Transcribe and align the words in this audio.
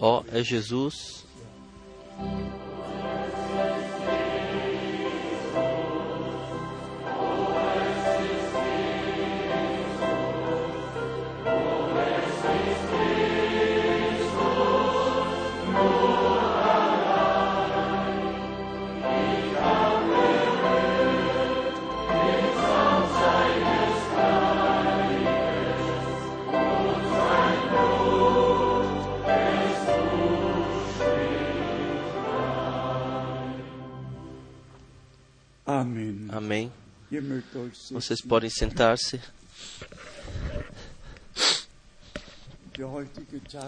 Ó, 0.00 0.22
é 0.32 0.42
Jesus. 0.42 1.24
Vocês 37.90 38.20
podem 38.20 38.50
sentar-se. 38.50 39.20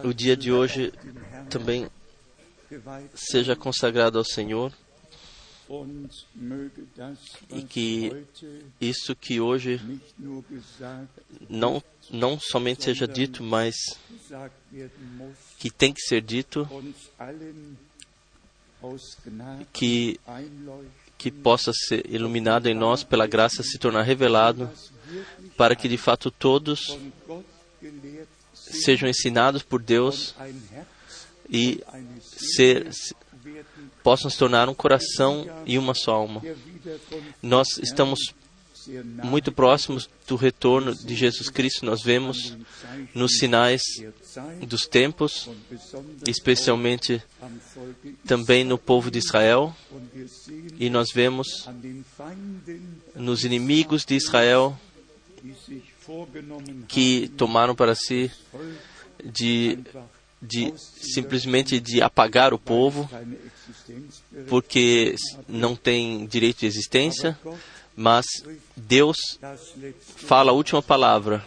O 0.04 0.12
dia 0.12 0.36
de 0.36 0.52
hoje 0.52 0.92
também 1.48 1.88
seja 3.14 3.56
consagrado 3.56 4.18
ao 4.18 4.24
Senhor. 4.24 4.72
E 7.50 7.62
que 7.62 8.24
isso 8.80 9.14
que 9.14 9.38
hoje 9.38 9.80
não, 11.48 11.82
não 12.10 12.40
somente 12.40 12.84
seja 12.84 13.06
dito, 13.06 13.42
mas 13.42 13.74
que 15.58 15.70
tem 15.70 15.92
que 15.92 16.00
ser 16.00 16.22
dito, 16.22 16.66
que, 19.72 20.18
que 21.18 21.30
possa 21.32 21.72
ser 21.72 22.06
iluminado 22.08 22.68
em 22.68 22.74
nós 22.74 23.02
pela 23.02 23.26
graça 23.26 23.62
se 23.64 23.76
tornar 23.76 24.02
revelado, 24.02 24.70
para 25.56 25.74
que 25.74 25.88
de 25.88 25.98
fato 25.98 26.30
todos 26.30 26.96
sejam 28.54 29.08
ensinados 29.08 29.62
por 29.62 29.82
Deus 29.82 30.34
e 31.50 31.82
ser, 32.22 32.88
possam 34.02 34.30
se 34.30 34.38
tornar 34.38 34.68
um 34.68 34.74
coração 34.74 35.46
e 35.66 35.76
uma 35.76 35.92
só 35.92 36.12
alma. 36.12 36.40
Nós 37.42 37.78
estamos 37.78 38.32
muito 39.24 39.52
próximos 39.52 40.08
do 40.26 40.36
retorno 40.36 40.94
de 40.94 41.14
Jesus 41.14 41.48
Cristo. 41.50 41.84
Nós 41.84 42.02
vemos 42.02 42.56
nos 43.14 43.38
sinais 43.38 43.82
dos 44.66 44.86
tempos, 44.86 45.48
especialmente 46.26 47.22
também 48.26 48.64
no 48.64 48.78
povo 48.78 49.10
de 49.10 49.18
Israel, 49.18 49.74
e 50.78 50.88
nós 50.90 51.08
vemos 51.12 51.68
nos 53.14 53.44
inimigos 53.44 54.04
de 54.04 54.14
Israel 54.14 54.78
que 56.86 57.28
tomaram 57.36 57.74
para 57.74 57.94
si 57.94 58.30
de, 59.24 59.78
de 60.40 60.72
simplesmente 60.76 61.80
de 61.80 62.00
apagar 62.00 62.54
o 62.54 62.58
povo 62.58 63.08
porque 64.48 65.14
não 65.46 65.74
tem 65.74 66.26
direito 66.26 66.60
de 66.60 66.66
existência, 66.66 67.38
mas 67.98 68.24
Deus 68.76 69.16
fala 69.98 70.52
a 70.52 70.54
última 70.54 70.80
palavra. 70.80 71.44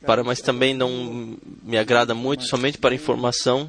Para, 0.00 0.22
mas 0.22 0.40
também 0.40 0.72
não 0.72 1.36
me 1.62 1.76
agrada 1.76 2.14
muito, 2.14 2.46
somente 2.46 2.78
para 2.78 2.94
informação, 2.94 3.68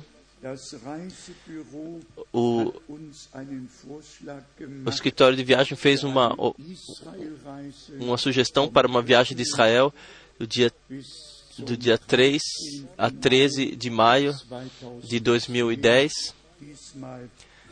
o, 2.32 2.74
o 4.86 4.90
escritório 4.90 5.36
de 5.36 5.44
viagem 5.44 5.76
fez 5.76 6.04
uma, 6.04 6.36
uma 8.00 8.18
sugestão 8.20 8.70
para 8.70 8.88
uma 8.88 9.02
viagem 9.02 9.36
de 9.36 9.42
Israel 9.42 9.92
do 10.38 10.46
dia, 10.46 10.72
do 11.58 11.76
dia 11.76 11.98
3 11.98 12.40
a 12.96 13.10
13 13.10 13.76
de 13.76 13.90
maio 13.90 14.36
2000 14.48 15.02
de 15.02 15.20
2010. 15.20 16.36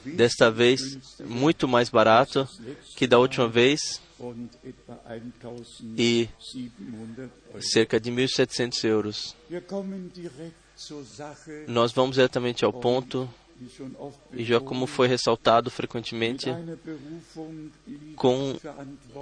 Desta 0.06 0.52
vez, 0.52 0.98
muito 1.20 1.68
mais 1.68 1.90
barato 1.90 2.48
que 2.96 3.08
da 3.08 3.18
última 3.18 3.48
vez 3.48 4.02
und 4.24 4.50
etwa 4.64 5.00
1700 5.10 5.84
e 5.98 6.30
cerca 7.62 8.00
de 8.00 8.12
1.700 8.12 8.84
euros. 8.86 9.36
Nós 11.68 11.92
vamos 11.92 12.16
diretamente 12.16 12.64
ao 12.64 12.72
ponto, 12.72 13.30
e 14.32 14.44
já 14.44 14.60
como 14.60 14.88
foi 14.88 15.08
ressaltado 15.08 15.70
frequentemente, 15.70 16.50
com 18.16 18.56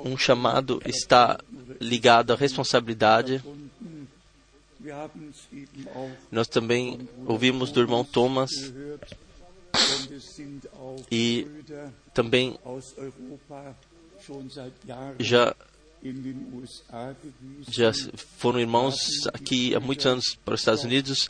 um 0.06 0.18
chamado 0.18 0.82
está 0.86 1.40
ligado 1.80 2.32
à 2.32 2.36
responsabilidade. 2.36 3.44
Nós 6.32 6.48
também 6.48 7.08
ouvimos 7.26 7.72
do 7.72 7.82
irmão 7.82 8.04
Thomas 8.04 8.50
e 11.12 11.48
também 12.14 12.58
já, 15.20 15.56
já 17.68 17.92
foram 18.38 18.60
irmãos 18.60 18.96
aqui 19.34 19.76
há 19.76 19.80
muitos 19.80 20.06
anos 20.06 20.36
para 20.44 20.54
os 20.54 20.62
Estados 20.62 20.84
Unidos 20.84 21.28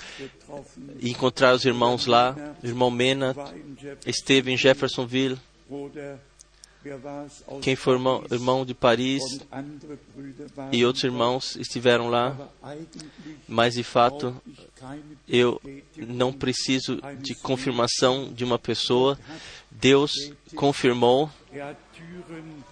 e 0.99 1.09
encontrar 1.09 1.53
os 1.53 1.65
irmãos 1.65 2.05
lá. 2.05 2.35
O 2.63 2.67
irmão 2.67 2.89
Mena 2.89 3.35
esteve 4.05 4.51
em 4.51 4.57
Jeffersonville. 4.57 5.37
Quem 7.61 7.75
foi 7.75 7.93
irmão, 7.93 8.23
irmão 8.31 8.65
de 8.65 8.73
Paris 8.73 9.21
e 10.71 10.83
outros 10.83 11.03
irmãos 11.03 11.55
estiveram 11.55 12.09
lá, 12.09 12.49
mas 13.47 13.75
de 13.75 13.83
fato 13.83 14.35
eu 15.27 15.61
não 15.95 16.33
preciso 16.33 16.99
de 17.19 17.35
confirmação 17.35 18.33
de 18.33 18.43
uma 18.43 18.57
pessoa. 18.57 19.19
Deus 19.69 20.11
confirmou, 20.55 21.29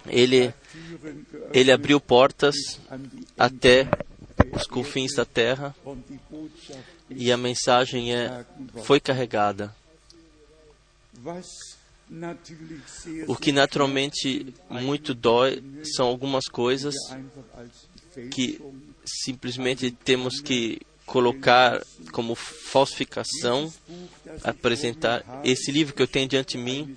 ele, 0.06 0.52
ele 1.52 1.70
abriu 1.70 2.00
portas 2.00 2.56
até 3.38 3.88
os 4.52 4.66
confins 4.66 5.14
da 5.14 5.24
terra 5.24 5.74
e 7.08 7.30
a 7.30 7.36
mensagem 7.36 8.14
é, 8.14 8.44
foi 8.82 8.98
carregada. 8.98 9.74
O 13.28 13.36
que 13.36 13.52
naturalmente 13.52 14.52
muito 14.68 15.14
dói 15.14 15.62
são 15.94 16.06
algumas 16.06 16.46
coisas 16.46 16.94
que 18.32 18.60
simplesmente 19.04 19.90
temos 19.90 20.40
que 20.40 20.80
colocar 21.06 21.80
como 22.12 22.34
falsificação, 22.34 23.72
apresentar 24.42 25.24
esse 25.44 25.70
livro 25.70 25.94
que 25.94 26.02
eu 26.02 26.06
tenho 26.06 26.28
diante 26.28 26.56
de 26.56 26.62
mim, 26.62 26.96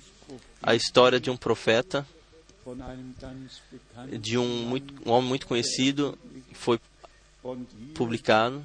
a 0.62 0.74
história 0.74 1.20
de 1.20 1.30
um 1.30 1.36
profeta, 1.36 2.06
de 4.20 4.38
um, 4.38 4.64
muito, 4.64 4.94
um 5.08 5.12
homem 5.12 5.28
muito 5.28 5.46
conhecido, 5.46 6.18
foi 6.52 6.80
publicado. 7.94 8.64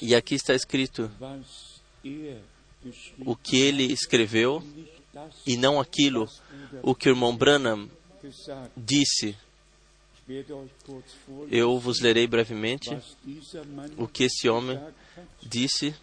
E 0.00 0.14
aqui 0.14 0.34
está 0.34 0.54
escrito 0.54 1.10
o 3.24 3.36
que 3.36 3.60
ele 3.60 3.92
escreveu 3.92 4.62
e 5.46 5.56
não 5.56 5.80
aquilo 5.80 6.28
o 6.82 6.94
que 6.94 7.08
o 7.08 7.12
irmão 7.12 7.36
Branham 7.36 7.88
disse. 8.76 9.36
Eu 11.50 11.78
vos 11.78 12.00
lerei 12.00 12.26
brevemente 12.26 12.96
o 13.96 14.06
que 14.06 14.24
esse 14.24 14.48
homem 14.48 14.78
disse, 15.42 15.94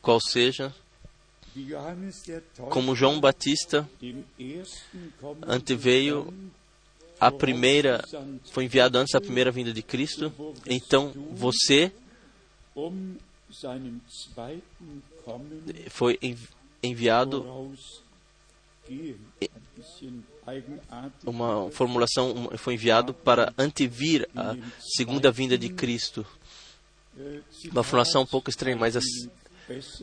qual 0.00 0.20
seja, 0.20 0.72
como 2.70 2.94
João 2.94 3.18
Batista 3.18 3.88
anteveio 5.42 6.32
a 7.18 7.32
primeira, 7.32 8.04
foi 8.52 8.64
enviado 8.66 8.96
antes 8.98 9.12
da 9.12 9.20
primeira 9.20 9.50
vinda 9.50 9.72
de 9.72 9.82
Cristo, 9.82 10.32
então 10.64 11.12
você 11.32 11.90
foi 15.90 16.16
envi- 16.22 16.48
enviado 16.82 17.44
uma 21.24 21.70
formulação 21.70 22.50
foi 22.56 22.74
enviado 22.74 23.12
para 23.12 23.52
antevir 23.58 24.28
a 24.34 24.56
segunda 24.80 25.30
vinda 25.30 25.58
de 25.58 25.68
Cristo. 25.68 26.26
Uma 27.70 27.82
formulação 27.82 28.22
um 28.22 28.26
pouco 28.26 28.48
estranha, 28.48 28.76
mas 28.76 28.96
a, 28.96 29.00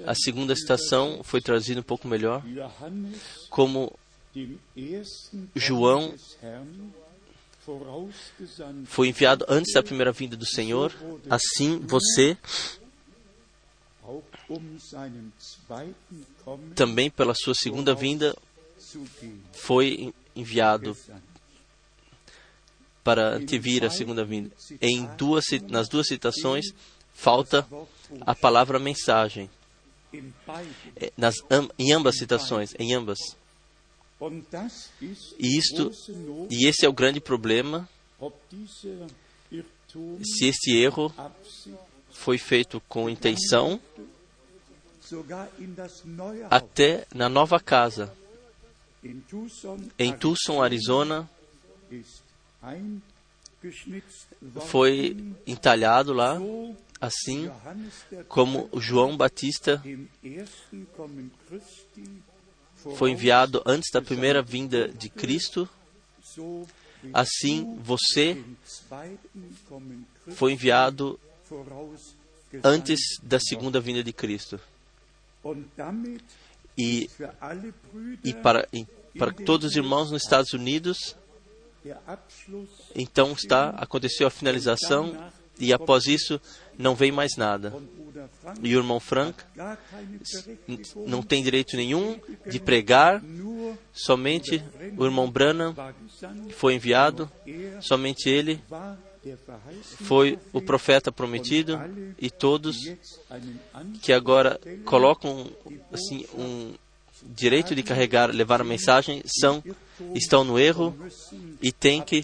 a 0.05 0.13
segunda 0.13 0.55
citação 0.55 1.21
foi 1.23 1.41
traduzida 1.41 1.79
um 1.79 1.83
pouco 1.83 2.07
melhor 2.07 2.43
como 3.49 3.91
João 5.55 6.13
foi 8.85 9.07
enviado 9.07 9.45
antes 9.47 9.73
da 9.73 9.81
primeira 9.81 10.11
vinda 10.11 10.37
do 10.37 10.45
Senhor, 10.45 10.93
assim 11.29 11.79
você 11.79 12.37
auch 12.37 12.37
um 12.37 12.43
seinem 12.43 12.43
zweiten 12.43 12.73
Kommen 12.75 13.93
também, 16.75 17.09
pela 17.09 17.33
sua 17.33 17.53
segunda 17.53 17.93
vinda, 17.93 18.35
foi 19.53 20.13
enviado 20.35 20.95
para 23.03 23.35
antevir 23.35 23.85
a 23.85 23.89
segunda 23.89 24.25
vinda. 24.25 24.51
Em 24.81 25.05
duas, 25.15 25.45
nas 25.69 25.87
duas 25.87 26.07
citações, 26.07 26.65
falta 27.13 27.67
a 28.21 28.33
palavra 28.35 28.79
mensagem. 28.79 29.49
É, 30.95 31.11
Nas, 31.17 31.35
em 31.77 31.93
ambas 31.93 32.17
citações, 32.17 32.73
em 32.79 32.93
ambas. 32.93 33.19
E 35.37 35.57
isto, 35.57 35.91
e 36.49 36.67
esse 36.67 36.85
é 36.85 36.89
o 36.89 36.93
grande 36.93 37.19
problema, 37.19 37.87
se 40.23 40.47
este 40.47 40.75
erro 40.75 41.13
foi 42.25 42.39
feito 42.39 42.81
com 42.89 43.07
intenção, 43.07 43.79
até 46.49 47.05
na 47.13 47.29
nova 47.29 47.59
casa, 47.59 48.11
em 49.03 50.11
Tucson, 50.11 50.63
Arizona, 50.63 51.29
foi 54.67 55.15
entalhado 55.45 56.13
lá, 56.13 56.39
assim 56.99 57.51
como 58.27 58.71
João 58.73 59.15
Batista 59.15 59.79
foi 62.97 63.11
enviado 63.11 63.61
antes 63.67 63.91
da 63.91 64.01
primeira 64.01 64.41
vinda 64.41 64.87
de 64.87 65.09
Cristo, 65.09 65.69
assim 67.13 67.77
você 67.83 68.43
foi 70.31 70.53
enviado 70.53 71.19
antes 72.63 72.99
da 73.21 73.39
segunda 73.39 73.79
vinda 73.79 74.03
de 74.03 74.13
Cristo. 74.13 74.59
E, 76.77 77.09
e 78.23 78.33
para, 78.33 78.67
e 78.73 78.85
para 79.17 79.31
todos 79.31 79.71
os 79.71 79.75
irmãos 79.75 80.11
nos 80.11 80.23
Estados 80.23 80.53
Unidos, 80.53 81.15
então 82.95 83.31
está 83.33 83.69
aconteceu 83.69 84.27
a 84.27 84.31
finalização 84.31 85.31
e 85.59 85.71
após 85.71 86.05
isso 86.05 86.41
não 86.77 86.95
vem 86.95 87.11
mais 87.11 87.37
nada. 87.37 87.73
E 88.61 88.75
o 88.75 88.79
irmão 88.79 88.99
Frank 88.99 89.37
não 91.07 91.21
tem 91.21 91.43
direito 91.43 91.77
nenhum 91.77 92.19
de 92.45 92.59
pregar, 92.59 93.21
somente 93.93 94.63
o 94.97 95.05
irmão 95.05 95.29
Branham 95.29 95.75
foi 96.57 96.75
enviado, 96.75 97.31
er 97.45 97.81
somente 97.81 98.29
ele 98.29 98.61
foi 100.03 100.37
o 100.53 100.61
profeta 100.61 101.11
prometido 101.11 101.79
e 102.19 102.29
todos 102.29 102.77
que 104.01 104.13
agora 104.13 104.59
colocam 104.83 105.49
assim 105.91 106.25
um 106.33 106.73
direito 107.23 107.73
de 107.73 107.81
carregar, 107.81 108.29
levar 108.33 108.61
a 108.61 108.63
mensagem, 108.63 109.23
são 109.25 109.63
estão 110.13 110.43
no 110.43 110.59
erro 110.59 110.95
e 111.61 111.71
têm 111.71 112.01
que 112.01 112.23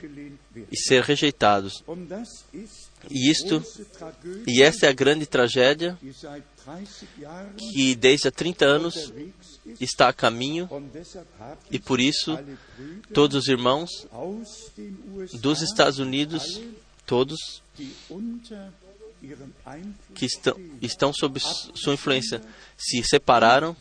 ser 0.76 1.02
rejeitados. 1.02 1.84
E 3.10 3.32
isto 3.32 3.64
e 4.46 4.62
essa 4.62 4.86
é 4.86 4.90
a 4.90 4.94
grande 4.94 5.26
tragédia 5.26 5.98
die 6.02 6.14
seit 6.14 6.44
30 6.62 7.06
Jahren 7.20 7.54
que 7.58 7.96
desde 7.96 8.28
há 8.28 8.32
30 8.32 8.66
anos 8.66 9.14
está 9.80 10.10
a 10.10 10.14
caminho 10.14 10.70
e 11.72 11.80
por 11.80 12.00
isso 12.00 12.38
todos 13.14 13.38
os 13.38 13.48
irmãos 13.48 13.90
dos 15.34 15.62
Estados 15.62 16.00
Unidos, 16.00 16.62
todos 17.12 17.62
que 20.16 20.26
estão, 20.26 20.56
estão 20.82 21.12
sob 21.14 21.42
sua 21.42 21.94
influência, 21.94 22.42
se 22.78 23.04
separaram 23.04 23.76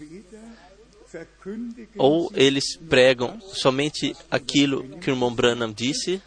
ou 1.96 2.32
eles 2.34 2.76
pregam 2.76 3.40
somente 3.40 4.16
aquilo 4.28 4.98
que 4.98 5.08
o 5.08 5.14
irmão 5.14 5.32
Branham 5.32 5.72
disse 5.72 6.20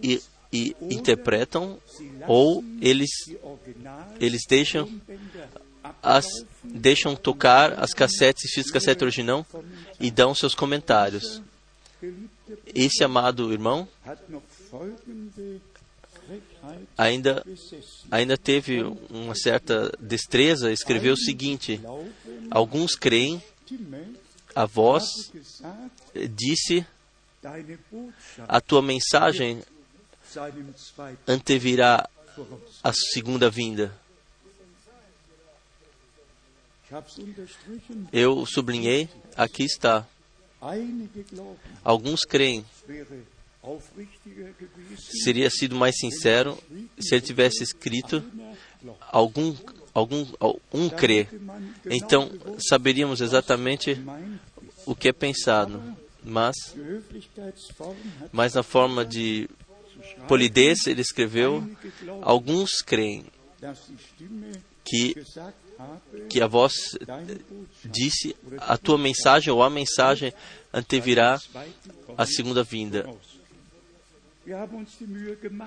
e, 0.00 0.22
e 0.52 0.76
interpretam, 0.82 1.80
ou 2.28 2.64
eles, 2.80 3.10
eles 4.20 4.42
deixam, 4.48 4.88
as, 6.00 6.24
deixam 6.62 7.16
tocar 7.16 7.80
as 7.80 7.92
cassetes 7.92 8.44
e 8.44 8.54
fios 8.54 8.70
cassete 8.70 9.02
original 9.02 9.44
e 9.98 10.08
dão 10.08 10.36
seus 10.36 10.54
comentários. 10.54 11.42
Esse 12.72 13.02
amado 13.02 13.52
irmão 13.52 13.88
ainda, 16.96 17.44
ainda 18.10 18.36
teve 18.36 18.82
uma 19.10 19.34
certa 19.34 19.90
destreza, 20.00 20.72
escreveu 20.72 21.14
o 21.14 21.18
seguinte: 21.18 21.80
Alguns 22.50 22.94
creem, 22.94 23.42
a 24.54 24.66
voz 24.66 25.04
disse, 26.30 26.86
a 28.46 28.60
tua 28.60 28.82
mensagem 28.82 29.62
antevirá 31.26 32.08
a 32.82 32.92
segunda 32.92 33.50
vinda. 33.50 33.92
Eu 38.12 38.46
sublinhei, 38.46 39.08
aqui 39.36 39.64
está. 39.64 40.06
Alguns 41.84 42.20
creem. 42.24 42.64
Seria 45.22 45.50
sido 45.50 45.76
mais 45.76 45.96
sincero 45.98 46.58
se 46.98 47.14
ele 47.14 47.22
tivesse 47.22 47.62
escrito 47.62 48.22
algum 49.10 49.54
algum 49.92 50.26
um 50.72 50.88
crê. 50.88 51.26
Então 51.86 52.30
saberíamos 52.68 53.20
exatamente 53.20 54.00
o 54.86 54.94
que 54.94 55.08
é 55.08 55.12
pensado. 55.12 55.96
Mas 56.22 56.54
mas 58.32 58.54
na 58.54 58.62
forma 58.62 59.04
de 59.04 59.48
polidez 60.26 60.86
ele 60.86 61.00
escreveu 61.00 61.68
alguns 62.22 62.80
creem 62.82 63.24
que 64.84 65.14
que 66.28 66.40
a 66.40 66.46
voz 66.46 66.72
disse 67.84 68.34
a 68.58 68.76
tua 68.76 68.98
mensagem 68.98 69.52
ou 69.52 69.62
a 69.62 69.70
mensagem 69.70 70.32
antevirá 70.72 71.40
a 72.16 72.26
segunda 72.26 72.64
vinda. 72.64 73.08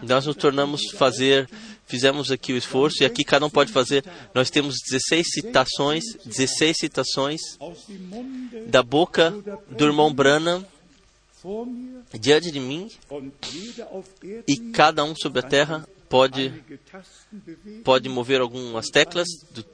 Nós 0.04 0.26
nos 0.26 0.36
tornamos 0.36 0.82
fazer, 0.98 1.50
fizemos 1.86 2.32
aqui 2.32 2.54
o 2.54 2.58
esforço 2.58 3.04
e 3.04 3.06
aqui 3.06 3.24
cada 3.24 3.46
um 3.46 3.50
pode 3.50 3.72
fazer. 3.72 4.04
Nós 4.34 4.50
temos 4.50 4.76
16 4.90 5.28
citações, 5.32 6.04
16 6.26 6.78
citações 6.78 7.40
da 8.68 8.82
boca 8.84 9.32
do 9.70 9.86
irmão 9.86 10.14
Branham 10.14 10.66
diante 12.20 12.52
de 12.52 12.60
mim 12.60 12.90
e 14.48 14.58
cada 14.72 15.04
um 15.04 15.16
sobre 15.16 15.40
a 15.40 15.44
terra 15.44 15.88
pode 16.10 16.54
pode 17.84 18.10
mover 18.10 18.42
algumas 18.42 18.88
teclas 18.90 19.28
do- 19.52 19.66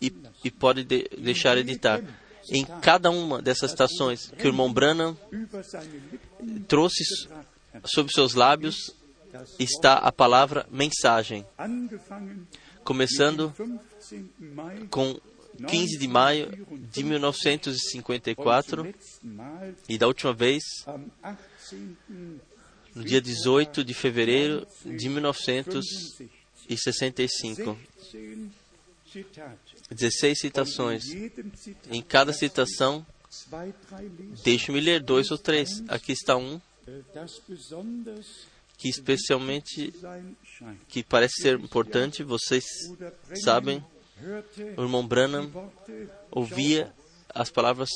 e, 0.00 0.12
e 0.44 0.50
pode 0.50 0.84
de- 0.84 1.08
deixar 1.18 1.56
editar. 1.58 2.02
Em 2.52 2.64
cada 2.80 3.10
uma 3.10 3.42
dessas 3.42 3.72
citações 3.72 4.28
que 4.30 4.44
o 4.46 4.48
irmão 4.50 4.72
Branham 4.72 5.16
trouxe 6.68 7.02
sobre 7.84 8.12
seus 8.12 8.34
lábios 8.34 8.94
está 9.58 9.94
a 9.94 10.12
palavra 10.12 10.66
mensagem, 10.70 11.44
começando 12.84 13.52
15. 13.52 13.80
Mai 14.38 14.86
com 14.90 15.18
15 15.68 15.98
de 15.98 16.08
maio 16.08 16.66
de 16.92 17.02
1954 17.02 18.82
und 18.82 18.86
zum 18.86 18.92
letzten 18.92 19.28
Mal 19.28 19.74
e 19.88 19.98
da 19.98 20.06
última 20.06 20.34
vez 20.34 20.62
am 20.86 21.10
18. 21.70 22.40
no 22.94 23.04
dia 23.04 23.20
18 23.20 23.84
de 23.84 23.94
fevereiro 23.94 24.66
de 24.84 25.08
1965. 25.08 26.30
16 26.68 27.18
Zitate. 29.12 29.76
16 29.90 30.38
citações. 30.38 31.04
Em 31.90 32.02
cada 32.02 32.32
citação, 32.32 33.06
deixe-me 34.44 34.80
ler 34.80 35.00
dois 35.00 35.30
ou 35.30 35.38
três. 35.38 35.82
Aqui 35.88 36.12
está 36.12 36.36
um 36.36 36.60
que 38.78 38.88
especialmente 38.88 39.92
que 40.88 41.02
parece 41.02 41.42
ser 41.42 41.58
importante. 41.58 42.22
Vocês 42.22 42.64
sabem, 43.42 43.84
o 44.76 44.82
irmão 44.82 45.06
Branham 45.06 45.50
ouvia 46.30 46.92
as 47.34 47.50
palavras 47.50 47.90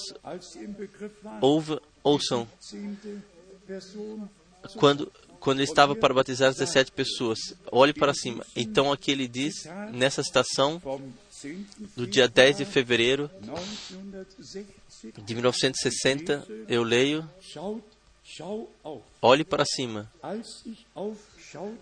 ouve, 1.40 1.80
ouçam 2.02 2.46
17. 2.60 3.22
Person 3.66 4.28
zu 4.68 4.78
quando 4.78 5.12
quando 5.40 5.60
ele 5.60 5.70
estava 5.70 5.96
para 5.96 6.12
batizar 6.12 6.50
as 6.50 6.56
17 6.56 6.92
pessoas. 6.92 7.38
Olhe 7.72 7.94
para 7.94 8.12
cima. 8.12 8.44
Então 8.54 8.92
aqui 8.92 9.10
ele 9.10 9.26
diz 9.26 9.64
nessa 9.90 10.22
citação 10.22 10.78
vom 10.78 11.00
10. 11.42 11.56
do 11.96 12.06
dia 12.06 12.28
10 12.28 12.58
de 12.58 12.64
fevereiro 12.66 13.30
1960 13.40 14.80
de 15.22 15.34
1960, 15.34 16.46
eu 16.68 16.82
leio. 16.82 17.28
Olhe 19.20 19.44
para 19.44 19.64
cima. 19.64 20.10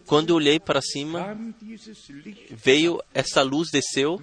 Quando 0.06 0.30
eu 0.30 0.36
olhei 0.36 0.58
para 0.58 0.80
cima, 0.80 1.36
veio 2.50 3.02
essa 3.12 3.42
luz, 3.42 3.70
desceu, 3.70 4.20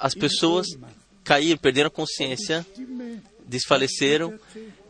as 0.00 0.14
pessoas 0.14 0.66
caíram, 1.22 1.58
perderam 1.58 1.88
a 1.88 1.90
consciência, 1.90 2.66
desfaleceram 3.46 4.38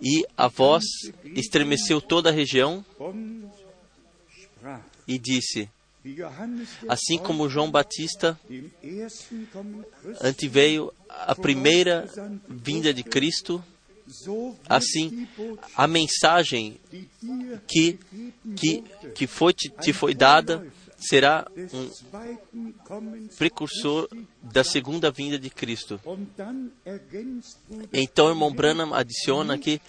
e 0.01 0.25
a 0.37 0.49
voz 0.49 0.85
estremeceu 1.25 2.01
toda 2.01 2.31
a 2.31 2.33
região 2.33 2.85
e 5.07 5.19
disse: 5.19 5.69
Assim 6.89 7.19
como 7.19 7.49
João 7.49 7.71
Batista 7.71 8.39
anteveio 10.21 10.93
a 11.09 11.35
primeira 11.35 12.09
vinda 12.49 12.95
de 12.95 13.03
Cristo, 13.03 13.65
assim 14.69 15.29
a 15.75 15.87
mensagem 15.87 16.79
que 17.67 17.99
que 18.57 18.85
que 19.15 19.27
foi 19.27 19.53
te, 19.53 19.69
te 19.69 19.93
foi 19.93 20.15
dada 20.15 20.67
será 20.99 21.47
um 21.73 23.29
precursor 23.37 24.09
da 24.43 24.65
segunda 24.65 25.11
vinda 25.11 25.39
de 25.39 25.51
Cristo. 25.51 26.01
Então, 27.93 28.29
irmão 28.29 28.53
Branham 28.53 28.95
adiciona 28.95 29.55
aqui 29.55 29.81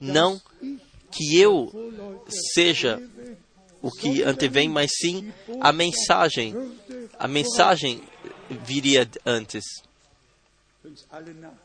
não 0.00 0.40
que 1.10 1.38
eu 1.38 1.72
seja 2.54 3.00
o 3.80 3.90
que 3.90 4.22
antevém, 4.22 4.68
mas 4.68 4.90
sim 5.00 5.32
a 5.60 5.72
mensagem. 5.72 6.54
A 7.18 7.28
mensagem 7.28 8.02
viria 8.50 9.08
antes. 9.24 9.64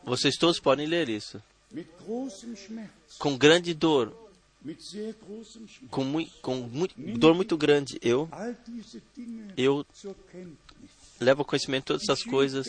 Vocês 0.04 0.36
todos 0.36 0.58
podem 0.58 0.86
ler 0.86 1.08
isso. 1.08 1.42
Com 3.18 3.36
grande 3.36 3.72
dor, 3.74 4.12
com, 5.90 6.04
mui, 6.04 6.30
com 6.40 6.56
mui- 6.56 6.90
dor 7.18 7.34
muito 7.34 7.56
grande, 7.56 7.98
eu 8.02 8.28
eu 9.56 9.84
levo 11.20 11.44
conhecimento 11.44 11.86
todas 11.86 12.02
essas 12.02 12.22
coisas 12.24 12.66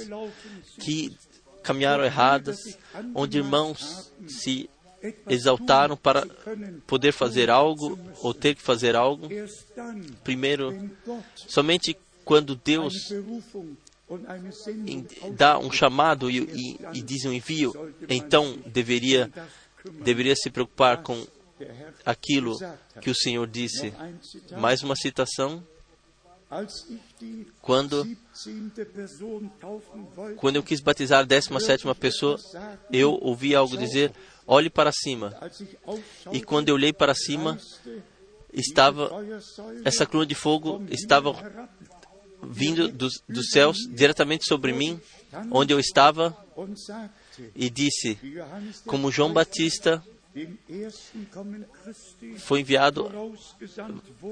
que 0.79 1.15
caminharam 1.63 2.03
erradas, 2.03 2.57
onde 3.15 3.37
irmãos 3.37 4.11
se 4.27 4.69
exaltaram 5.27 5.97
para 5.97 6.25
poder 6.87 7.11
fazer 7.11 7.49
algo 7.49 7.99
ou 8.21 8.33
ter 8.33 8.55
que 8.55 8.61
fazer 8.61 8.95
algo. 8.95 9.27
Primeiro, 10.23 10.89
somente 11.47 11.95
quando 12.23 12.55
Deus 12.55 12.93
Dá 15.35 15.57
um 15.57 15.71
chamado 15.71 16.29
e, 16.29 16.39
e, 16.39 16.79
e 16.93 17.01
diz 17.01 17.25
um 17.25 17.33
envio, 17.33 17.93
então 18.07 18.57
deveria, 18.65 19.31
deveria 20.03 20.35
se 20.35 20.49
preocupar 20.49 21.01
com 21.01 21.25
aquilo 22.05 22.57
que 23.01 23.09
o 23.09 23.15
Senhor 23.15 23.47
disse. 23.47 23.93
Mais 24.57 24.83
uma 24.83 24.95
citação. 24.95 25.63
Quando, 27.61 28.03
17. 28.03 28.85
Person 28.93 29.49
taufen 29.59 30.05
wollte, 30.15 30.35
quando 30.35 30.57
eu 30.57 30.63
quis 30.63 30.81
batizar 30.81 31.21
a 31.21 31.23
17 31.23 31.83
pessoa, 31.95 32.37
eu 32.91 33.17
ouvi 33.21 33.55
algo 33.55 33.75
dizer: 33.75 34.13
olhe 34.45 34.69
para 34.69 34.91
cima. 34.91 35.35
E 36.31 36.43
quando 36.43 36.69
eu 36.69 36.75
olhei 36.75 36.93
para 36.93 37.15
cima, 37.15 37.57
estava 38.53 39.09
essa 39.83 40.05
coluna 40.05 40.27
de 40.27 40.35
fogo 40.35 40.83
estava 40.91 41.33
vindo 42.49 42.87
dos, 42.87 43.21
dos 43.27 43.49
céus 43.49 43.77
diretamente 43.89 44.45
sobre 44.45 44.73
mim, 44.73 44.99
onde 45.51 45.73
eu 45.73 45.79
estava, 45.79 46.35
e 47.55 47.69
disse: 47.69 48.17
Como 48.85 49.11
João 49.11 49.33
Batista 49.33 50.03
foi 52.37 52.61
enviado 52.61 53.11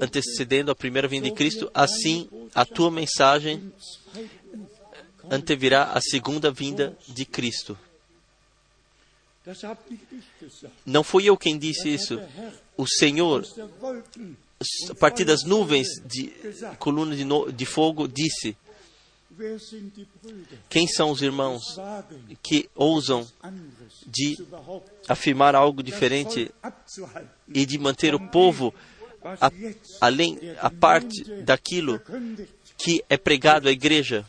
antecedendo 0.00 0.70
a 0.70 0.74
primeira 0.74 1.06
vinda 1.06 1.28
de 1.28 1.34
Cristo, 1.34 1.70
assim 1.72 2.28
a 2.54 2.64
tua 2.64 2.90
mensagem 2.90 3.72
antevirá 5.30 5.92
a 5.92 6.00
segunda 6.00 6.50
vinda 6.50 6.96
de 7.08 7.24
Cristo. 7.24 7.78
Não 10.86 11.02
fui 11.02 11.24
eu 11.28 11.36
quem 11.36 11.58
disse 11.58 11.88
isso. 11.88 12.20
O 12.76 12.86
Senhor, 12.86 13.44
a 14.90 14.94
partir 14.94 15.24
das 15.24 15.44
nuvens 15.44 15.88
de 16.04 16.32
coluna 16.78 17.14
de, 17.16 17.24
no- 17.24 17.50
de 17.52 17.64
fogo, 17.66 18.06
disse? 18.08 18.56
Quem 20.68 20.86
são 20.86 21.10
os 21.10 21.22
irmãos 21.22 21.62
que 22.42 22.68
ousam 22.74 23.26
de 24.06 24.36
afirmar 25.08 25.54
algo 25.54 25.82
diferente 25.82 26.50
e 27.48 27.64
de 27.64 27.78
manter 27.78 28.14
o 28.14 28.20
povo 28.30 28.74
a, 29.24 29.50
além 30.00 30.38
a 30.60 30.68
parte 30.70 31.24
daquilo 31.42 32.00
que 32.76 33.02
é 33.08 33.16
pregado 33.16 33.68
à 33.68 33.72
igreja? 33.72 34.26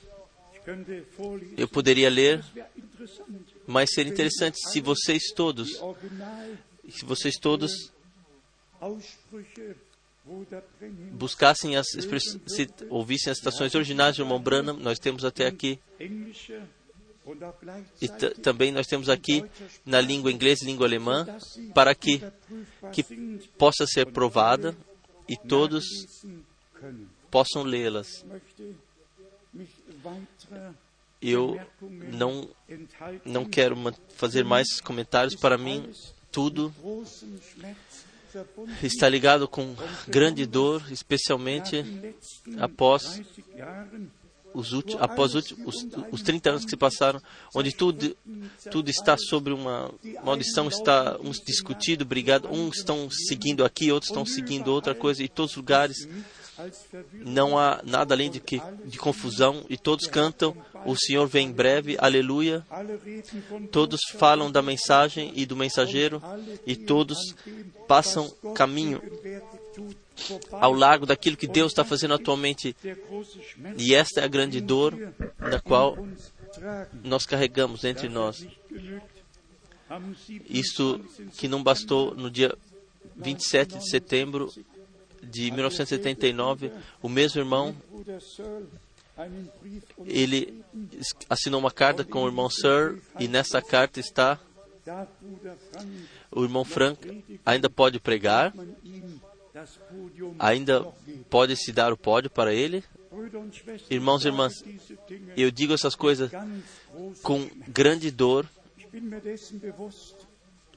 Eu 1.58 1.68
poderia 1.68 2.10
ler, 2.10 2.44
mas 3.68 3.92
seria 3.94 4.12
interessante 4.14 4.58
se 4.72 4.80
vocês 4.80 5.32
todos, 5.36 5.70
se 6.90 7.04
vocês 7.06 7.36
todos 7.36 7.92
buscassem 11.12 11.76
as 11.76 11.88
se 11.88 12.70
ouvissem 12.90 13.32
as 13.32 13.38
citações 13.38 13.76
originais 13.76 14.16
do 14.16 14.24
irmão 14.24 14.40
Branham, 14.40 14.78
nós 14.78 15.00
temos 15.00 15.26
até 15.26 15.46
aqui 15.48 15.80
e 18.02 18.08
também 18.42 18.72
nós 18.72 18.88
temos 18.88 19.10
aqui 19.10 19.44
na 19.86 20.02
língua 20.02 20.32
inglesa 20.32 20.64
e 20.64 20.68
língua 20.68 20.86
alemã 20.86 21.26
para 21.74 21.96
que 21.96 22.22
que 22.92 23.04
possa 23.58 23.86
ser 23.86 24.12
provada 24.12 24.76
e 25.28 25.38
todos 25.38 25.86
possam 27.32 27.64
lê-las. 27.64 28.26
Eu 31.22 31.58
não 32.12 32.50
não 33.26 33.46
quero 33.46 33.76
fazer 34.16 34.44
mais 34.44 34.82
comentários 34.82 35.36
para 35.36 35.58
mim. 35.58 35.90
Tudo 36.32 36.74
está 38.82 39.08
ligado 39.08 39.48
com 39.48 39.76
grande 40.08 40.46
dor, 40.46 40.84
especialmente 40.92 41.84
após 42.60 43.22
30 43.36 43.58
Jahren, 43.58 44.12
os 44.54 44.72
últimos, 44.72 45.02
após 45.02 45.34
os, 45.34 45.52
os, 45.66 45.88
os 46.12 46.22
30 46.22 46.50
anos 46.52 46.64
que 46.64 46.70
se 46.70 46.78
passaram, 46.78 47.22
onde 47.56 47.76
tudo, 47.76 48.16
tudo 48.70 48.90
está 48.90 49.18
sobre 49.18 49.52
uma 49.52 49.92
maldição, 50.24 50.68
está 50.68 51.18
uns 51.20 51.40
discutido, 51.40 52.06
brigado, 52.06 52.48
uns 52.50 52.78
estão 52.78 53.10
seguindo 53.10 53.66
aqui, 53.66 53.92
outros 53.92 54.12
estão 54.12 54.26
seguindo 54.26 54.68
outra 54.68 54.94
coisa, 54.94 55.24
e 55.24 55.28
todos 55.28 55.52
os 55.52 55.58
lugares 55.58 56.08
não 57.14 57.58
há 57.58 57.82
nada 57.84 58.14
além 58.14 58.30
de, 58.30 58.40
que, 58.40 58.62
de 58.86 58.98
confusão, 58.98 59.66
e 59.70 59.78
todos 59.78 60.08
cantam, 60.08 60.56
o 60.86 60.96
Senhor 60.96 61.28
vem 61.28 61.48
em 61.48 61.52
breve, 61.52 61.98
aleluia. 62.00 62.66
Todos 63.72 64.02
falam 64.18 64.52
da 64.52 64.62
mensagem 64.62 65.32
e 65.36 65.46
do 65.46 65.56
mensageiro, 65.56 66.22
e 66.66 66.76
todos 66.76 67.18
passam 67.88 68.30
caminho 68.56 69.02
ao 70.52 70.74
largo 70.74 71.06
daquilo 71.06 71.38
que 71.38 71.48
Deus 71.48 71.72
está 71.72 71.84
fazendo 71.84 72.14
atualmente. 72.14 72.76
E 73.78 73.96
esta 73.96 74.22
é 74.22 74.24
a 74.24 74.28
grande 74.28 74.62
dor 74.62 74.96
da 75.40 75.60
qual 75.60 75.98
nós 77.04 77.26
carregamos 77.26 77.84
entre 77.84 78.08
nós. 78.08 78.46
Isto 80.50 81.04
que 81.38 81.48
não 81.48 81.64
bastou 81.64 82.16
no 82.16 82.30
dia 82.30 82.56
27 83.16 83.78
de 83.78 83.90
setembro 83.90 84.52
de 85.24 85.52
1979, 85.52 86.72
o 87.02 87.10
mesmo 87.10 87.42
irmão, 87.42 87.76
ele 90.06 90.64
assinou 91.30 91.60
uma 91.60 91.72
carta 91.72 92.04
com 92.04 92.24
o 92.24 92.28
irmão 92.28 92.50
Sir 92.50 93.00
e 93.20 93.28
nessa 93.28 93.62
carta 93.62 94.00
está 94.00 94.40
o 96.32 96.44
irmão 96.44 96.66
Frank 96.66 97.24
ainda 97.46 97.70
pode 97.70 98.00
pregar, 98.00 98.54
ainda 100.38 100.84
pode 101.30 101.56
se 101.56 101.72
dar 101.72 101.94
o 101.94 101.98
pódio 101.98 102.30
para 102.30 102.54
ele. 102.54 102.84
Irmãos 103.90 104.26
e 104.26 104.28
irmãs, 104.28 104.54
Eu 105.38 105.52
digo 105.52 105.74
essas 105.74 105.96
coisas 105.96 106.32
com 107.22 107.48
grande 107.68 108.10
dor. 108.12 108.48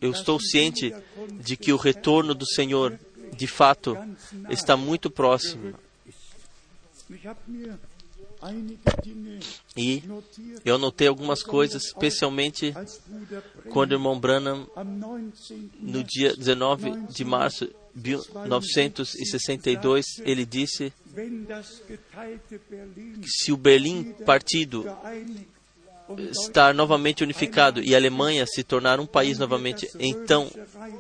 Eu 0.01 0.11
estou 0.11 0.39
ciente 0.39 0.95
de 1.41 1.57
que 1.57 1.73
o 1.73 1.77
retorno 1.77 2.35
do 2.35 2.47
Senhor, 2.47 2.99
de 3.33 3.47
fato, 3.47 3.97
está 4.51 4.77
muito 4.77 5.11
próximo. 5.11 5.75
E 9.77 10.03
eu 10.65 10.75
anotei 10.75 11.09
algumas 11.09 11.43
coisas, 11.43 11.85
especialmente 11.85 12.75
quando 13.71 13.93
o 13.93 13.95
irmão 13.95 14.19
Branham, 14.19 14.67
no 15.81 16.03
dia 16.05 16.35
19 16.37 17.07
de 17.09 17.25
março 17.25 17.69
de 17.95 18.11
1962, 18.11 20.05
ele 20.21 20.45
disse 20.45 20.93
que 23.23 23.29
se 23.29 23.53
o 23.53 23.57
Berlim 23.57 24.13
partido 24.25 24.85
estar 26.31 26.75
novamente 26.75 27.23
unificado 27.23 27.83
e 27.83 27.95
a 27.95 27.99
Alemanha 27.99 28.47
se 28.47 28.63
tornar 28.63 29.01
um 29.01 29.07
país 29.07 29.39
novamente, 29.39 29.89
então, 29.99 30.51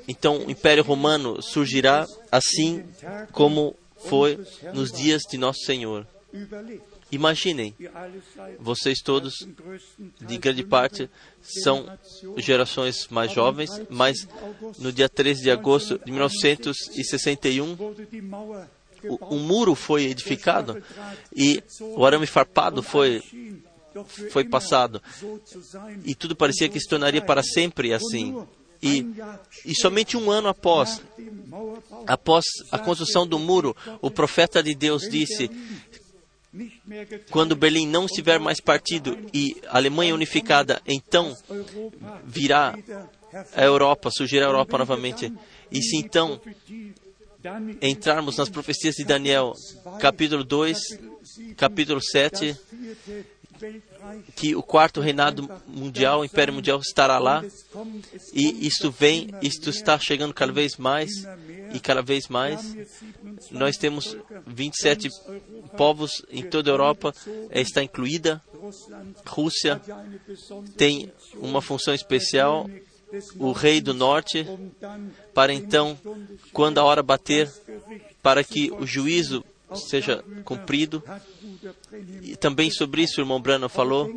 então 0.08 0.38
o 0.38 0.50
Império 0.50 0.82
Romano 0.82 1.40
surgirá 1.42 2.06
assim 2.30 2.84
como 3.32 3.76
foi 3.96 4.38
nos 4.74 4.90
dias 4.92 5.22
de 5.22 5.38
Nosso 5.38 5.60
Senhor. 5.60 6.06
Imaginem, 7.10 7.74
vocês 8.58 9.00
todos, 9.00 9.46
de 10.20 10.38
grande 10.38 10.64
parte, 10.64 11.08
são 11.40 11.86
gerações 12.36 13.06
mais 13.08 13.30
jovens, 13.30 13.70
mas 13.88 14.26
no 14.78 14.92
dia 14.92 15.08
13 15.08 15.42
de 15.42 15.50
agosto 15.50 16.00
de 16.04 16.10
1961, 16.10 17.76
o, 19.04 19.36
o 19.36 19.38
muro 19.38 19.74
foi 19.76 20.06
edificado 20.06 20.82
e 21.34 21.62
o 21.80 22.04
arame 22.04 22.26
farpado 22.26 22.82
foi 22.82 23.22
foi 24.04 24.44
passado 24.44 25.02
e 26.04 26.14
tudo 26.14 26.36
parecia 26.36 26.68
que 26.68 26.80
se 26.80 26.88
tornaria 26.88 27.22
para 27.22 27.42
sempre 27.42 27.92
assim. 27.92 28.46
E, 28.82 29.06
e 29.64 29.74
somente 29.74 30.16
um 30.16 30.30
ano 30.30 30.48
após, 30.48 31.02
após 32.06 32.44
a 32.70 32.78
construção 32.78 33.26
do 33.26 33.38
muro, 33.38 33.74
o 34.02 34.10
profeta 34.10 34.62
de 34.62 34.74
Deus 34.74 35.08
disse: 35.08 35.50
quando 37.30 37.56
Berlim 37.56 37.86
não 37.86 38.06
estiver 38.06 38.38
mais 38.38 38.60
partido 38.60 39.18
e 39.32 39.56
a 39.66 39.76
Alemanha 39.76 40.14
unificada, 40.14 40.80
então 40.86 41.34
virá 42.24 42.78
a 43.54 43.64
Europa, 43.64 44.10
surgirá 44.10 44.46
a 44.46 44.48
Europa 44.48 44.78
novamente. 44.78 45.32
E 45.70 45.82
se 45.82 45.96
então 45.96 46.40
entrarmos 47.80 48.36
nas 48.36 48.48
profecias 48.48 48.94
de 48.94 49.04
Daniel, 49.04 49.52
capítulo 50.00 50.42
2, 50.42 50.78
capítulo 51.56 52.00
7, 52.02 52.56
que 54.34 54.54
o 54.54 54.62
quarto 54.62 55.00
reinado 55.00 55.48
mundial, 55.66 56.20
o 56.20 56.24
Império 56.24 56.54
Mundial 56.54 56.80
estará 56.80 57.18
lá, 57.18 57.44
e 58.32 58.66
isto 58.66 58.90
vem, 58.90 59.30
isto 59.42 59.70
está 59.70 59.98
chegando 59.98 60.34
cada 60.34 60.52
vez 60.52 60.76
mais 60.76 61.10
e 61.72 61.80
cada 61.80 62.02
vez 62.02 62.28
mais. 62.28 62.76
Nós 63.50 63.76
temos 63.76 64.16
27 64.46 65.08
povos 65.76 66.22
em 66.30 66.42
toda 66.42 66.70
a 66.70 66.72
Europa, 66.72 67.14
está 67.50 67.82
incluída. 67.82 68.42
Rússia 69.26 69.80
tem 70.76 71.12
uma 71.34 71.62
função 71.62 71.94
especial, 71.94 72.68
o 73.38 73.52
rei 73.52 73.80
do 73.80 73.94
norte, 73.94 74.46
para 75.32 75.52
então, 75.52 75.98
quando 76.52 76.78
a 76.78 76.84
hora 76.84 77.02
bater, 77.02 77.50
para 78.22 78.42
que 78.42 78.70
o 78.72 78.86
juízo 78.86 79.44
seja 79.74 80.24
cumprido. 80.44 81.02
Também 82.36 82.70
sobre 82.70 83.02
isso 83.02 83.20
o 83.20 83.22
irmão 83.22 83.40
Brano 83.40 83.68
falou, 83.68 84.08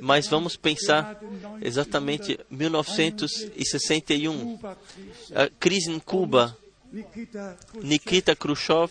mas 0.00 0.26
vamos 0.26 0.56
pensar 0.56 1.20
exatamente 1.62 2.40
1961, 2.50 4.58
a 5.34 5.48
crise 5.58 5.90
em 5.90 5.98
Cuba. 5.98 6.56
Nikita 7.82 8.34
Khrushchev 8.34 8.90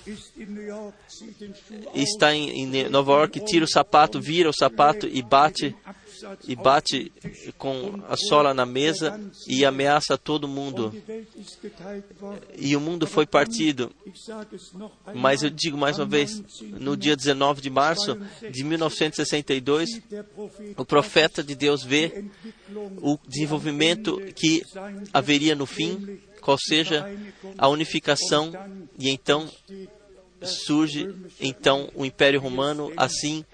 está 1.96 2.36
em, 2.36 2.75
em 2.75 2.89
Nova 2.89 3.13
York, 3.13 3.44
tira 3.46 3.65
o 3.65 3.68
sapato, 3.68 4.22
vira 4.22 4.48
o 4.50 4.54
sapato 4.54 5.08
e 5.08 5.24
bate 5.24 5.75
e 6.48 6.55
bate 6.55 7.12
com 7.57 8.01
a 8.07 8.15
sola 8.15 8.53
na 8.53 8.65
mesa 8.65 9.19
e 9.48 9.65
ameaça 9.65 10.17
todo 10.17 10.48
mundo. 10.48 10.93
E 12.57 12.75
o 12.75 12.81
mundo 12.81 13.07
foi 13.07 13.25
partido. 13.25 13.91
Mas 15.13 15.43
eu 15.43 15.50
digo 15.50 15.77
mais 15.77 15.98
uma 15.98 16.05
vez, 16.05 16.41
no 16.62 16.95
dia 16.95 17.15
19 17.15 17.62
de 17.62 17.69
março 17.69 18.17
de 18.51 18.63
1962, 18.63 19.89
o 20.77 20.86
profeta 20.86 21.43
de 21.43 21.55
Deus 21.55 21.84
vê 21.84 22.25
o 23.01 23.17
desenvolvimento 23.27 24.19
que 24.36 24.63
haveria 25.13 25.55
no 25.55 25.65
fim, 25.65 26.19
qual 26.41 26.57
seja 26.57 27.10
a 27.57 27.67
unificação, 27.67 28.51
e 28.98 29.10
então 29.10 29.50
surge 30.42 31.13
então 31.39 31.89
o 31.96 32.06
Império 32.06 32.39
Romano, 32.39 32.92
assim 32.96 33.46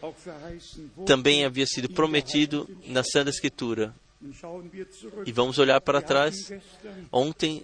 também 1.06 1.46
havia 1.46 1.66
sido 1.66 1.90
prometido 1.90 2.68
na 2.88 3.04
Santa 3.04 3.30
Escritura. 3.30 3.94
E 5.26 5.32
vamos 5.32 5.58
olhar 5.58 5.82
para 5.82 6.00
trás. 6.00 6.36
Ontem 7.12 7.64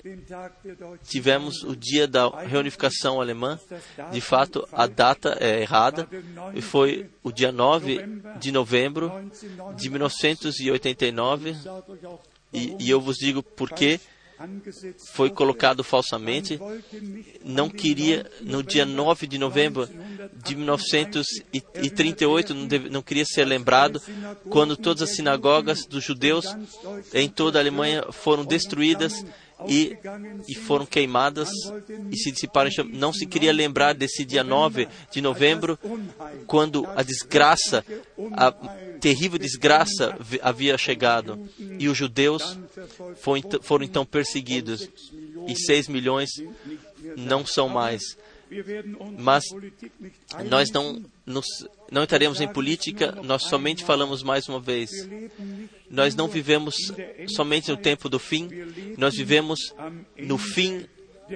tivemos 1.08 1.64
o 1.64 1.76
dia 1.76 2.08
da 2.08 2.28
reunificação 2.42 3.22
alemã. 3.22 3.60
De 4.12 4.20
fato, 4.20 4.68
a 4.72 4.88
data 4.88 5.38
é 5.40 5.62
errada. 5.62 6.08
E 6.56 6.62
foi 6.62 7.10
o 7.22 7.32
dia 7.32 7.52
9 7.52 8.22
de 8.40 8.52
novembro 8.52 9.12
de 9.76 9.90
1989. 9.90 11.56
E, 12.52 12.76
e 12.80 12.90
eu 12.90 13.00
vos 13.00 13.18
digo 13.18 13.44
por 13.44 13.70
quê 13.70 14.00
foi 15.14 15.30
colocado 15.30 15.84
falsamente, 15.84 16.60
não 17.44 17.70
queria, 17.70 18.30
no 18.42 18.62
dia 18.62 18.86
9 18.86 19.26
de 19.28 19.38
novembro 19.38 19.90
de 20.36 20.56
1938, 20.56 22.54
não, 22.54 22.68
deve, 22.68 22.90
não 22.90 23.02
queria 23.02 23.26
ser 23.26 23.46
lembrado, 23.46 24.02
quando 24.50 24.78
todas 24.78 25.04
as 25.04 25.16
sinagogas 25.16 25.86
dos 25.86 26.04
judeus 26.04 26.46
em 27.14 27.28
toda 27.30 27.58
a 27.60 27.62
Alemanha 27.62 28.06
foram 28.12 28.46
destruídas 28.46 29.26
e, 29.66 29.98
e 30.48 30.56
foram 30.56 30.86
queimadas 30.86 31.50
e 32.12 32.18
se 32.18 32.32
dissiparam. 32.32 32.70
Não 32.94 33.12
se 33.12 33.26
queria 33.26 33.52
lembrar 33.52 33.94
desse 33.94 34.24
dia 34.24 34.44
9 34.44 34.88
de 35.12 35.22
novembro, 35.22 35.80
quando 36.46 36.86
a 36.96 37.02
desgraça, 37.02 37.84
a 38.34 38.52
terrível 39.00 39.40
desgraça 39.40 40.18
havia 40.42 40.78
chegado 40.78 41.50
e 41.80 41.88
os 41.88 41.98
judeus 41.98 42.58
foram 43.62 43.84
então 43.84 44.06
perseguidos 44.06 44.90
e 45.48 45.56
6 45.56 45.88
milhões 45.88 46.30
não 47.16 47.46
são 47.46 47.70
mais. 47.70 48.18
Mas 49.18 49.44
nós 50.50 50.72
não, 50.72 51.04
nos, 51.26 51.46
não 51.92 52.04
entraremos 52.04 52.42
em 52.42 52.48
política, 52.48 53.12
nós 53.24 53.44
somente 53.44 53.84
falamos 53.84 54.24
mais 54.24 54.48
uma 54.48 54.60
vez. 54.60 54.90
Nós 55.90 56.16
não 56.16 56.28
vivemos 56.28 56.76
somente 57.28 57.70
no 57.70 57.78
tempo 57.78 58.10
do 58.10 58.20
fim, 58.20 58.50
nós 58.98 59.16
vivemos 59.16 59.74
no 60.18 60.38
fim 60.38 60.86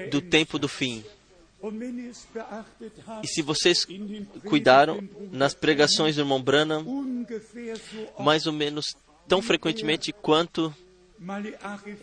do 0.10 0.22
tempo 0.22 0.58
do 0.58 0.68
fim. 0.68 1.04
E 3.24 3.28
se 3.28 3.42
vocês 3.42 3.86
cuidaram 4.46 5.08
nas 5.32 5.54
pregações 5.54 6.16
do 6.16 6.22
irmão 6.22 6.42
Branham, 6.42 6.86
mais 8.20 8.48
ou 8.48 8.54
menos 8.54 8.96
tão 9.28 9.42
frequentemente 9.42 10.12
quanto 10.12 10.74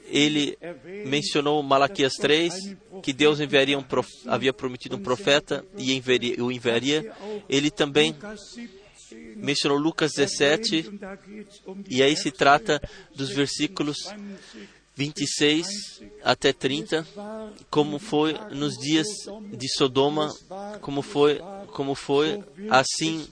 ele 0.06 0.56
mencionou 1.06 1.62
Malaquias 1.62 2.14
3, 2.14 2.76
que 3.02 3.12
Deus 3.12 3.40
enviaria 3.40 3.78
um 3.78 3.82
prof... 3.82 4.08
havia 4.26 4.52
prometido 4.52 4.96
um 4.96 5.02
profeta 5.02 5.64
e 5.76 5.92
enviaria, 5.92 6.42
o 6.42 6.52
enviaria. 6.52 7.12
Ele 7.48 7.70
também 7.70 8.14
mencionou 9.36 9.78
Lucas 9.78 10.12
17, 10.12 10.90
e 11.88 12.02
aí 12.02 12.16
se 12.16 12.30
trata 12.30 12.80
dos 13.14 13.30
versículos 13.30 13.96
26 14.94 16.02
até 16.24 16.52
30, 16.52 17.06
como 17.70 17.98
foi 17.98 18.34
nos 18.50 18.76
dias 18.76 19.06
de 19.52 19.68
Sodoma, 19.68 20.34
como 20.80 21.02
foi, 21.02 21.40
como 21.72 21.94
foi, 21.94 22.42
assim 22.70 23.26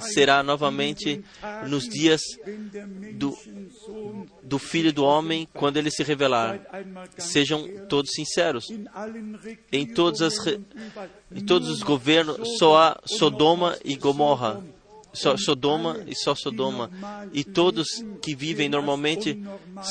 será 0.00 0.42
novamente 0.42 1.22
nos 1.68 1.88
dias 1.88 2.20
do, 3.14 3.36
do 4.42 4.58
Filho 4.58 4.92
do 4.92 5.04
Homem 5.04 5.48
quando 5.54 5.76
ele 5.76 5.90
se 5.90 6.02
revelar. 6.02 6.60
Sejam 7.16 7.66
todos 7.88 8.12
sinceros. 8.12 8.66
Em, 9.72 9.86
todas 9.86 10.20
as, 10.22 10.34
em 11.30 11.44
todos 11.44 11.68
os 11.68 11.82
governos 11.82 12.58
só 12.58 12.76
há 12.76 13.00
Sodoma 13.04 13.78
e 13.84 13.96
Gomorra 13.96 14.62
só 15.12 15.36
Sodoma 15.36 16.04
e 16.06 16.14
só 16.14 16.34
Sodoma. 16.34 16.90
E 17.32 17.44
todos 17.44 17.86
que 18.22 18.34
vivem 18.34 18.68
normalmente 18.68 19.42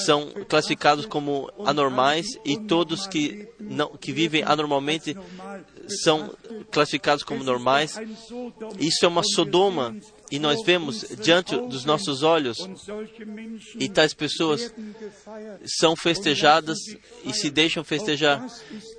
são 0.05 0.29
classificados 0.47 1.05
como 1.05 1.51
anormais 1.65 2.27
e 2.45 2.57
todos 2.57 3.07
que 3.07 3.47
não 3.59 3.89
que 3.97 4.11
vivem 4.11 4.43
anormalmente 4.43 5.15
são 6.03 6.33
classificados 6.71 7.23
como 7.23 7.43
normais. 7.43 7.95
Isso 8.79 9.05
é 9.05 9.07
uma 9.07 9.23
Sodoma 9.23 9.95
e 10.31 10.37
nós 10.39 10.63
vemos 10.63 11.05
diante 11.21 11.55
dos 11.55 11.85
nossos 11.85 12.23
olhos 12.23 12.57
e 13.79 13.89
tais 13.89 14.13
pessoas 14.13 14.73
são 15.65 15.95
festejadas 15.95 16.77
e 17.25 17.33
se 17.33 17.49
deixam 17.49 17.83
festejar. 17.83 18.45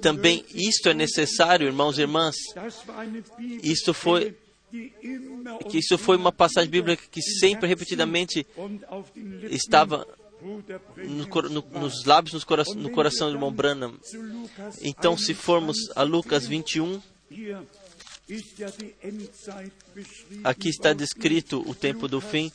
Também 0.02 0.44
isto 0.54 0.88
é 0.88 0.94
necessário, 0.94 1.66
irmãos 1.66 1.98
e 1.98 2.02
irmãs. 2.02 2.36
Isto 3.62 3.94
foi 3.94 4.36
que 5.68 5.78
isso 5.78 5.98
foi 5.98 6.16
uma 6.16 6.32
passagem 6.32 6.70
bíblica 6.70 7.02
que 7.10 7.20
sempre 7.22 7.68
repetidamente 7.68 8.46
estava 9.50 10.06
no, 10.42 11.26
no, 11.48 11.80
nos 11.80 12.04
lábios, 12.04 12.32
nos 12.34 12.44
cora, 12.44 12.64
no 12.76 12.90
coração 12.90 13.28
do 13.28 13.34
irmão 13.34 13.52
Branham. 13.52 13.98
Então, 14.82 15.16
se 15.16 15.34
formos 15.34 15.76
a 15.94 16.02
Lucas 16.02 16.46
21, 16.46 17.00
aqui 20.44 20.68
está 20.68 20.92
descrito 20.92 21.62
o 21.68 21.74
tempo 21.74 22.08
do 22.08 22.20
fim, 22.20 22.50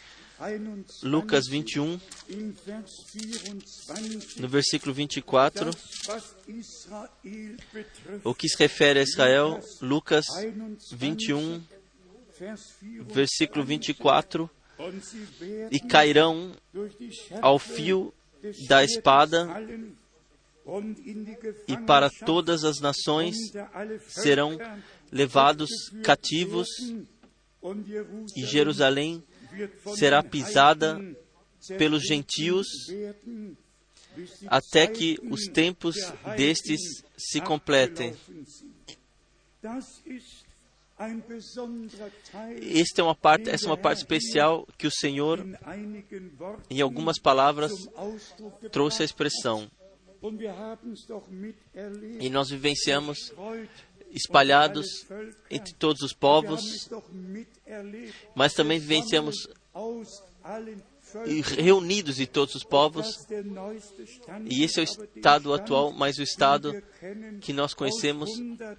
Lucas 1.04 1.48
21, 1.48 2.00
in 2.30 2.54
Vers 2.66 3.06
24, 3.14 4.42
no 4.42 4.50
versículo 4.50 4.94
24, 4.94 5.66
das, 5.66 5.76
was 6.08 6.36
Israel 6.48 7.10
betrifft. 7.74 8.22
o 8.22 8.36
que 8.36 8.50
se 8.50 8.58
refere 8.58 9.00
a 9.00 9.04
Israel, 9.04 9.62
Lucas 9.82 10.26
21, 10.92 10.92
21, 10.92 11.50
Vers 11.50 11.62
24. 11.62 11.85
Versículo 13.08 13.64
24, 13.64 14.50
Und 14.78 15.02
sie 15.02 15.26
werden 15.40 15.70
e 15.72 15.80
cairão 15.80 16.52
ao 17.42 17.58
fio 17.58 18.14
da 18.68 18.84
espada, 18.84 19.48
e 21.68 21.78
para 21.86 22.10
todas 22.10 22.64
as 22.64 22.80
nações 22.80 23.36
serão 24.08 24.58
levados 25.12 25.70
cativos, 26.04 26.68
e 28.36 28.46
Jerusalém 28.46 29.24
será 29.96 30.22
pisada 30.22 31.00
pelos 31.78 32.04
gentios, 32.04 32.68
até 34.48 34.88
que 34.88 35.18
os 35.30 35.46
tempos 35.46 35.96
destes 36.36 36.82
se 37.18 37.40
completem. 37.42 38.14
Esta 42.74 43.02
é 43.02 43.04
uma 43.04 43.16
parte, 43.16 43.50
essa 43.50 43.66
é 43.66 43.70
uma 43.70 43.78
parte 43.78 43.98
especial 43.98 44.66
que 44.78 44.88
o 44.88 44.92
Senhor, 44.92 45.46
em 46.70 46.82
algumas 46.82 47.20
palavras, 47.20 47.72
trouxe 48.72 49.02
a 49.02 49.06
expressão. 49.06 49.70
E 52.20 52.30
nós 52.30 52.50
vivenciamos 52.50 53.34
espalhados 54.12 55.06
entre 55.52 55.74
todos 55.74 56.02
os 56.02 56.14
povos, 56.14 56.90
mas 58.34 58.54
também 58.54 58.80
vivenciamos 58.80 59.48
e 61.26 61.42
reunidos 61.42 62.18
de 62.18 62.26
todos 62.26 62.56
os 62.56 62.64
povos. 62.64 63.26
E 64.50 64.64
esse 64.64 64.80
é 64.80 64.84
o 64.84 64.86
estado 64.86 65.54
atual, 65.54 65.92
mas 65.92 66.18
o 66.18 66.24
estado 66.24 66.82
que 67.42 67.54
nós 67.54 67.74
conhecemos 67.74 68.30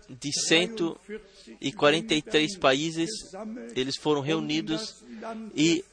de 0.09 0.33
143 0.33 2.17
143 2.17 2.59
países, 2.59 3.11
eles 3.75 3.97
foram 3.97 4.21
reunidos 4.21 5.05
e 5.55 5.85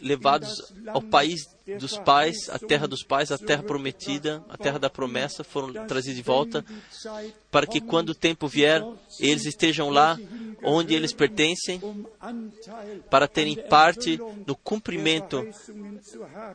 levados 0.00 0.72
ao 0.86 1.02
país 1.02 1.40
dos 1.78 1.96
pais, 1.98 2.48
a 2.48 2.58
terra 2.58 2.86
dos 2.86 3.02
pais, 3.02 3.30
a 3.30 3.38
terra 3.38 3.62
prometida, 3.62 4.44
a 4.48 4.56
terra 4.56 4.78
da 4.78 4.90
promessa, 4.90 5.44
foram 5.44 5.86
trazidos 5.86 6.16
de 6.16 6.22
volta, 6.22 6.64
para 7.50 7.66
que 7.66 7.80
quando 7.80 8.10
o 8.10 8.14
tempo 8.14 8.48
vier, 8.48 8.82
eles 9.18 9.44
estejam 9.44 9.90
lá 9.90 10.18
onde 10.62 10.94
eles 10.94 11.12
pertencem, 11.12 11.80
para 13.10 13.28
terem 13.28 13.56
parte 13.68 14.18
no 14.46 14.56
cumprimento 14.56 15.46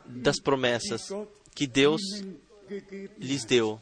das 0.06 0.40
promessas 0.40 1.08
que 1.54 1.66
Deus 1.66 2.02
lhes 3.18 3.44
deu. 3.44 3.80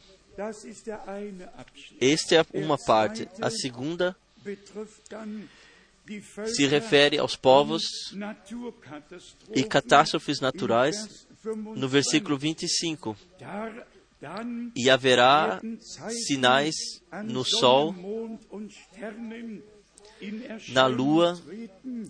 Esta 1.99 2.35
é 2.35 2.45
uma 2.53 2.77
parte. 2.77 3.27
A 3.41 3.49
segunda 3.49 4.15
se 6.47 6.67
refere 6.67 7.17
aos 7.17 7.35
povos 7.35 7.83
e 9.55 9.63
catástrofes 9.63 10.39
naturais, 10.39 11.24
no 11.75 11.87
versículo 11.87 12.37
25. 12.37 13.15
E 14.75 14.89
haverá 14.89 15.61
sinais 16.27 16.75
no 17.23 17.43
sol, 17.43 17.93
na 20.69 20.87
lua 20.87 21.39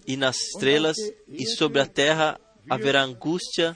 e 0.07 0.15
nas 0.15 0.37
estrelas, 0.37 0.95
e 1.27 1.45
sobre 1.45 1.81
a 1.81 1.85
terra 1.85 2.39
haverá 2.69 3.03
angústia 3.03 3.75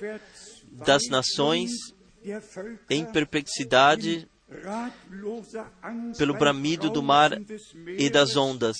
das 0.71 1.07
nações 1.09 1.71
em 2.89 3.05
perplexidade 3.05 4.27
pelo 6.17 6.33
bramido 6.33 6.89
do 6.89 7.03
mar 7.03 7.31
e 7.97 8.09
das 8.09 8.35
ondas. 8.35 8.77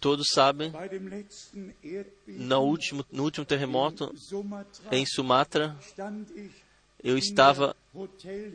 Todos 0.00 0.28
sabem, 0.32 0.72
no 2.26 2.60
último, 2.60 3.04
no 3.12 3.24
último 3.24 3.44
terremoto 3.44 4.12
em 4.90 5.04
Sumatra, 5.04 5.76
eu 7.02 7.18
estava 7.18 7.76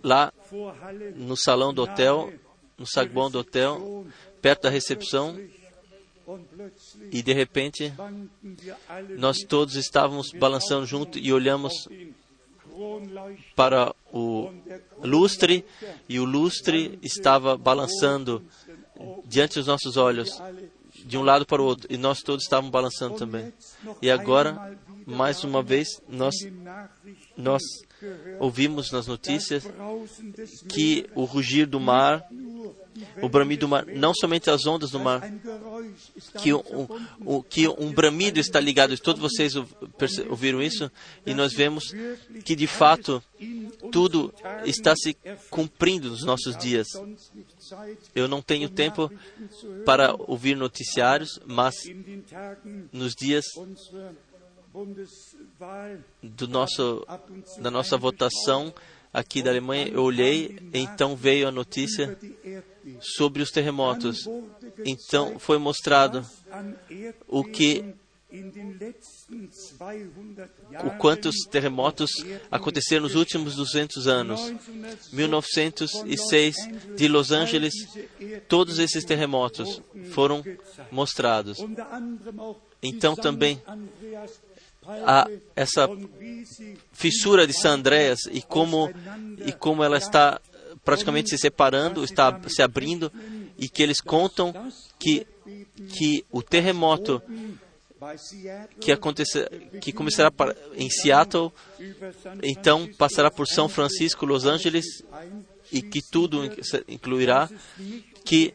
lá 0.03 0.33
no 1.15 1.37
salão 1.37 1.73
do 1.73 1.83
hotel, 1.83 2.33
no 2.77 2.87
saguão 2.87 3.29
do 3.29 3.39
hotel, 3.39 4.05
perto 4.41 4.63
da 4.63 4.69
recepção, 4.69 5.39
e 7.11 7.21
de 7.21 7.33
repente 7.33 7.93
nós 9.17 9.37
todos 9.39 9.75
estávamos 9.75 10.31
balançando 10.31 10.85
junto 10.85 11.19
e 11.19 11.31
olhamos 11.31 11.87
para 13.55 13.95
o 14.11 14.51
lustre 15.03 15.65
e 16.07 16.19
o 16.19 16.25
lustre 16.25 16.99
estava 17.01 17.57
balançando 17.57 18.43
diante 19.25 19.55
dos 19.55 19.67
nossos 19.67 19.97
olhos 19.97 20.29
de 21.05 21.17
um 21.17 21.23
lado 21.23 21.45
para 21.45 21.61
o 21.61 21.65
outro 21.65 21.87
e 21.89 21.97
nós 21.97 22.19
todos 22.19 22.43
estávamos 22.43 22.71
balançando 22.71 23.15
também. 23.15 23.53
E 24.01 24.09
agora, 24.09 24.77
mais 25.05 25.43
uma 25.43 25.61
vez, 25.61 25.87
nós 26.07 26.35
nós 27.35 27.61
ouvimos 28.39 28.91
nas 28.91 29.07
notícias 29.07 29.63
que 30.69 31.09
o 31.15 31.23
rugir 31.23 31.65
do 31.65 31.79
mar, 31.79 32.23
o 33.21 33.29
bramido 33.29 33.61
do 33.61 33.69
mar, 33.69 33.85
não 33.85 34.13
somente 34.13 34.49
as 34.49 34.65
ondas 34.65 34.91
do 34.91 34.99
mar, 34.99 35.21
que 36.41 36.53
um, 36.53 36.61
um, 37.25 37.41
que 37.41 37.67
um 37.67 37.91
bramido 37.91 38.39
está 38.39 38.59
ligado. 38.59 38.97
Todos 38.99 39.21
vocês 39.21 39.53
ouviram 40.29 40.61
isso? 40.61 40.91
E 41.25 41.33
nós 41.33 41.53
vemos 41.53 41.85
que, 42.43 42.55
de 42.55 42.67
fato, 42.67 43.23
tudo 43.91 44.33
está 44.65 44.95
se 44.95 45.15
cumprindo 45.49 46.09
nos 46.09 46.23
nossos 46.23 46.57
dias. 46.57 46.87
Eu 48.15 48.27
não 48.27 48.41
tenho 48.41 48.69
tempo 48.69 49.11
para 49.85 50.15
ouvir 50.27 50.55
noticiários, 50.55 51.39
mas 51.45 51.75
nos 52.91 53.13
dias 53.13 53.45
do 56.21 56.47
nosso, 56.47 57.05
da 57.59 57.71
nossa 57.71 57.97
votação 57.97 58.73
aqui 59.13 59.41
da 59.41 59.49
Alemanha, 59.49 59.87
eu 59.87 60.03
olhei, 60.03 60.59
então 60.73 61.15
veio 61.15 61.47
a 61.47 61.51
notícia 61.51 62.17
sobre 62.99 63.41
os 63.41 63.49
terremotos. 63.49 64.27
Então 64.85 65.39
foi 65.39 65.57
mostrado 65.57 66.25
o 67.27 67.43
que 67.43 67.95
o 70.83 70.97
quantos 70.97 71.35
terremotos 71.49 72.11
aconteceram 72.51 73.03
nos 73.03 73.15
últimos 73.15 73.55
200 73.55 74.07
anos. 74.07 74.53
1906 75.13 76.55
de 76.95 77.07
Los 77.07 77.31
Angeles, 77.31 77.73
todos 78.49 78.79
esses 78.79 79.05
terremotos 79.05 79.81
foram 80.11 80.43
mostrados. 80.91 81.57
Então 82.81 83.15
também 83.15 83.61
a 84.85 85.27
essa 85.55 85.89
fissura 86.91 87.47
de 87.47 87.53
San 87.53 87.75
Andreas 87.75 88.19
e 88.31 88.41
como 88.41 88.89
e 89.45 89.51
como 89.53 89.83
ela 89.83 89.97
está 89.97 90.39
praticamente 90.83 91.29
se 91.29 91.37
separando, 91.37 92.03
está 92.03 92.39
se 92.47 92.61
abrindo 92.61 93.11
e 93.57 93.69
que 93.69 93.83
eles 93.83 94.01
contam 94.01 94.53
que 94.99 95.25
que 95.89 96.25
o 96.29 96.41
terremoto 96.41 97.21
que 98.79 98.91
acontecer, 98.91 99.49
que 99.81 99.91
começará 99.91 100.31
em 100.75 100.89
Seattle, 100.89 101.51
então 102.43 102.87
passará 102.97 103.31
por 103.31 103.47
São 103.47 103.67
Francisco, 103.67 104.25
Los 104.25 104.45
Angeles 104.45 104.85
e 105.71 105.81
que 105.81 106.01
tudo 106.01 106.41
incluirá 106.87 107.49
que 108.23 108.53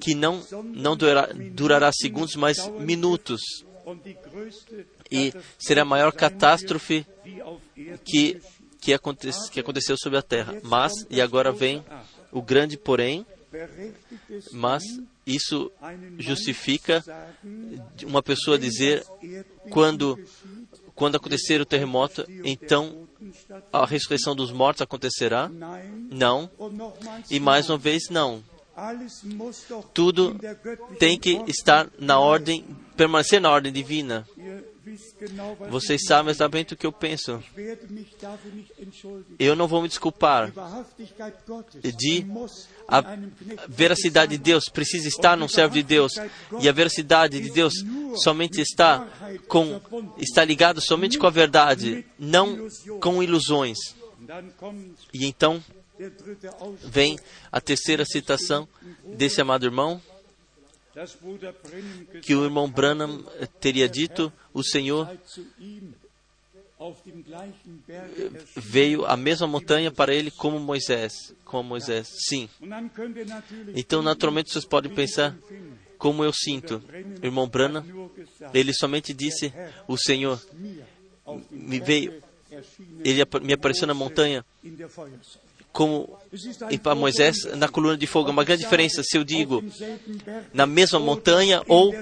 que 0.00 0.14
não 0.14 0.42
não 0.64 0.96
durará, 0.96 1.32
durará 1.52 1.90
segundos, 1.92 2.36
mas 2.36 2.66
minutos 2.80 3.40
e 5.10 5.32
será 5.58 5.82
a 5.82 5.84
maior 5.84 6.12
catástrofe 6.12 7.06
que 8.04 8.40
que, 8.80 8.94
aconte, 8.94 9.28
que 9.50 9.60
aconteceu 9.60 9.96
sobre 9.98 10.18
a 10.18 10.22
Terra. 10.22 10.56
Mas 10.62 10.92
e 11.10 11.20
agora 11.20 11.52
vem 11.52 11.84
o 12.30 12.40
grande 12.40 12.76
porém, 12.76 13.26
mas 14.52 14.82
isso 15.28 15.70
justifica 16.18 17.04
uma 18.04 18.22
pessoa 18.22 18.58
dizer 18.58 19.04
quando 19.70 20.18
quando 20.94 21.14
acontecer 21.14 21.60
o 21.60 21.66
terremoto, 21.66 22.26
então 22.44 23.06
a 23.72 23.86
ressurreição 23.86 24.34
dos 24.34 24.50
mortos 24.50 24.82
acontecerá? 24.82 25.48
Não. 26.10 26.50
E 27.30 27.38
mais 27.38 27.70
uma 27.70 27.78
vez, 27.78 28.08
não. 28.10 28.42
Tudo 29.94 30.36
tem 30.98 31.16
que 31.16 31.40
estar 31.46 31.88
na 32.00 32.18
ordem, 32.18 32.64
permanecer 32.96 33.40
na 33.40 33.50
ordem 33.50 33.72
divina. 33.72 34.26
Vocês 35.70 36.02
sabem 36.06 36.30
exatamente 36.30 36.74
o 36.74 36.76
que 36.76 36.86
eu 36.86 36.92
penso. 36.92 37.42
Eu 39.38 39.56
não 39.56 39.66
vou 39.66 39.82
me 39.82 39.88
desculpar 39.88 40.52
de 41.96 42.26
a 42.86 43.02
veracidade 43.68 44.36
de 44.36 44.38
Deus 44.38 44.68
precisa 44.68 45.08
estar 45.08 45.36
num 45.36 45.48
servo 45.48 45.74
de 45.74 45.82
Deus 45.82 46.12
e 46.60 46.68
a 46.68 46.72
veracidade 46.72 47.40
de 47.40 47.50
Deus 47.50 47.74
somente 48.16 48.60
está 48.60 49.06
com 49.46 49.80
está 50.18 50.44
ligado 50.44 50.80
somente 50.80 51.18
com 51.18 51.26
a 51.26 51.30
verdade, 51.30 52.04
não 52.18 52.68
com 53.00 53.22
ilusões. 53.22 53.78
E 55.12 55.26
então 55.26 55.62
vem 56.84 57.18
a 57.50 57.60
terceira 57.60 58.04
citação 58.04 58.68
desse 59.04 59.40
amado 59.40 59.64
irmão 59.64 60.00
que 62.22 62.34
o 62.34 62.44
irmão 62.44 62.70
Branham 62.70 63.24
teria 63.60 63.88
dito: 63.88 64.32
o 64.52 64.62
Senhor 64.62 65.08
veio 68.56 69.04
a 69.04 69.16
mesma 69.16 69.46
montanha 69.46 69.90
para 69.90 70.14
ele 70.14 70.30
como 70.30 70.58
Moisés, 70.60 71.34
como 71.44 71.70
Moisés. 71.70 72.08
Sim. 72.28 72.48
Então, 73.74 74.02
naturalmente, 74.02 74.52
vocês 74.52 74.64
podem 74.64 74.92
pensar 74.94 75.36
como 75.98 76.24
eu 76.24 76.32
sinto. 76.32 76.82
O 77.22 77.26
irmão 77.26 77.48
Branham, 77.48 77.84
ele 78.54 78.72
somente 78.72 79.12
disse: 79.12 79.52
o 79.86 79.96
Senhor 79.96 80.40
me 81.50 81.80
veio, 81.80 82.22
ele 83.04 83.22
me 83.42 83.52
apareceu 83.52 83.86
na 83.86 83.94
montanha 83.94 84.44
como 85.72 86.18
e 86.70 86.78
para 86.78 86.94
Moisés 86.94 87.44
na 87.56 87.68
coluna 87.68 87.96
de 87.96 88.06
fogo. 88.06 88.28
É 88.28 88.32
uma 88.32 88.44
grande 88.44 88.62
diferença 88.62 89.02
se 89.02 89.16
eu 89.16 89.24
digo 89.24 89.64
na 90.52 90.66
mesma 90.66 90.98
montanha 90.98 91.62
ou, 91.66 91.94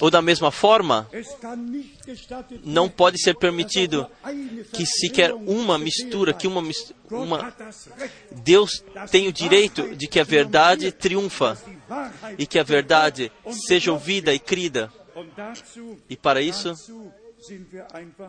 ou 0.00 0.10
da 0.10 0.22
mesma 0.22 0.50
forma. 0.50 1.08
Não 2.64 2.88
pode 2.88 3.20
ser 3.20 3.34
permitido 3.36 4.06
que 4.72 4.86
sequer 4.86 5.32
uma 5.32 5.78
mistura, 5.78 6.32
que 6.32 6.46
uma, 6.46 6.62
uma 7.10 7.54
Deus 8.30 8.84
tem 9.10 9.26
o 9.26 9.32
direito 9.32 9.96
de 9.96 10.06
que 10.06 10.20
a 10.20 10.24
verdade 10.24 10.92
triunfa 10.92 11.58
e 12.38 12.46
que 12.46 12.58
a 12.58 12.62
verdade 12.62 13.32
seja 13.66 13.92
ouvida 13.92 14.32
e 14.32 14.38
crida. 14.38 14.92
E 16.08 16.16
para 16.16 16.40
isso, 16.40 16.72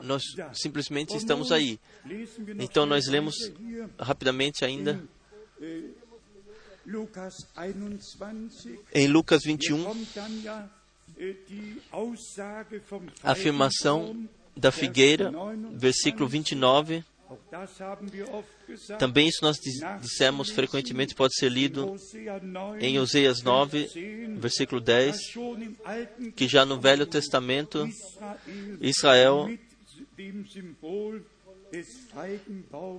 nós 0.04 0.23
simplesmente 0.54 1.15
estamos 1.15 1.52
aí. 1.52 1.80
Então 2.60 2.86
nós 2.86 3.08
lemos 3.08 3.36
rapidamente 3.99 4.65
ainda 4.65 5.04
em 8.93 9.08
Lucas 9.08 9.43
21 9.43 9.86
a 13.23 13.32
afirmação 13.32 14.28
da 14.56 14.71
figueira, 14.71 15.32
versículo 15.73 16.28
29. 16.28 17.04
Também 18.98 19.28
isso 19.28 19.39
nós 19.41 19.58
dissemos 20.02 20.50
frequentemente 20.50 21.15
pode 21.15 21.36
ser 21.36 21.50
lido 21.50 21.96
em 22.80 23.00
Oseias 23.00 23.41
9, 23.41 23.89
versículo 24.38 24.82
10, 24.82 25.17
que 26.36 26.48
já 26.48 26.65
no 26.65 26.80
Velho 26.80 27.06
Testamento 27.06 27.88
Israel 28.82 29.50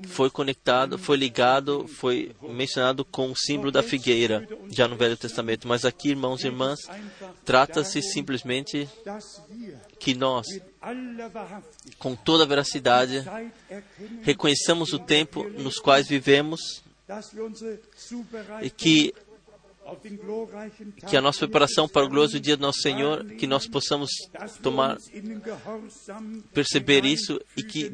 foi 0.08 0.28
conectado, 0.30 0.98
foi 0.98 1.16
ligado, 1.16 1.86
foi 1.86 2.34
mencionado 2.42 3.04
com 3.04 3.30
o 3.30 3.36
símbolo 3.36 3.70
da 3.70 3.82
figueira, 3.82 4.48
já 4.68 4.88
no 4.88 4.96
Velho 4.96 5.16
Testamento. 5.16 5.68
Mas 5.68 5.84
aqui, 5.84 6.10
irmãos 6.10 6.42
e 6.42 6.48
irmãs, 6.48 6.80
trata-se 7.44 8.02
simplesmente 8.02 8.88
que 9.98 10.14
nós, 10.14 10.46
com 11.98 12.14
toda 12.14 12.44
a 12.44 12.46
veracidade, 12.46 13.24
reconheçamos 14.22 14.92
o 14.92 14.98
tempo 14.98 15.48
nos 15.48 15.78
quais 15.78 16.08
vivemos 16.08 16.82
e 18.62 18.70
que 18.70 19.14
que 21.06 21.16
a 21.16 21.20
nossa 21.20 21.40
preparação 21.40 21.86
para 21.86 22.04
o 22.04 22.08
glorioso 22.08 22.40
dia 22.40 22.56
do 22.56 22.62
nosso 22.62 22.80
Senhor, 22.80 23.24
que 23.24 23.46
nós 23.46 23.66
possamos 23.66 24.10
tomar, 24.62 24.96
perceber 26.54 27.04
isso 27.04 27.38
e 27.56 27.62
que 27.62 27.90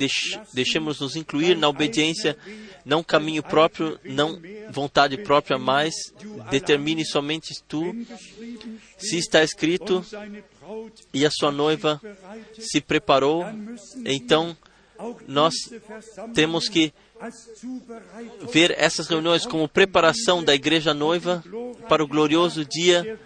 deixemos 0.55 1.01
nos 1.01 1.17
incluir 1.17 1.57
na 1.57 1.69
obediência, 1.69 2.39
não 2.85 3.03
caminho 3.03 3.43
próprio, 3.43 3.99
não 4.05 4.41
vontade 4.71 5.19
própria, 5.19 5.59
mas 5.59 5.93
determine 6.51 7.05
somente 7.05 7.61
tu. 7.67 7.93
Se 8.97 9.19
está 9.19 9.43
escrito 9.43 10.05
e 11.13 11.27
a 11.27 11.31
sua 11.31 11.51
noiva 11.51 12.01
se 12.59 12.81
preparou, 12.81 13.45
então 14.05 14.57
nós 15.27 15.55
temos 16.35 16.69
que 16.69 16.93
ver 18.53 18.75
essas 18.79 19.07
reuniões 19.07 19.47
como 19.47 19.69
preparação 19.69 20.43
da 20.43 20.55
igreja 20.55 20.95
noiva 20.95 21.43
para 21.89 22.03
o 22.03 22.09
glorioso 22.09 22.65
dia 22.65 23.19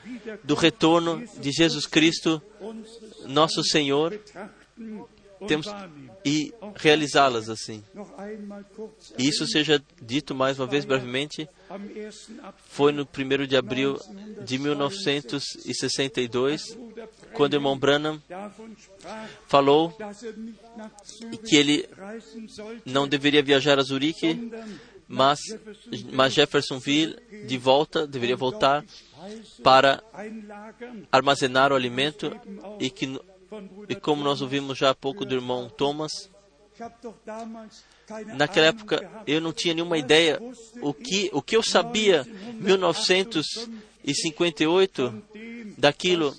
do 0.42 0.54
retorno 0.54 1.24
de 1.38 1.50
Jesus 1.52 1.87
Cristo, 1.87 2.42
nosso 3.26 3.62
Senhor, 3.62 4.18
temos 5.46 5.66
e 6.24 6.52
realizá-las 6.76 7.48
assim. 7.48 7.85
E 9.18 9.28
isso 9.28 9.46
seja 9.46 9.83
dito 10.00 10.35
mais 10.35 10.59
uma 10.59 10.66
vez 10.66 10.85
brevemente, 10.85 11.48
foi 12.66 12.92
no 12.92 13.03
1 13.03 13.46
de 13.46 13.57
abril 13.57 13.98
de 14.44 14.59
1962, 14.59 16.79
quando 17.33 17.55
o 17.55 17.57
irmão 17.57 17.79
Branham 17.79 18.22
falou 19.46 19.96
que 21.46 21.57
ele 21.57 21.88
não 22.85 23.09
deveria 23.09 23.42
viajar 23.42 23.79
a 23.79 23.83
Zurique, 23.83 24.50
mas, 25.07 25.38
mas 26.12 26.33
Jeffersonville 26.33 27.14
de 27.46 27.59
volta, 27.59 28.07
deveria 28.07 28.37
voltar 28.37 28.83
para 29.62 30.03
armazenar 31.11 31.72
o 31.72 31.74
alimento 31.74 32.35
e 32.79 32.88
que 32.90 33.18
e 33.88 33.94
como 33.94 34.24
nós 34.24 34.40
ouvimos 34.40 34.77
já 34.77 34.90
há 34.90 34.94
pouco 34.94 35.24
do 35.24 35.35
irmão 35.35 35.68
Thomas, 35.68 36.31
naquela 38.37 38.67
época 38.67 39.11
eu 39.27 39.40
não 39.40 39.53
tinha 39.53 39.75
nenhuma 39.75 39.99
ideia 39.99 40.40
o 40.81 40.93
que 40.93 41.31
o 41.33 41.43
que 41.43 41.57
eu 41.57 41.62
sabia 41.62 42.27
em 42.49 42.53
1958 42.62 45.23
daquilo 45.77 46.33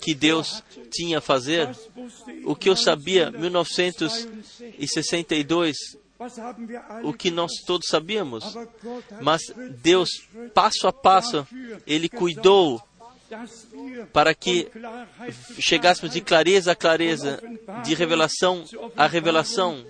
que 0.00 0.14
Deus 0.14 0.62
tinha 0.90 1.18
a 1.18 1.20
fazer, 1.20 1.68
o 2.44 2.54
que 2.54 2.68
eu 2.68 2.76
sabia 2.76 3.32
em 3.34 3.40
1962 3.40 5.76
o 7.02 7.12
que 7.12 7.30
nós 7.30 7.52
todos 7.66 7.88
sabíamos, 7.88 8.44
mas 9.20 9.42
Deus, 9.82 10.08
passo 10.54 10.86
a 10.86 10.92
passo, 10.92 11.46
Ele 11.86 12.08
cuidou 12.08 12.80
para 14.12 14.34
que 14.34 14.68
chegássemos 15.58 16.12
de 16.12 16.20
clareza 16.20 16.72
a 16.72 16.76
clareza, 16.76 17.42
de 17.84 17.94
revelação 17.94 18.64
a 18.96 19.06
revelação. 19.06 19.84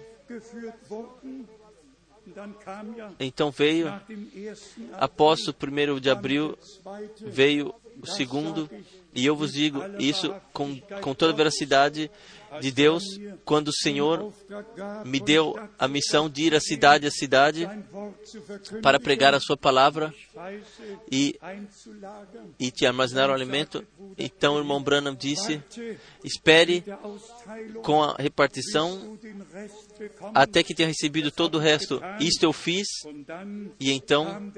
Então 3.21 3.51
veio, 3.51 3.89
após 4.95 5.47
o 5.47 5.53
primeiro 5.53 6.01
de 6.01 6.11
abril, 6.11 6.57
veio 7.21 7.75
o 8.01 8.07
segundo, 8.07 8.69
e 9.15 9.25
eu 9.25 9.37
vos 9.37 9.53
digo 9.53 9.81
isso 9.99 10.35
com, 10.53 10.79
com 11.01 11.15
toda 11.15 11.33
a 11.33 11.37
veracidade 11.37 12.11
de 12.61 12.71
Deus, 12.71 13.05
quando 13.45 13.69
o 13.69 13.73
Senhor 13.73 14.33
me 15.05 15.21
deu 15.21 15.55
a 15.79 15.89
missão 15.89 16.29
de 16.29 16.43
ir 16.45 16.55
a 16.55 16.61
cidade 16.61 17.07
a 17.07 17.11
cidade 17.11 17.69
para 18.83 19.01
pregar 19.01 19.35
a 19.35 19.41
Sua 19.41 19.57
palavra 19.57 20.15
e, 21.11 21.39
e 22.59 22.71
te 22.71 22.87
armazenar 22.87 23.31
o 23.31 23.33
alimento. 23.33 23.85
Então 24.17 24.55
o 24.55 24.59
irmão 24.59 24.83
Branham 24.83 25.15
disse: 25.15 25.63
espere 26.23 26.85
com 27.83 28.03
a 28.03 28.15
repartição 28.17 29.19
até 30.35 30.63
que 30.63 30.75
tenha 30.75 30.89
recebido 30.89 31.31
todo 31.31 31.57
o 31.57 31.61
resto. 31.61 32.01
Isto 32.21 32.45
eu 32.45 32.53
fiz, 32.53 32.87
e 33.81 33.91
então 33.91 34.53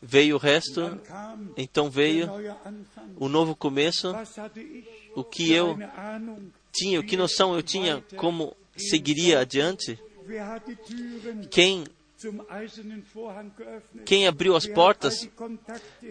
veio 0.00 0.36
o 0.36 0.38
resto, 0.38 1.00
então 1.56 1.90
veio 1.90 2.30
o 3.16 3.28
novo 3.28 3.56
começo, 3.56 3.83
o 5.14 5.24
que 5.24 5.52
eu 5.52 5.76
tinha, 6.72 7.02
que 7.02 7.16
noção 7.16 7.54
eu 7.54 7.62
tinha 7.62 8.02
como 8.16 8.56
seguiria 8.76 9.40
adiante? 9.40 9.98
Quem 11.50 11.84
quem 14.06 14.26
abriu 14.26 14.56
as 14.56 14.66
portas 14.66 15.28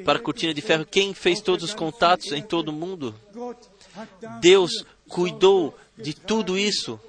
para 0.06 0.20
a 0.20 0.22
cortina 0.22 0.54
de 0.54 0.62
ferro? 0.62 0.86
Quem 0.86 1.14
fez 1.14 1.42
todos 1.42 1.64
os 1.64 1.74
contatos 1.74 2.32
em 2.32 2.42
todo 2.42 2.70
o 2.70 2.74
mundo? 2.74 3.16
Deus 4.40 4.86
cuidou 5.08 5.76
de 5.98 6.14
tudo 6.14 6.58
isso. 6.58 7.00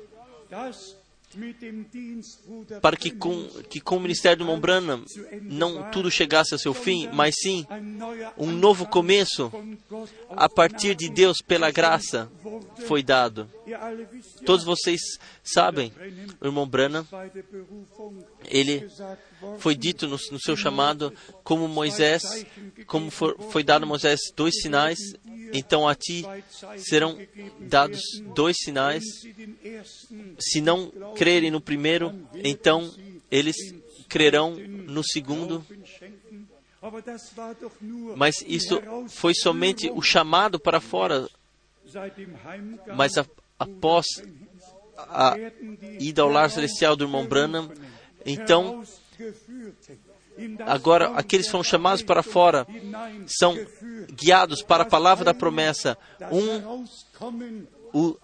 Para 2.81 2.97
que 2.97 3.11
com, 3.11 3.47
que 3.69 3.81
com 3.81 3.97
o 3.97 4.01
ministério 4.01 4.39
do 4.39 4.45
Mombrana 4.45 5.01
não 5.43 5.91
tudo 5.91 6.11
chegasse 6.11 6.53
ao 6.55 6.59
seu 6.59 6.75
fim, 6.75 7.09
mas 7.13 7.35
sim 7.41 7.67
um 8.37 8.51
novo 8.51 8.87
começo 8.87 9.53
a 10.31 10.49
partir 10.49 10.95
de 10.95 11.09
Deus 11.09 11.39
pela 11.39 11.71
graça 11.71 12.31
foi 12.87 13.03
dado. 13.03 13.49
Todos 14.45 14.65
vocês 14.65 15.01
sabem, 15.43 15.93
o 16.41 16.47
irmão 16.47 16.67
Brana, 16.67 17.07
ele 18.47 18.89
foi 19.59 19.75
dito 19.75 20.07
no, 20.07 20.17
no 20.31 20.41
seu 20.41 20.57
chamado 20.57 21.13
como 21.43 21.69
Moisés, 21.69 22.23
como 22.87 23.11
for, 23.11 23.37
foi 23.51 23.63
dado 23.63 23.85
a 23.85 23.87
Moisés 23.87 24.21
dois 24.37 24.55
sinais, 24.61 24.99
então 25.53 25.89
a 25.89 25.95
ti 25.95 26.25
serão 26.79 27.17
dados 27.61 28.01
dois 28.35 28.57
sinais. 28.59 29.05
Se 30.39 30.61
não 30.61 30.91
crerem 31.17 31.51
no 31.51 31.61
primeiro, 31.61 32.13
então 32.43 32.93
eles 33.31 33.57
crerão 34.09 34.57
no 34.57 35.03
segundo. 35.03 35.65
Mas 38.17 38.45
isso 38.47 38.81
foi 39.09 39.35
somente 39.35 39.91
o 39.91 40.03
chamado 40.03 40.59
para 40.59 40.81
fora. 40.81 41.29
Mas 42.95 43.13
após 43.59 44.07
a 44.99 45.37
ida 45.99 46.23
ao 46.23 46.29
lar 46.29 46.51
celestial 46.51 46.97
do 46.97 47.05
irmão 47.05 47.27
Branham, 47.27 47.71
então 48.25 48.83
Agora, 50.67 51.13
aqueles 51.17 51.47
que 51.47 51.53
foram 51.53 51.65
chamados 51.65 52.03
para 52.03 52.23
fora 52.23 52.67
são 53.27 53.57
guiados 54.13 54.63
para 54.63 54.83
a 54.83 54.87
palavra 54.87 55.25
da 55.25 55.35
promessa. 55.35 55.97
Um, 56.33 56.85
o 57.93 58.19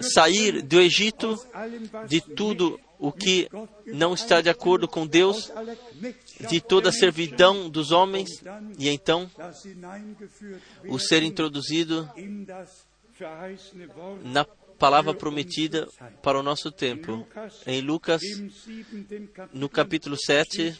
sair 0.00 0.62
do 0.62 0.80
Egito 0.80 1.36
de 2.06 2.20
tudo 2.20 2.78
o 2.98 3.10
que 3.12 3.48
não 3.86 4.14
está 4.14 4.40
de 4.40 4.48
acordo 4.48 4.86
com 4.86 5.06
Deus, 5.06 5.52
de 6.48 6.60
toda 6.60 6.90
a 6.90 6.92
servidão 6.92 7.68
dos 7.68 7.90
homens, 7.90 8.30
e 8.78 8.88
então 8.88 9.28
o 10.88 10.98
ser 10.98 11.22
introduzido 11.22 12.08
na 14.22 14.46
palavra 14.78 15.14
prometida 15.14 15.88
para 16.22 16.38
o 16.38 16.42
nosso 16.42 16.70
tempo. 16.70 17.26
Em 17.66 17.80
Lucas, 17.80 18.22
no 19.52 19.68
capítulo 19.68 20.16
7, 20.16 20.78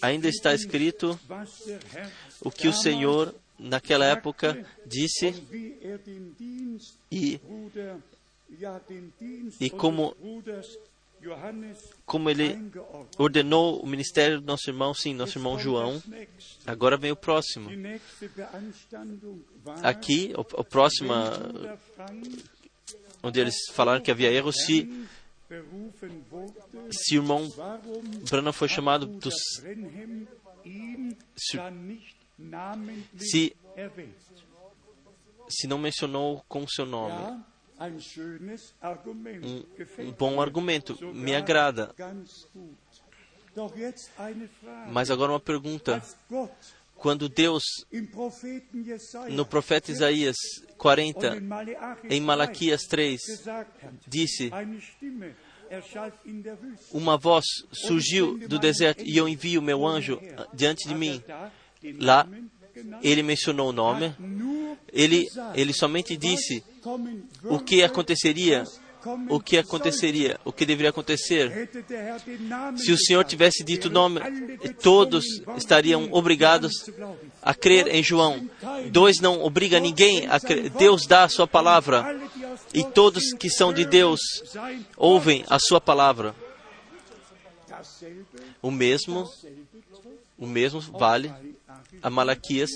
ainda 0.00 0.28
está 0.28 0.54
escrito 0.54 1.18
o 2.40 2.50
que 2.50 2.68
o 2.68 2.72
Senhor, 2.72 3.34
naquela 3.58 4.06
época, 4.06 4.64
disse 4.86 5.34
e, 7.10 7.40
e 9.60 9.70
como, 9.70 10.16
como 12.06 12.30
ele 12.30 12.58
ordenou 13.18 13.80
o 13.80 13.86
ministério 13.86 14.40
do 14.40 14.46
nosso 14.46 14.70
irmão, 14.70 14.94
sim, 14.94 15.14
nosso 15.14 15.38
irmão 15.38 15.58
João. 15.58 16.02
Agora 16.66 16.96
vem 16.96 17.12
o 17.12 17.16
próximo. 17.16 17.70
Aqui, 19.82 20.32
o 20.36 20.64
próximo 20.64 21.12
onde 23.22 23.40
eles 23.40 23.56
falaram 23.72 24.02
que 24.02 24.10
havia 24.10 24.30
erro, 24.32 24.52
se, 24.52 25.06
se 26.90 27.18
o 27.18 27.22
irmão 27.22 27.52
Branham 28.30 28.52
foi 28.52 28.68
chamado 28.68 29.06
dos. 29.06 29.34
Se, 31.36 31.60
se, 33.18 33.56
se 35.48 35.66
não 35.66 35.78
mencionou 35.78 36.44
com 36.48 36.62
o 36.62 36.70
seu 36.70 36.86
nome. 36.86 37.42
Um, 39.42 40.02
um 40.04 40.12
bom 40.12 40.40
argumento, 40.40 40.98
me 41.14 41.34
agrada. 41.34 41.94
Mas 44.92 45.10
agora 45.10 45.32
uma 45.32 45.40
pergunta. 45.40 46.02
Quando 47.00 47.30
Deus, 47.30 47.62
no 49.30 49.46
profeta 49.46 49.90
Isaías 49.90 50.36
40, 50.76 51.42
em 52.10 52.20
Malaquias 52.20 52.82
3, 52.82 53.18
disse: 54.06 54.50
Uma 56.92 57.16
voz 57.16 57.46
surgiu 57.72 58.36
do 58.46 58.58
deserto 58.58 59.02
e 59.02 59.16
eu 59.16 59.26
envio 59.26 59.62
meu 59.62 59.86
anjo 59.86 60.20
diante 60.52 60.86
de 60.86 60.94
mim. 60.94 61.22
Lá, 61.98 62.28
ele 63.02 63.22
mencionou 63.22 63.70
o 63.70 63.72
nome. 63.72 64.14
Ele, 64.92 65.26
ele 65.54 65.72
somente 65.72 66.18
disse 66.18 66.62
o 67.44 67.58
que 67.58 67.82
aconteceria 67.82 68.64
o 69.28 69.40
que 69.40 69.58
aconteceria, 69.58 70.38
o 70.44 70.52
que 70.52 70.66
deveria 70.66 70.90
acontecer. 70.90 71.68
Se 72.76 72.92
o 72.92 72.98
Senhor 72.98 73.24
tivesse 73.24 73.64
dito 73.64 73.88
nome, 73.88 74.20
todos 74.82 75.24
estariam 75.56 76.08
obrigados 76.12 76.72
a 77.42 77.54
crer 77.54 77.88
em 77.88 78.02
João. 78.02 78.48
Dois 78.90 79.20
não 79.20 79.42
obriga 79.42 79.80
ninguém 79.80 80.26
a 80.26 80.38
crer. 80.38 80.70
Deus 80.70 81.06
dá 81.06 81.24
a 81.24 81.28
sua 81.28 81.46
palavra 81.46 82.20
e 82.74 82.84
todos 82.84 83.32
que 83.32 83.48
são 83.48 83.72
de 83.72 83.84
Deus 83.84 84.20
ouvem 84.96 85.44
a 85.48 85.58
sua 85.58 85.80
palavra. 85.80 86.34
O 88.60 88.70
mesmo, 88.70 89.30
o 90.38 90.46
mesmo 90.46 90.80
vale 90.80 91.32
a 92.02 92.10
Malaquias, 92.10 92.70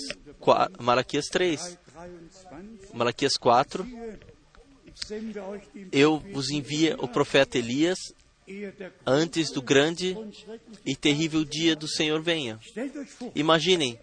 Malaquias 0.79 1.25
3. 1.25 1.77
Malaquias 2.93 3.33
4 3.37 3.85
eu 5.91 6.19
vos 6.31 6.49
envia 6.49 6.95
o 6.99 7.07
profeta 7.07 7.57
Elias 7.57 7.97
antes 9.05 9.51
do 9.51 9.61
grande 9.61 10.15
e 10.85 10.95
terrível 10.95 11.43
dia 11.43 11.75
do 11.75 11.87
Senhor 11.87 12.21
venha. 12.21 12.59
Imaginem, 13.33 13.99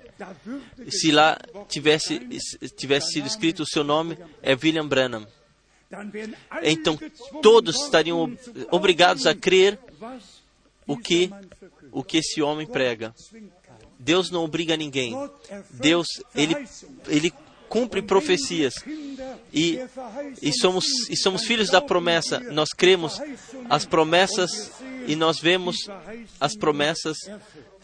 se 0.89 1.13
lá 1.13 1.39
tivesse, 1.69 2.21
tivesse 2.77 3.13
sido 3.13 3.27
escrito 3.27 3.63
o 3.63 3.67
seu 3.67 3.85
nome, 3.85 4.19
é 4.43 4.55
William 4.55 4.87
Branham. 4.87 5.27
Então 6.63 6.99
todos 7.41 7.85
estariam 7.85 8.37
obrigados 8.71 9.27
a 9.27 9.35
crer 9.35 9.79
o 10.87 10.97
que, 10.97 11.31
o 11.93 12.03
que 12.03 12.19
esse 12.19 12.43
homem 12.43 12.67
prega. 12.67 13.15
Deus 13.99 14.31
não 14.31 14.43
obriga 14.43 14.77
ninguém. 14.77 15.15
Deus, 15.71 16.07
ele, 16.35 16.57
ele 17.07 17.33
cumpre 17.73 18.03
profecias 18.03 18.75
e, 19.51 19.79
e, 20.43 20.53
somos, 20.53 20.85
e 21.09 21.17
somos 21.17 21.43
filhos 21.45 21.71
da 21.71 21.81
promessa. 21.81 22.39
Nós 22.39 22.69
cremos 22.69 23.19
as 23.71 23.87
promessas 23.87 24.71
e 25.07 25.17
nós 25.17 25.41
vemos 25.41 25.77
as 26.39 26.55
promessas 26.55 27.17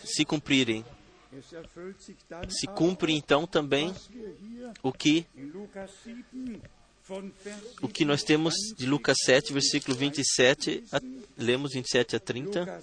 se 0.05 0.27
cumprirem. 0.27 0.85
Se 2.51 2.67
cumpre 2.67 3.15
então 3.15 3.47
também 3.47 3.95
o 4.83 4.93
que 4.93 5.27
o 7.81 7.89
que 7.89 8.05
nós 8.05 8.23
temos 8.23 8.53
de 8.77 8.85
Lucas 8.85 9.17
7, 9.25 9.55
versículo 9.55 9.97
27, 9.97 10.85
a, 10.93 11.01
lemos 11.39 11.73
27 11.73 12.17
a 12.17 12.21
30. 12.21 12.83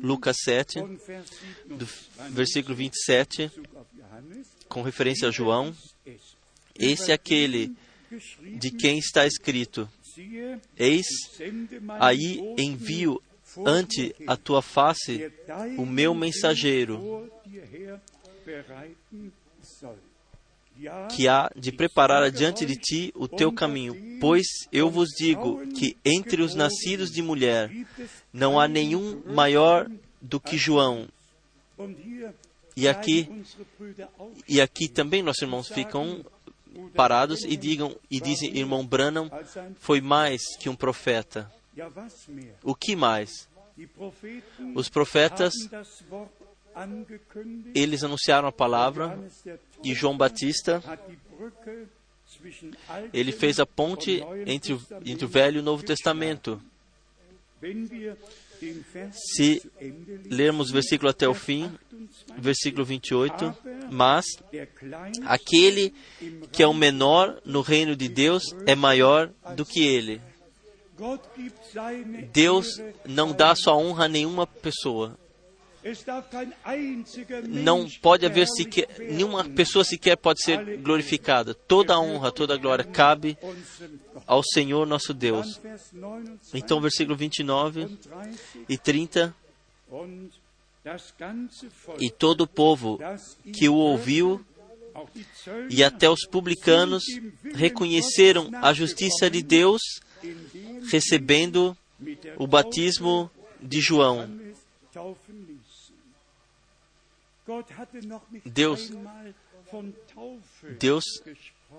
Lucas 0.00 0.36
7, 0.44 0.78
do 1.66 1.88
versículo 2.30 2.76
27, 2.76 3.50
com 4.68 4.82
referência 4.82 5.26
a 5.26 5.32
João. 5.32 5.74
Esse 6.78 7.10
é 7.10 7.14
aquele 7.14 7.72
de 8.58 8.70
quem 8.70 8.98
está 8.98 9.26
escrito: 9.26 9.88
Eis, 10.76 11.06
aí 12.00 12.40
envio 12.58 13.22
ante 13.64 14.14
a 14.26 14.36
tua 14.36 14.60
face 14.60 15.30
o 15.78 15.86
meu 15.86 16.14
mensageiro, 16.14 17.30
que 21.14 21.26
há 21.26 21.50
de 21.56 21.72
preparar 21.72 22.22
adiante 22.22 22.66
de 22.66 22.76
ti 22.76 23.12
o 23.14 23.26
teu 23.26 23.52
caminho. 23.52 24.18
Pois 24.20 24.46
eu 24.70 24.90
vos 24.90 25.08
digo 25.16 25.66
que 25.68 25.96
entre 26.04 26.42
os 26.42 26.54
nascidos 26.54 27.10
de 27.10 27.22
mulher 27.22 27.70
não 28.32 28.60
há 28.60 28.68
nenhum 28.68 29.22
maior 29.26 29.90
do 30.20 30.38
que 30.38 30.58
João. 30.58 31.08
E 32.76 32.86
aqui, 32.86 33.30
e 34.46 34.60
aqui 34.60 34.88
também 34.88 35.22
nossos 35.22 35.42
irmãos 35.42 35.68
ficam 35.68 36.24
parados 36.94 37.44
e 37.44 37.56
digam 37.56 37.96
e 38.10 38.20
dizem, 38.20 38.56
irmão 38.56 38.86
Branham 38.86 39.30
foi 39.78 40.00
mais 40.00 40.42
que 40.58 40.68
um 40.68 40.76
profeta. 40.76 41.50
O 42.62 42.74
que 42.74 42.96
mais? 42.96 43.48
Os 44.74 44.88
profetas 44.88 45.52
eles 47.74 48.04
anunciaram 48.04 48.48
a 48.48 48.52
palavra 48.52 49.18
e 49.82 49.94
João 49.94 50.16
Batista 50.16 50.82
ele 53.12 53.32
fez 53.32 53.60
a 53.60 53.66
ponte 53.66 54.22
entre, 54.46 54.78
entre 55.04 55.24
o 55.24 55.28
Velho 55.28 55.56
e 55.56 55.60
o 55.60 55.62
Novo 55.62 55.82
Testamento. 55.82 56.60
Se 59.12 59.62
lermos 60.30 60.70
o 60.70 60.72
versículo 60.72 61.10
até 61.10 61.28
o 61.28 61.34
fim, 61.34 61.70
versículo 62.38 62.84
28, 62.84 63.56
mas 63.90 64.24
aquele 65.24 65.94
que 66.52 66.62
é 66.62 66.66
o 66.66 66.74
menor 66.74 67.40
no 67.44 67.60
reino 67.60 67.94
de 67.94 68.08
Deus 68.08 68.42
é 68.66 68.74
maior 68.74 69.30
do 69.54 69.64
que 69.64 69.84
ele. 69.84 70.20
Deus 72.32 72.80
não 73.04 73.32
dá 73.32 73.54
sua 73.54 73.76
honra 73.76 74.06
a 74.06 74.08
nenhuma 74.08 74.46
pessoa. 74.46 75.18
Não 77.48 77.88
pode 78.02 78.26
haver 78.26 78.46
sequer, 78.48 78.88
nenhuma 78.98 79.44
pessoa 79.44 79.84
sequer 79.84 80.16
pode 80.16 80.42
ser 80.42 80.78
glorificada. 80.78 81.54
Toda 81.54 81.94
a 81.94 82.00
honra, 82.00 82.32
toda 82.32 82.54
a 82.54 82.56
glória 82.56 82.84
cabe 82.84 83.38
ao 84.26 84.42
Senhor 84.42 84.86
nosso 84.86 85.14
Deus. 85.14 85.56
Vers 85.58 85.90
29 85.92 86.40
Então, 86.54 86.80
versículo 86.80 87.16
29 87.16 87.80
und 87.84 87.96
30. 87.96 88.38
e 88.68 88.78
30. 88.78 89.34
Und 89.90 90.30
das 90.84 91.12
ganze 91.18 91.68
Volk, 91.84 92.04
E 92.04 92.10
todo 92.10 92.42
o 92.42 92.46
povo 92.46 92.98
que 93.52 93.68
o 93.68 93.74
ouviu 93.74 94.44
e 95.68 95.84
até 95.84 96.08
os 96.08 96.26
publicanos 96.26 97.04
reconheceram 97.54 98.50
a 98.62 98.72
justiça 98.72 99.28
de 99.28 99.42
Deus, 99.42 99.82
recebendo 100.90 101.76
o 102.36 102.46
batismo 102.46 103.30
de 103.60 103.80
João. 103.80 104.28
Deus- 108.44 108.90
Deus 110.78 111.04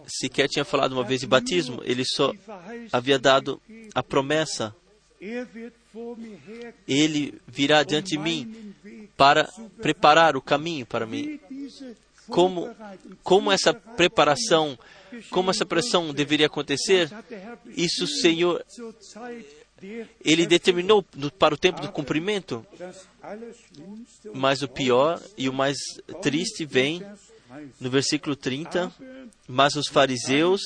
sequer 0.07 0.47
tinha 0.49 0.65
falado 0.65 0.93
uma 0.93 1.03
vez 1.03 1.21
de 1.21 1.27
batismo, 1.27 1.81
ele 1.83 2.03
só 2.05 2.33
havia 2.91 3.17
dado 3.17 3.61
a 3.93 4.03
promessa: 4.03 4.75
Er 5.19 5.47
Ele 6.87 7.41
virá 7.47 7.83
diante 7.83 8.09
de 8.09 8.17
mim 8.17 8.73
para 9.15 9.49
preparar 9.81 10.35
o 10.35 10.41
caminho 10.41 10.85
para 10.85 11.05
mim. 11.05 11.39
Como, 12.29 12.69
como 13.23 13.51
essa 13.51 13.73
preparação, 13.73 14.77
como 15.29 15.49
essa 15.49 15.65
pressão 15.65 16.13
deveria 16.13 16.47
acontecer, 16.47 17.09
isso 17.75 18.03
o 18.03 18.07
Senhor, 18.07 18.63
Ele 20.23 20.45
determinou 20.47 21.05
no- 21.15 21.31
para 21.31 21.53
o 21.53 21.57
tempo 21.57 21.81
do 21.81 21.91
cumprimento. 21.91 22.65
Mas 24.33 24.61
o 24.61 24.67
pior 24.67 25.21
e 25.37 25.47
o 25.47 25.53
mais 25.53 25.77
triste 26.21 26.65
vem 26.65 26.99
Vers 26.99 27.19
30. 27.47 27.73
no 27.79 27.89
versículo 27.89 28.35
30. 28.35 28.83
Aber 28.83 29.27
Mas 29.47 29.75
os 29.75 29.87
fariseus 29.87 30.61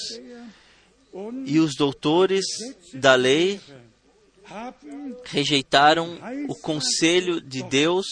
e 1.46 1.60
os 1.60 1.76
doutores 1.76 2.46
da 2.94 3.16
lei 3.16 3.60
rejeitaram 5.26 6.18
o 6.48 6.56
conselho 6.56 7.40
de 7.42 7.64
Deus 7.64 8.06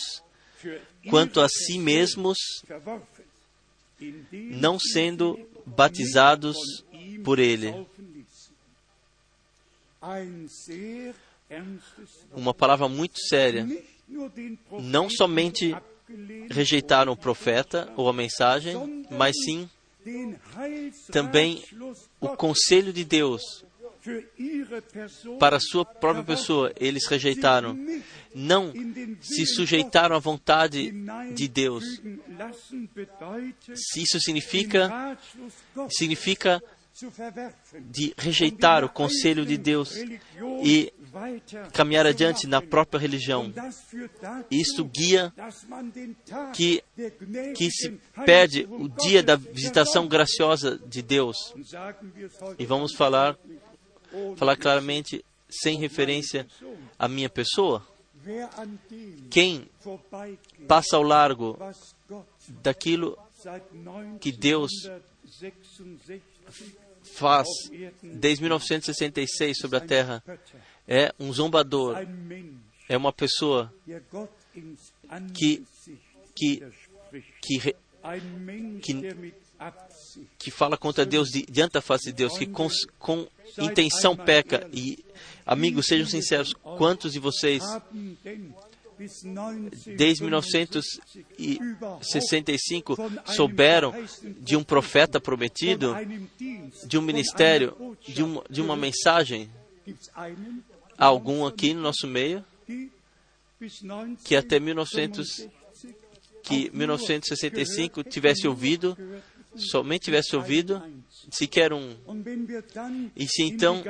quanto 1.10 1.39
a 1.41 1.47
si 1.50 1.78
mesmos, 1.80 2.38
não 4.32 4.80
sendo 4.80 5.39
batizados 5.66 6.56
por 7.24 7.39
ele. 7.39 7.74
Uma 12.34 12.54
palavra 12.54 12.88
muito 12.88 13.20
séria. 13.20 13.68
Não 14.82 15.10
somente 15.10 15.76
rejeitaram 16.50 17.14
o 17.14 17.18
profeta 17.18 17.91
ou 17.95 18.10
a 18.10 18.14
mensagem, 18.14 19.06
mas 19.12 19.36
sim 19.43 19.70
também 21.12 21.64
o 22.20 22.30
conselho 22.30 22.91
de 22.93 23.04
Deus 23.04 23.64
para 25.39 25.58
a 25.58 25.60
sua 25.60 25.86
própria 25.86 26.24
pessoa. 26.24 26.74
Eles 26.80 27.06
rejeitaram. 27.08 27.78
Não 28.34 28.72
se 29.22 29.45
sujeitaram 29.45 30.16
à 30.16 30.20
vontade 30.20 30.91
de 31.34 31.47
Deus. 31.47 31.84
Se 33.76 34.02
isso 34.02 34.20
significa, 34.20 35.18
significa 35.89 36.64
de 37.89 38.14
rejeitar 38.18 38.84
o 38.84 38.89
conselho 38.89 39.45
de 39.45 39.58
Deus 39.58 39.95
e 40.64 40.93
caminhar 41.74 42.06
adiante 42.06 42.47
na 42.47 42.62
própria 42.62 43.00
religião. 43.00 43.54
Isso 44.50 44.84
guia 44.86 45.34
que, 46.54 46.84
que 47.56 47.72
se 47.72 47.91
perde 48.26 48.68
o 48.70 48.88
dia 48.88 49.24
da 49.24 49.36
visitação 49.36 50.08
graciosa 50.08 50.80
de 50.86 51.02
Deus. 51.02 51.54
E 52.58 52.66
vamos 52.66 52.93
falar, 52.93 53.38
falar 54.36 54.56
claramente, 54.56 55.24
sem 55.50 55.78
referência 55.78 56.47
à 56.97 57.08
minha 57.08 57.30
pessoa. 57.30 57.86
Quem 59.30 59.68
passa 60.68 60.97
ao 60.97 61.04
largo 61.04 61.58
daquilo 62.62 63.18
que 64.20 64.32
Deus 64.32 64.72
faz 67.14 67.47
desde 68.03 68.41
1966 68.43 69.57
sobre 69.57 69.78
a 69.78 69.82
terra 69.82 70.24
é 70.88 71.14
um 71.20 71.32
zombador, 71.34 71.95
é 72.88 72.97
uma 72.97 73.14
pessoa 73.14 73.74
que 75.34 75.64
que 76.36 76.64
que, 77.41 77.76
que, 78.82 78.93
que 80.38 80.51
fala 80.51 80.78
contra 80.78 81.05
Deus 81.05 81.30
di- 81.30 81.45
diante 81.49 81.74
da 81.74 81.82
face 81.82 82.05
de 82.05 82.14
Deus, 82.14 82.38
que 82.38 82.45
com, 82.45 82.68
com 82.97 83.28
intenção 83.57 84.16
peca. 84.16 84.68
E, 84.72 85.03
amigos, 85.45 85.86
sejam 85.88 86.07
sinceros, 86.07 86.53
quantos 86.53 87.12
de 87.12 87.20
vocês, 87.20 87.62
desde 89.95 90.24
1965, 90.24 92.97
souberam 93.26 93.93
de 94.39 94.58
um 94.58 94.64
profeta 94.64 95.20
prometido, 95.20 95.95
de 96.86 96.97
um 96.97 97.02
ministério, 97.02 97.97
de 98.08 98.24
uma, 98.24 98.43
de 98.50 98.62
uma 98.62 98.76
mensagem? 98.76 99.50
Há 100.97 101.06
algum 101.06 101.45
aqui 101.45 101.74
no 101.74 101.82
nosso 101.82 102.08
meio 102.08 102.43
que 104.24 104.36
até 104.36 104.60
1900, 104.60 105.47
que 106.43 106.70
1965 106.74 108.04
tivesse 108.04 108.47
ouvido, 108.47 108.97
somente 109.56 110.06
tivesse 110.06 110.36
ouvido, 110.36 110.82
sequer 111.32 111.74
um. 111.74 111.95
E 113.16 113.28
se 113.28 113.43
então 113.43 113.84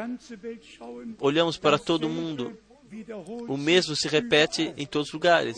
Olhamos 1.19 1.57
para 1.57 1.77
todo 1.77 2.09
mundo, 2.09 2.57
o 3.47 3.57
mesmo 3.57 3.95
se 3.95 4.07
repete 4.07 4.73
em 4.77 4.85
todos 4.85 5.09
os 5.09 5.13
lugares. 5.13 5.57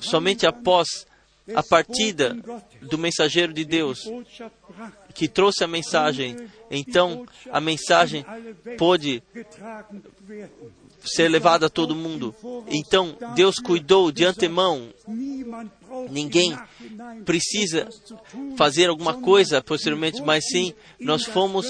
Somente 0.00 0.46
após 0.46 1.06
a 1.54 1.62
partida 1.62 2.36
do 2.82 2.98
mensageiro 2.98 3.52
de 3.52 3.64
Deus, 3.64 4.00
que 5.14 5.28
trouxe 5.28 5.64
a 5.64 5.68
mensagem, 5.68 6.36
então 6.70 7.26
a 7.50 7.60
mensagem 7.60 8.24
pôde 8.78 9.22
ser 11.04 11.28
levada 11.28 11.66
a 11.66 11.70
todo 11.70 11.96
mundo. 11.96 12.34
Então 12.68 13.16
Deus 13.34 13.58
cuidou 13.58 14.12
de 14.12 14.24
antemão. 14.24 14.92
Ninguém 16.10 16.56
precisa 17.24 17.88
fazer 18.56 18.88
alguma 18.88 19.14
coisa 19.14 19.62
posteriormente, 19.62 20.22
mas 20.22 20.44
sim 20.50 20.74
nós 20.98 21.24
fomos 21.24 21.66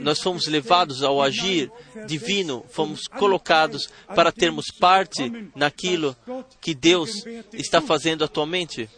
nós 0.00 0.20
fomos 0.20 0.46
levados 0.46 1.02
ao 1.02 1.20
agir 1.20 1.70
divino, 2.06 2.64
fomos 2.70 3.08
colocados 3.08 3.88
para 4.14 4.30
termos 4.30 4.66
parte 4.78 5.50
naquilo 5.54 6.16
que 6.60 6.74
Deus 6.74 7.24
está 7.52 7.80
fazendo 7.80 8.24
atualmente. 8.24 8.88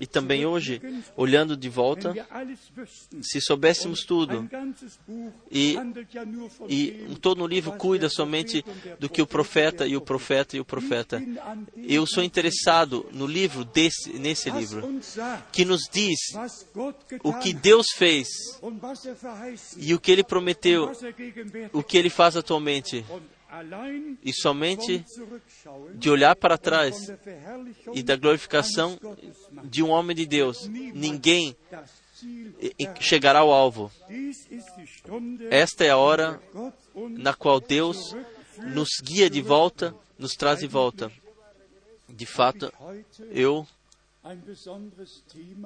E 0.00 0.06
também 0.06 0.44
hoje, 0.44 0.82
olhando 1.16 1.56
de 1.56 1.68
volta, 1.68 2.12
se 3.22 3.40
soubéssemos 3.40 4.00
tudo, 4.04 4.48
e, 5.48 5.76
e 6.68 7.16
todo 7.20 7.44
o 7.44 7.46
livro 7.46 7.72
cuida 7.72 8.08
somente 8.08 8.64
do 8.98 9.08
que 9.08 9.22
o 9.22 9.26
profeta 9.26 9.86
e 9.86 9.96
o 9.96 10.00
profeta 10.00 10.56
e 10.56 10.60
o 10.60 10.64
profeta. 10.64 11.22
Eu 11.76 12.06
sou 12.06 12.24
interessado 12.24 13.06
no 13.12 13.26
livro 13.26 13.64
desse, 13.64 14.14
nesse 14.14 14.50
livro, 14.50 15.00
que 15.52 15.64
nos 15.64 15.82
diz 15.92 16.18
o 17.22 17.32
que 17.34 17.52
Deus 17.52 17.86
fez 17.94 18.26
e 19.76 19.94
o 19.94 20.00
que 20.00 20.10
Ele 20.10 20.24
prometeu, 20.24 20.92
o 21.72 21.82
que 21.82 21.96
Ele 21.96 22.10
faz 22.10 22.36
atualmente, 22.36 23.04
e 24.22 24.32
somente 24.32 25.04
de 25.94 26.08
olhar 26.08 26.36
para 26.36 26.56
trás 26.56 27.12
e 27.92 28.02
da 28.02 28.16
glorificação 28.16 28.98
de 29.64 29.82
um 29.82 29.90
homem 29.90 30.14
de 30.14 30.26
Deus, 30.26 30.68
ninguém 30.68 31.56
chegará 33.00 33.40
ao 33.40 33.52
alvo. 33.52 33.90
Esta 35.50 35.84
é 35.84 35.90
a 35.90 35.96
hora 35.96 36.40
na 36.94 37.34
qual 37.34 37.60
Deus 37.60 38.14
nos 38.58 38.88
guia 39.02 39.28
de 39.28 39.40
volta, 39.40 39.94
nos 40.18 40.34
traz 40.34 40.60
de 40.60 40.66
volta. 40.66 41.10
De 42.08 42.26
fato, 42.26 42.72
eu 43.30 43.66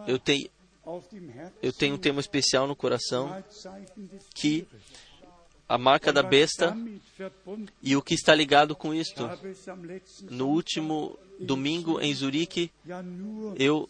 eu 0.07 0.18
tenho 0.18 0.49
eu 1.62 1.72
tenho 1.72 1.95
um 1.95 1.99
tema 1.99 2.20
especial 2.20 2.66
no 2.66 2.76
coração 2.76 3.43
que 4.35 4.66
a 5.68 5.78
marca 5.78 6.12
da 6.12 6.22
besta 6.22 6.76
e 7.82 7.97
o 7.97 8.03
que 8.03 8.14
está 8.14 8.35
ligado 8.35 8.76
com 8.76 8.95
isto. 8.95 9.28
No 10.30 10.49
último 10.49 11.18
domingo 11.41 12.01
em 12.01 12.14
Zurique, 12.14 12.70
eu 13.57 13.89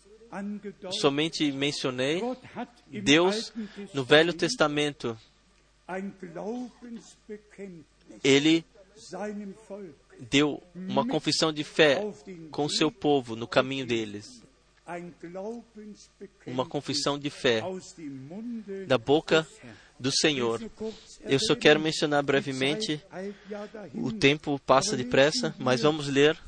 somente 0.92 1.50
mencionei 1.52 2.22
Deus 2.86 3.52
no 3.92 4.04
Velho 4.04 4.32
Testamento 4.32 5.16
ele 8.22 8.64
deu 10.30 10.62
uma 10.74 11.06
confissão 11.06 11.52
de 11.52 11.64
fé 11.64 12.00
com 12.50 12.64
o 12.64 12.70
seu 12.70 12.90
povo 12.90 13.36
no 13.36 13.46
caminho 13.46 13.86
deles. 13.86 14.43
Uma 16.46 16.66
confissão 16.66 17.18
de 17.18 17.30
fé 17.30 17.62
da 18.86 18.98
boca 18.98 19.46
do 19.98 20.10
Senhor. 20.12 20.60
Eu 21.20 21.38
só 21.38 21.54
quero 21.54 21.80
mencionar 21.80 22.22
brevemente 22.22 23.00
o 23.94 24.12
tempo 24.12 24.58
passa 24.58 24.96
depressa, 24.96 25.54
mas 25.58 25.82
vamos 25.82 26.08
ler 26.08 26.38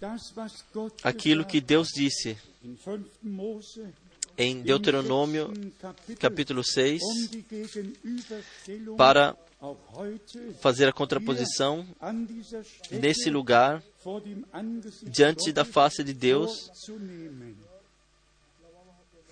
aquilo 1.03 1.45
que 1.45 1.61
Deus 1.61 1.89
disse 1.89 2.37
hat 2.67 2.67
in 2.67 2.77
5. 2.77 3.05
Mose, 3.23 3.95
em 4.37 4.61
Deuteronômio 4.61 5.53
capítulo 6.19 6.65
6 6.65 7.01
um 7.03 7.27
die 7.29 7.45
Gegenüberstellung 7.49 8.97
para 8.97 9.37
fazer 10.61 10.89
a 10.89 10.93
contraposição 10.93 11.87
nesse 12.91 13.31
lugar 13.31 13.83
diante 15.05 15.53
da 15.53 15.65
face 15.65 16.05
de 16.05 16.13
Deus. 16.13 16.71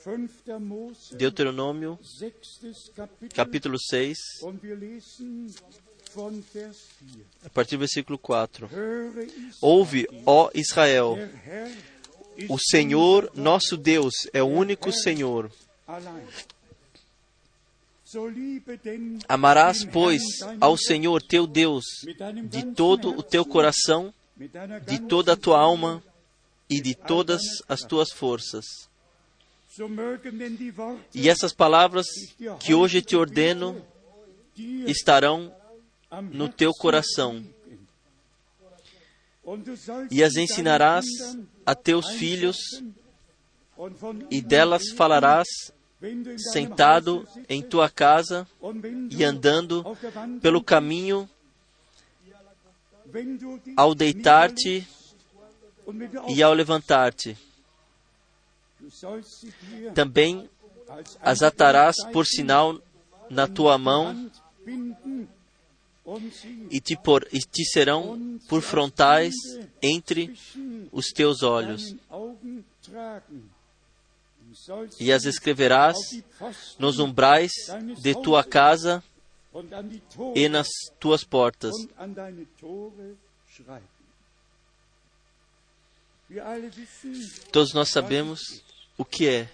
Vorzunehmen. 0.05 0.29
5. 0.45 0.61
Mose, 0.61 1.17
Deuteronômio 1.17 1.99
capítulo 3.35 3.79
6, 3.79 4.43
und 4.43 4.63
wir 4.63 4.77
lesen 4.77 5.55
von 6.15 6.43
Vers 6.53 6.77
4. 6.99 7.25
a 7.47 7.49
partir 7.49 7.77
do 7.77 7.81
versículo 7.81 8.19
4. 8.19 8.69
Höre 8.71 9.25
Israel, 9.25 9.55
Ouve, 9.63 10.07
ó 10.27 10.51
Israel, 10.55 11.17
o 12.49 12.59
Senhor 12.59 13.31
nosso 13.35 13.79
Deus 13.79 14.29
é 14.33 14.43
o 14.43 14.47
único 14.47 14.93
Senhor. 14.93 15.51
Amarás, 19.27 19.85
pois, 19.85 20.23
ao 20.61 20.77
Senhor 20.77 21.23
teu 21.23 21.47
Deus 21.47 21.85
de 22.45 22.63
todo 22.75 23.09
o 23.09 23.23
teu 23.23 23.45
coração, 23.45 24.13
de 24.87 24.99
toda 25.01 25.33
a 25.33 25.37
tua 25.37 25.59
alma 25.59 26.03
e 26.69 26.81
de 26.81 26.95
todas 26.95 27.43
as 27.69 27.81
tuas 27.81 28.13
forças. 28.13 28.89
E 31.13 31.29
essas 31.29 31.53
palavras 31.53 32.07
que 32.61 32.75
hoje 32.75 33.03
te 33.03 33.17
ordeno 33.17 33.85
estarão 34.87 35.53
no 36.31 36.49
teu 36.49 36.71
coração, 36.73 37.45
e 40.11 40.23
as 40.23 40.37
ensinarás 40.37 41.05
a 41.67 41.75
teus 41.75 42.11
filhos, 42.11 42.57
e 44.31 44.41
delas 44.41 44.91
falarás 44.97 45.49
sentado 46.53 47.27
em 47.49 47.61
tua 47.61 47.91
casa 47.91 48.47
e 49.11 49.25
andando 49.25 49.85
pelo 50.41 50.63
caminho 50.63 51.29
ao 53.77 53.95
deitar-te 53.95 54.87
e 56.29 56.43
ao 56.43 56.53
levantar-te. 56.53 57.37
Também 59.95 60.49
as 61.21 61.43
atarás 61.43 61.97
por 62.13 62.27
sinal 62.27 62.81
na 63.31 63.47
tua 63.47 63.79
mão 63.79 64.31
e 66.71 66.81
te, 66.81 66.97
por, 66.97 67.27
e 67.33 67.41
te 67.41 67.65
serão 67.65 68.39
por 68.49 68.61
frontais 68.61 69.35
entre 69.83 70.37
os 70.93 71.07
teus 71.07 71.43
olhos. 71.43 71.95
E 75.01 75.11
as 75.11 75.25
escreverás 75.25 75.97
nos 76.79 76.99
umbrais 76.99 77.53
de 77.99 78.15
tua 78.15 78.45
casa 78.45 79.03
e 80.35 80.49
nas 80.49 80.69
tuas 81.01 81.25
portas. 81.25 81.75
Todos 87.53 87.73
nós 87.75 87.91
sabemos 87.91 88.41
o 88.97 89.05
que 89.05 89.27
é 89.27 89.49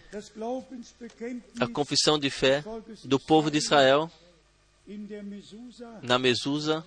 a 1.60 1.66
confissão 1.66 2.18
de 2.18 2.30
fé 2.30 2.62
do 3.04 3.18
povo 3.18 3.50
de 3.50 3.58
Israel 3.58 4.10
na 6.02 6.18
Mesusa 6.18 6.84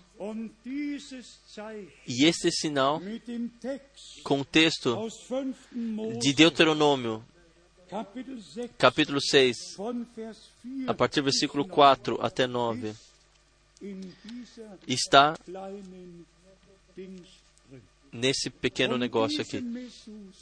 e 2.07 2.25
este 2.25 2.51
sinal 2.51 3.01
com 4.23 4.41
o 4.41 4.45
texto 4.45 4.89
aus 4.89 5.13
5. 5.27 5.55
Mose, 5.71 6.19
de 6.19 6.33
Deuteronômio, 6.33 7.23
Kapitel 7.89 8.41
6, 8.41 8.71
capítulo 8.77 9.21
6, 9.21 9.57
von 9.77 10.05
Vers 10.15 10.49
4 10.63 10.89
a 10.91 10.93
partir 10.93 11.21
do 11.21 11.25
versículo 11.25 11.67
4 11.67 12.19
até 12.21 12.45
9, 12.47 12.93
in 13.81 14.13
dieser 14.23 14.77
está. 14.87 15.35
Nesse 18.13 18.49
pequeno 18.49 18.97
negócio 18.97 19.41
aqui. 19.41 19.63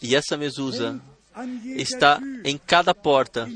E 0.01 0.15
essa 0.15 0.35
Mesusa 0.35 1.01
está 1.77 2.19
em 2.43 2.57
cada 2.57 2.93
porta, 2.93 3.47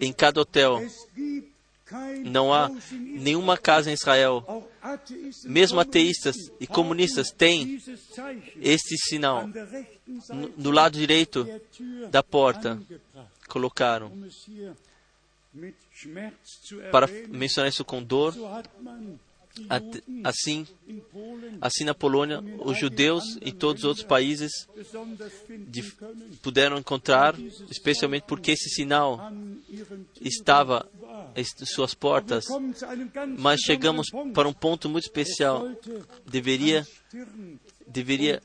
em 0.00 0.12
cada 0.12 0.40
hotel. 0.40 0.80
Não 2.24 2.52
há 2.52 2.70
nenhuma 2.92 3.56
casa 3.56 3.90
em 3.90 3.94
Israel. 3.94 4.68
Mesmo 5.44 5.80
ateístas 5.80 6.36
e 6.60 6.66
comunistas 6.66 7.30
têm 7.30 7.82
este 8.60 8.96
sinal 9.08 9.48
no, 10.56 10.70
lado 10.70 10.98
direito 10.98 11.46
da 12.10 12.22
porta. 12.22 12.80
Colocaram. 13.48 14.12
Para 16.92 17.08
mencionar 17.28 17.70
isso 17.70 17.84
com 17.84 18.02
dor, 18.02 18.34
assim, 20.24 20.66
assim 21.60 21.84
na 21.84 21.94
Polônia, 21.94 22.42
os 22.60 22.78
judeus 22.78 23.24
e 23.40 23.52
todos 23.52 23.82
os 23.82 23.88
outros 23.88 24.06
países 24.06 24.50
puderam 26.42 26.78
encontrar, 26.78 27.34
especialmente 27.70 28.24
porque 28.24 28.52
esse 28.52 28.68
sinal 28.70 29.32
estava 30.20 30.88
em 31.34 31.44
suas 31.66 31.94
portas. 31.94 32.46
Mas 33.38 33.60
chegamos 33.60 34.08
para 34.34 34.48
um 34.48 34.52
ponto 34.52 34.88
muito 34.88 35.04
especial. 35.04 35.68
Deveria, 36.26 36.86
deveria 37.86 38.42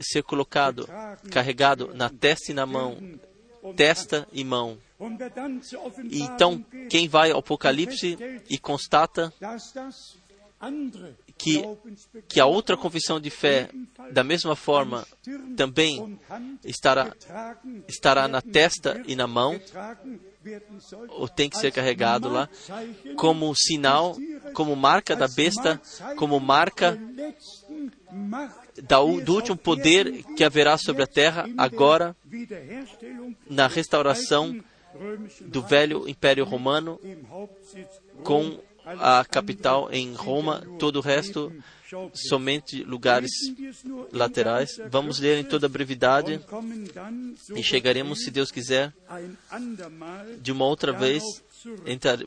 ser 0.00 0.22
colocado, 0.22 0.88
carregado 1.30 1.92
na 1.94 2.08
testa 2.08 2.52
e 2.52 2.54
na 2.54 2.66
mão, 2.66 2.96
testa 3.76 4.26
e 4.32 4.44
mão. 4.44 4.78
Então, 6.10 6.64
quem 6.90 7.08
vai 7.08 7.30
ao 7.30 7.38
Apocalipse 7.38 8.16
e 8.50 8.58
constata 8.58 9.32
que, 11.36 11.62
que 12.28 12.40
a 12.40 12.46
outra 12.46 12.76
confissão 12.76 13.20
de 13.20 13.30
fé, 13.30 13.70
da 14.10 14.24
mesma 14.24 14.56
forma, 14.56 15.06
também 15.56 16.18
estará, 16.64 17.14
estará 17.86 18.26
na 18.26 18.42
testa 18.42 19.00
e 19.06 19.14
na 19.14 19.26
mão, 19.26 19.60
ou 21.10 21.28
tem 21.28 21.48
que 21.48 21.56
ser 21.56 21.70
carregado 21.70 22.28
lá, 22.28 22.48
como 23.16 23.54
sinal, 23.54 24.16
como 24.52 24.74
marca 24.74 25.14
da 25.14 25.28
besta, 25.28 25.80
como 26.16 26.40
marca 26.40 26.98
da, 28.82 28.98
do 28.98 29.34
último 29.34 29.56
poder 29.56 30.24
que 30.34 30.42
haverá 30.42 30.76
sobre 30.76 31.04
a 31.04 31.06
terra, 31.06 31.48
agora, 31.56 32.16
na 33.48 33.68
restauração 33.68 34.60
do 35.40 35.62
velho 35.62 36.08
Império 36.08 36.44
Romano, 36.44 36.98
com 38.24 38.58
a 38.98 39.24
capital 39.24 39.88
em 39.92 40.14
Roma, 40.14 40.62
todo 40.78 40.96
o 40.96 41.02
resto 41.02 41.52
somente 42.14 42.82
lugares 42.82 43.30
laterais. 44.12 44.78
Vamos 44.90 45.18
ler 45.18 45.38
em 45.38 45.44
toda 45.44 45.68
brevidade 45.68 46.40
e 47.54 47.62
chegaremos, 47.62 48.22
se 48.22 48.30
Deus 48.30 48.50
quiser, 48.50 48.92
de 50.40 50.52
uma 50.52 50.64
outra 50.66 50.92
vez, 50.92 51.22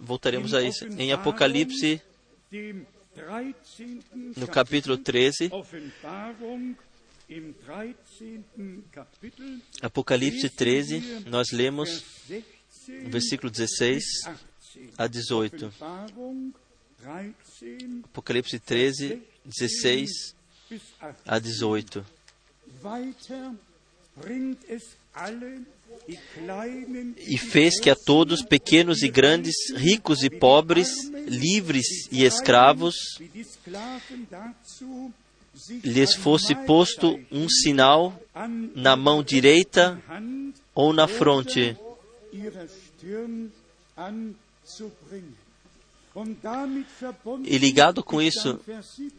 voltaremos 0.01 0.53
a 0.53 0.61
isso. 0.61 0.85
Em 0.97 1.11
Apocalipse, 1.11 2.01
Dem 2.49 2.85
13. 3.13 3.99
no 4.35 4.47
capítulo 4.47 4.97
13, 4.97 5.49
Offenbarung 5.51 6.75
im 7.29 7.53
13. 7.53 8.43
Kapitel, 8.91 9.59
Apocalipse 9.81 10.49
13, 10.49 11.23
nós 11.27 11.51
lemos 11.51 12.03
Vers 12.27 12.43
16 12.87 13.09
versículo 13.11 13.51
16 13.51 14.03
bis 14.03 14.23
18. 14.25 14.50
A 14.97 15.07
18. 15.07 15.65
Offenbarung 15.65 16.53
13 17.01 18.01
Apocalipse 18.05 18.59
13, 18.59 19.21
16 19.45 20.35
bis 20.69 20.81
18. 20.99 21.15
a 21.25 21.39
18. 21.39 22.05
Weiter 22.81 23.55
bringt 24.15 24.63
es 24.69 24.83
alle 25.13 25.61
die 26.07 26.17
kleinen 26.33 27.15
E 27.17 27.37
fez 27.37 27.79
que 27.79 27.89
a 27.89 27.95
todos, 27.95 28.41
pequenos 28.43 29.01
e 29.01 29.09
grandes, 29.09 29.55
ricos 29.73 30.23
e 30.23 30.29
pobres, 30.29 30.89
livres 31.27 32.07
e 32.11 32.23
escravos, 32.23 32.95
lhes 35.83 36.15
fosse 36.15 36.55
posto 36.55 37.19
um 37.31 37.47
sinal 37.49 38.17
na 38.73 38.95
mão 38.95 39.21
direita 39.21 40.01
ou 40.73 40.93
na 40.93 41.07
fronte. 41.07 41.77
E 47.45 47.57
ligado 47.57 48.03
com 48.03 48.21
isso 48.21 48.59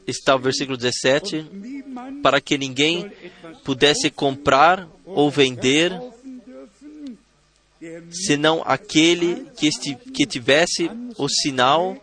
está 0.07 0.37
o 0.37 0.39
versículo 0.39 0.77
17: 0.77 1.47
para 2.23 2.39
que 2.41 2.59
ninguém 2.59 3.11
pudesse 3.65 4.11
comprar 4.11 4.87
ou 5.07 5.31
vender, 5.31 5.91
senão 8.11 8.63
aquele 8.67 9.47
que, 9.57 9.67
esti- 9.69 9.97
que 9.97 10.27
tivesse 10.27 10.91
o 11.17 11.29
sinal 11.29 11.97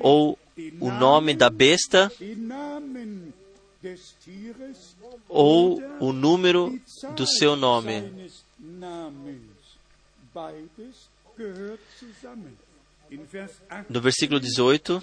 ou 0.00 0.36
o 0.80 0.90
nome 0.90 1.34
da 1.34 1.48
besta 1.48 2.10
ou 5.28 5.80
o 6.00 6.12
número 6.12 6.78
do 7.14 7.26
seu 7.26 7.54
nome. 7.54 8.02
No 13.88 14.00
versículo 14.00 14.38
18 14.38 15.02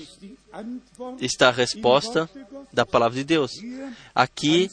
está 1.20 1.50
a 1.50 1.52
resposta 1.52 2.30
da 2.72 2.86
palavra 2.86 3.18
de 3.18 3.24
Deus. 3.24 3.52
Aqui 4.14 4.70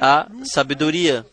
há 0.00 0.28
sabedoria. 0.44 1.24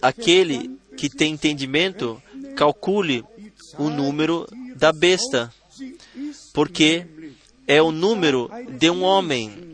Aquele 0.00 0.78
que 0.96 1.08
tem 1.08 1.32
entendimento, 1.32 2.22
calcule 2.56 3.24
o 3.78 3.88
número 3.88 4.46
da 4.76 4.92
besta, 4.92 5.52
porque 6.52 7.06
é 7.66 7.80
o 7.80 7.92
número 7.92 8.50
de 8.78 8.90
um 8.90 9.02
homem 9.02 9.72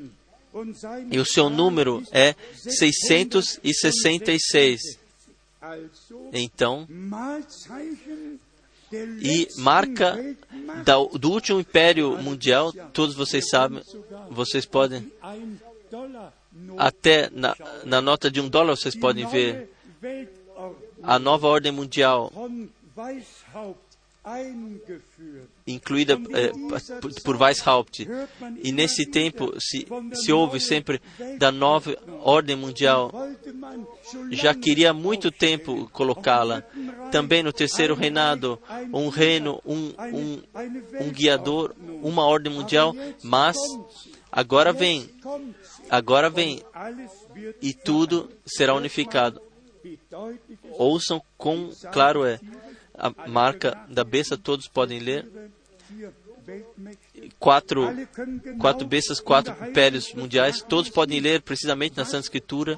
e 1.10 1.18
o 1.18 1.24
seu 1.24 1.50
número 1.50 2.04
é 2.12 2.36
666. 2.54 4.97
Então, 6.32 6.86
e 8.92 9.48
marca 9.58 10.16
do 11.18 11.30
último 11.30 11.60
império 11.60 12.16
mundial, 12.18 12.72
todos 12.92 13.14
vocês 13.14 13.48
sabem, 13.48 13.82
vocês 14.30 14.64
podem, 14.64 15.12
até 16.76 17.28
na, 17.30 17.54
na 17.84 18.00
nota 18.00 18.30
de 18.30 18.40
um 18.40 18.48
dólar, 18.48 18.76
vocês 18.76 18.96
podem 18.96 19.26
ver 19.26 19.70
a 21.02 21.18
nova 21.18 21.46
ordem 21.46 21.72
mundial, 21.72 22.32
incluída 25.66 26.18
eh, 26.32 26.52
por, 27.24 27.40
Weishaupt. 27.40 28.06
E 28.62 28.72
nesse 28.72 29.06
tempo 29.06 29.54
se, 29.58 29.86
se 30.14 30.32
ouve 30.32 30.60
sempre 30.60 31.00
da 31.38 31.50
nova 31.50 31.96
ordem 32.20 32.56
mundial. 32.56 33.10
Já 34.30 34.54
queria 34.54 34.90
há 34.90 34.94
muito 34.94 35.30
tempo 35.30 35.88
colocá-la. 35.92 36.62
Também 37.10 37.42
no 37.42 37.52
terceiro 37.52 37.94
reinado, 37.94 38.58
um 38.92 39.08
reino, 39.08 39.60
um, 39.64 39.92
um, 40.12 40.42
um 41.00 41.10
guiador, 41.10 41.74
uma 42.02 42.24
ordem 42.24 42.52
mundial, 42.52 42.94
mas 43.22 43.56
agora 44.30 44.72
vem, 44.72 45.08
agora 45.88 46.28
vem 46.28 46.62
e 47.62 47.72
tudo 47.72 48.30
será 48.46 48.74
unificado. 48.74 49.40
Ouçam 50.72 51.22
quão 51.36 51.70
claro 51.92 52.24
é. 52.24 52.38
A 52.98 53.28
marca 53.28 53.86
da 53.88 54.02
besta, 54.04 54.36
todos 54.36 54.66
podem 54.68 54.98
ler. 54.98 55.26
Quatro, 57.38 57.82
quatro 58.58 58.86
bestas, 58.86 59.20
quatro 59.20 59.54
impérios 59.68 60.14
mundiais, 60.14 60.62
todos 60.62 60.88
podem 60.90 61.20
ler 61.20 61.42
precisamente 61.42 61.96
na 61.96 62.04
Santa 62.06 62.20
Escritura 62.20 62.74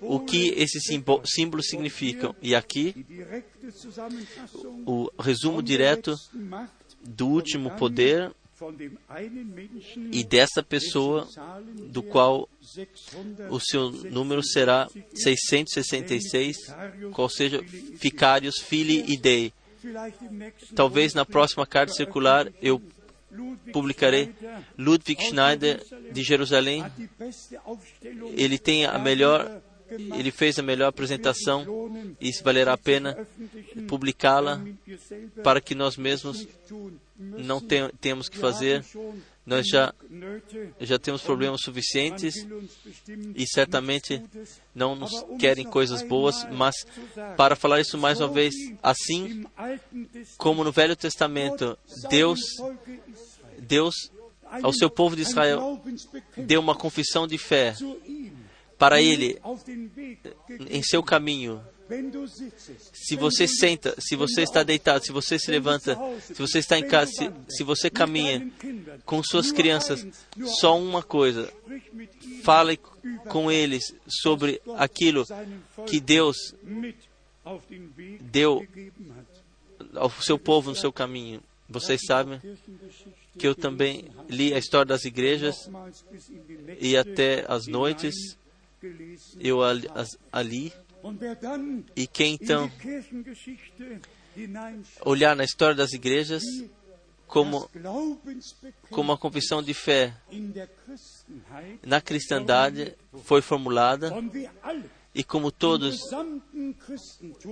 o 0.00 0.20
que 0.20 0.48
esses 0.56 0.82
símbo- 0.84 1.20
símbolos 1.24 1.68
significam. 1.68 2.34
E 2.40 2.54
aqui, 2.54 3.04
o 4.86 5.10
resumo 5.18 5.62
direto 5.62 6.14
do 7.04 7.26
último 7.28 7.70
poder 7.72 8.32
e 10.12 10.24
dessa 10.24 10.62
pessoa, 10.62 11.28
do 11.88 12.02
qual 12.02 12.48
o 13.50 13.60
seu 13.60 13.90
número 13.90 14.42
será 14.42 14.88
666, 15.14 16.56
qual 17.12 17.28
seja 17.28 17.62
Ficários, 17.98 18.58
Filii 18.58 19.04
e 19.08 19.16
Dei. 19.16 19.52
Talvez 20.74 21.14
na 21.14 21.24
próxima 21.24 21.66
carta 21.66 21.92
circular 21.92 22.50
eu 22.60 22.80
publicarei 23.72 24.32
Ludwig 24.78 25.22
Schneider 25.22 25.82
de 26.12 26.22
Jerusalém. 26.22 26.84
Ele 28.36 28.58
tem 28.58 28.86
a 28.86 28.98
melhor, 28.98 29.60
ele 29.90 30.30
fez 30.30 30.58
a 30.58 30.62
melhor 30.62 30.88
apresentação 30.88 31.90
e 32.20 32.32
se 32.32 32.42
valerá 32.42 32.72
a 32.72 32.78
pena 32.78 33.26
publicá-la 33.88 34.60
para 35.42 35.60
que 35.60 35.74
nós 35.74 35.96
mesmos 35.96 36.46
não 37.18 37.60
ten- 37.60 37.90
tenhamos 38.00 38.28
que 38.28 38.38
fazer. 38.38 38.84
Nós 39.44 39.68
já 39.68 39.94
já 40.80 40.98
temos 40.98 41.22
problemas 41.22 41.60
suficientes 41.62 42.34
e 43.36 43.46
certamente 43.46 44.20
não 44.74 44.96
nos 44.96 45.24
querem 45.38 45.64
coisas 45.64 46.02
boas, 46.02 46.44
mas 46.50 46.74
para 47.36 47.54
falar 47.54 47.80
isso 47.80 47.96
mais 47.96 48.20
uma 48.20 48.28
vez, 48.28 48.54
assim 48.82 49.44
como 50.36 50.64
no 50.64 50.72
Velho 50.72 50.96
Testamento, 50.96 51.78
Deus 52.10 52.40
Deus 53.58 53.94
ao 54.62 54.72
seu 54.72 54.90
povo 54.90 55.14
de 55.16 55.22
Israel 55.22 55.80
deu 56.36 56.60
uma 56.60 56.74
confissão 56.74 57.26
de 57.26 57.38
fé 57.38 57.74
para 58.78 59.00
ele 59.00 59.38
em 60.68 60.82
seu 60.82 61.02
caminho. 61.02 61.62
Se 62.92 63.14
você 63.14 63.46
senta, 63.46 63.94
se 63.98 64.16
você 64.16 64.42
está 64.42 64.64
deitado, 64.64 65.04
se 65.04 65.12
você 65.12 65.38
se 65.38 65.50
levanta, 65.50 65.96
se 66.20 66.34
você 66.34 66.58
está 66.58 66.76
em 66.78 66.86
casa, 66.86 67.12
se, 67.12 67.30
se 67.48 67.62
você 67.62 67.88
caminha 67.88 68.50
com 69.04 69.22
suas 69.22 69.52
crianças, 69.52 70.04
só 70.58 70.76
uma 70.76 71.00
coisa: 71.00 71.52
fale 72.42 72.76
com 73.28 73.52
eles 73.52 73.94
sobre 74.08 74.60
aquilo 74.76 75.24
que 75.86 76.00
Deus 76.00 76.36
deu 78.20 78.66
ao 79.94 80.10
seu 80.10 80.38
povo 80.38 80.70
no 80.70 80.76
seu 80.76 80.92
caminho. 80.92 81.40
Vocês 81.68 82.00
sabem 82.04 82.40
que 83.38 83.46
eu 83.46 83.54
também 83.54 84.08
li 84.28 84.52
a 84.52 84.58
história 84.58 84.86
das 84.86 85.04
igrejas 85.04 85.70
e 86.80 86.96
até 86.96 87.44
as 87.46 87.68
noites 87.68 88.36
eu 89.40 89.60
ali, 90.32 90.72
e 91.94 92.06
quem 92.06 92.34
então 92.34 92.70
olhar 95.04 95.34
na 95.34 95.44
história 95.44 95.74
das 95.74 95.92
igrejas 95.92 96.42
como 97.26 97.68
como 98.90 99.12
a 99.12 99.18
confissão 99.18 99.62
de 99.62 99.74
fé 99.74 100.14
na 101.84 102.00
cristandade 102.00 102.94
foi 103.24 103.40
formulada 103.40 104.12
e 105.14 105.24
como 105.24 105.50
todos 105.50 106.00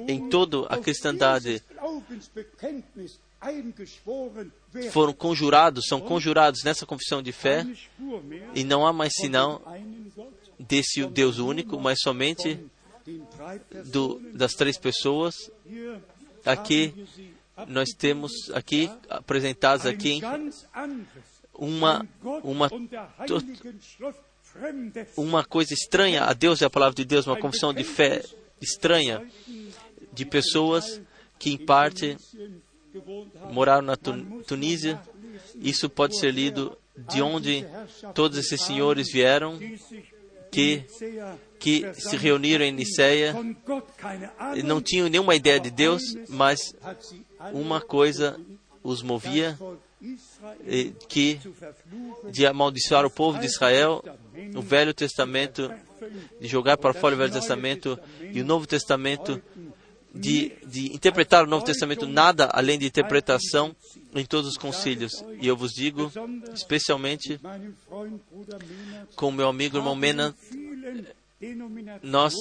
em 0.09 0.29
toda 0.29 0.67
a 0.69 0.79
cristandade 0.79 1.63
foram 4.91 5.13
conjurados, 5.13 5.87
são 5.87 6.01
conjurados 6.01 6.63
nessa 6.65 6.87
confissão 6.87 7.23
de 7.23 7.33
fé 7.33 7.67
e 8.55 8.65
não 8.65 8.87
há 8.87 8.93
mais 8.93 9.13
sinal 9.15 9.63
desse 10.69 11.05
Deus 11.07 11.39
único, 11.39 11.79
mas 11.81 12.01
somente 12.01 12.59
do, 13.87 14.21
das 14.35 14.53
três 14.53 14.79
pessoas. 14.79 15.35
Aqui 16.45 16.93
nós 17.69 17.91
temos 17.91 18.33
aqui 18.53 18.91
apresentadas 19.09 19.87
aqui 19.87 20.21
uma 21.55 22.07
uma 22.43 22.69
uma 25.17 25.45
coisa 25.45 25.73
estranha 25.73 26.25
a 26.25 26.33
Deus 26.33 26.61
e 26.61 26.65
a 26.65 26.71
palavra 26.71 26.95
de 26.95 27.05
Deus, 27.05 27.27
uma 27.27 27.39
confissão 27.39 27.73
de 27.73 27.85
fé 27.85 28.23
estranha 28.61 29.27
de 30.13 30.25
pessoas 30.25 31.01
que 31.39 31.51
em 31.51 31.57
parte 31.59 32.17
moraram 33.51 33.83
na 33.83 33.97
Tun- 33.97 34.43
Tunísia. 34.43 35.01
Isso 35.57 35.89
pode 35.91 36.17
ser 36.19 36.33
lido 36.33 36.77
de 36.97 37.21
onde 37.21 37.67
todos 38.15 38.39
esses 38.39 38.61
senhores 38.63 39.11
vieram, 39.13 39.59
que 40.55 40.87
que 41.59 41.95
se 41.95 42.17
reuniram 42.17 42.65
em 42.65 42.73
Niceia, 42.73 43.35
não 44.65 44.83
tinham 44.83 45.09
nenhuma 45.09 45.35
ideia 45.35 45.59
de 45.59 45.71
Deus, 45.71 46.03
mas 46.29 46.75
uma 47.53 47.81
coisa 47.81 48.39
os 48.83 49.03
movia, 49.03 49.59
que 51.09 51.41
de 52.31 52.47
amaldiçoar 52.47 53.07
o 53.07 53.11
povo 53.11 53.39
de 53.39 53.47
Israel, 53.47 54.05
o 54.55 54.61
Velho 54.61 54.93
Testamento, 54.93 55.73
de 56.39 56.47
jogar 56.47 56.77
para 56.77 56.93
fora 56.93 57.15
o 57.15 57.19
Velho 57.19 57.33
Testamento 57.33 57.99
e 58.31 58.43
o 58.43 58.45
Novo 58.45 58.67
Testamento, 58.67 59.43
de, 60.15 60.53
de 60.67 60.95
interpretar 60.95 61.45
o 61.45 61.49
Novo 61.49 61.65
Testamento 61.65 62.07
nada 62.07 62.49
além 62.53 62.79
de 62.79 62.87
interpretação 62.87 63.75
em 64.15 64.25
todos 64.25 64.51
os 64.51 64.57
concílios. 64.57 65.13
E 65.41 65.47
eu 65.47 65.57
vos 65.57 65.73
digo, 65.73 66.11
especialmente 66.55 67.41
com 69.17 69.31
meu 69.31 69.49
amigo 69.49 69.77
irmão 69.77 69.97
Mena, 69.97 70.35
nós 72.03 72.35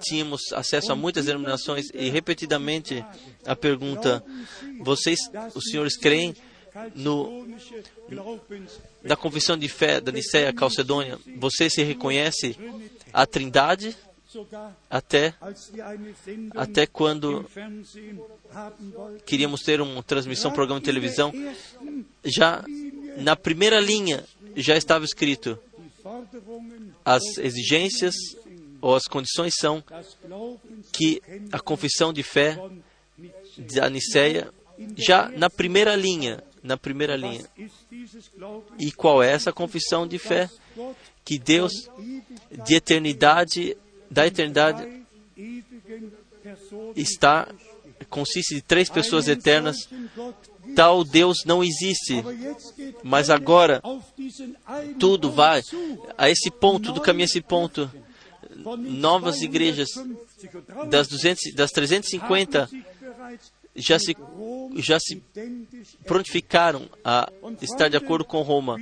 tínhamos 0.00 0.52
acesso 0.52 0.92
a 0.92 0.96
muitas 0.96 1.26
denominações 1.26 1.86
e 1.94 2.08
repetidamente 2.10 3.04
a 3.44 3.56
pergunta: 3.56 4.24
vocês, 4.80 5.18
os 5.54 5.64
senhores 5.64 5.96
creem 5.96 6.34
no 6.94 7.48
da 9.02 9.16
confissão 9.16 9.56
de 9.56 9.68
fé 9.68 10.00
da 10.00 10.12
Niceia 10.12 10.52
Calcedônia? 10.52 11.18
Você 11.36 11.68
se 11.68 11.82
reconhece 11.82 12.56
a 13.12 13.26
Trindade 13.26 13.96
até 14.88 15.34
até 16.54 16.86
quando 16.86 17.44
queríamos 19.26 19.62
ter 19.62 19.80
uma 19.80 20.02
transmissão, 20.02 20.50
um 20.50 20.54
programa 20.54 20.80
de 20.80 20.86
televisão, 20.86 21.32
já 22.24 22.64
na 23.18 23.36
primeira 23.36 23.80
linha 23.80 24.24
já 24.56 24.76
estava 24.76 25.04
escrito 25.04 25.58
as 27.04 27.22
exigências 27.38 28.14
ou 28.80 28.94
as 28.94 29.04
condições 29.04 29.54
são 29.58 29.82
que 30.92 31.22
a 31.52 31.58
confissão 31.58 32.12
de 32.12 32.22
fé 32.22 32.58
da 33.58 33.88
Niceia 33.90 34.52
já 34.96 35.28
na 35.28 35.50
primeira 35.50 35.94
linha, 35.94 36.42
na 36.62 36.76
primeira 36.76 37.16
linha. 37.16 37.44
E 38.78 38.90
qual 38.92 39.22
é 39.22 39.30
essa 39.30 39.52
confissão 39.52 40.06
de 40.06 40.18
fé? 40.18 40.48
Que 41.24 41.38
Deus 41.38 41.72
de 42.64 42.74
eternidade, 42.74 43.76
da 44.10 44.26
eternidade 44.26 44.86
está 46.96 47.48
consiste 48.08 48.54
de 48.54 48.62
três 48.62 48.88
pessoas 48.88 49.28
eternas. 49.28 49.88
Tal 50.74 51.04
Deus 51.04 51.44
não 51.44 51.62
existe. 51.62 52.22
Mas 53.02 53.30
agora 53.30 53.82
tudo 54.98 55.30
vai 55.30 55.62
a 56.16 56.30
esse 56.30 56.50
ponto, 56.50 56.92
do 56.92 57.00
caminho 57.00 57.24
a 57.24 57.26
esse 57.26 57.40
ponto. 57.40 57.90
Novas 58.56 59.40
igrejas 59.40 59.88
das, 60.88 61.08
200, 61.08 61.54
das 61.54 61.70
350 61.70 62.68
já 63.80 63.98
se, 63.98 64.16
já 64.76 64.98
se 65.00 65.22
prontificaram 66.04 66.88
a 67.04 67.30
estar 67.60 67.88
de 67.88 67.96
acordo 67.96 68.24
com 68.24 68.42
Roma. 68.42 68.76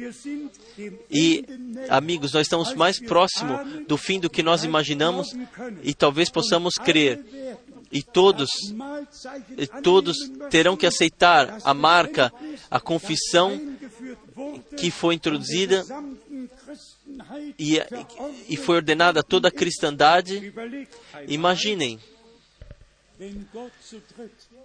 E, 1.10 1.44
amigos, 1.88 2.32
nós 2.32 2.42
estamos 2.42 2.74
mais 2.74 2.98
próximo 3.00 3.84
do 3.86 3.96
fim 3.96 4.20
do 4.20 4.30
que 4.30 4.42
nós 4.42 4.64
imaginamos 4.64 5.28
e 5.82 5.94
talvez 5.94 6.30
possamos 6.30 6.74
crer. 6.74 7.24
E 7.90 8.02
todos, 8.02 8.50
e 9.56 9.66
todos 9.82 10.16
terão 10.50 10.76
que 10.76 10.84
aceitar 10.84 11.58
a 11.64 11.72
marca, 11.72 12.30
a 12.70 12.78
confissão 12.78 13.58
que 14.76 14.90
foi 14.90 15.14
introduzida 15.14 15.86
e, 17.58 17.78
e 18.48 18.56
foi 18.56 18.76
ordenada 18.76 19.20
a 19.20 19.22
toda 19.22 19.48
a 19.48 19.50
cristandade. 19.50 20.52
Imaginem 21.26 21.98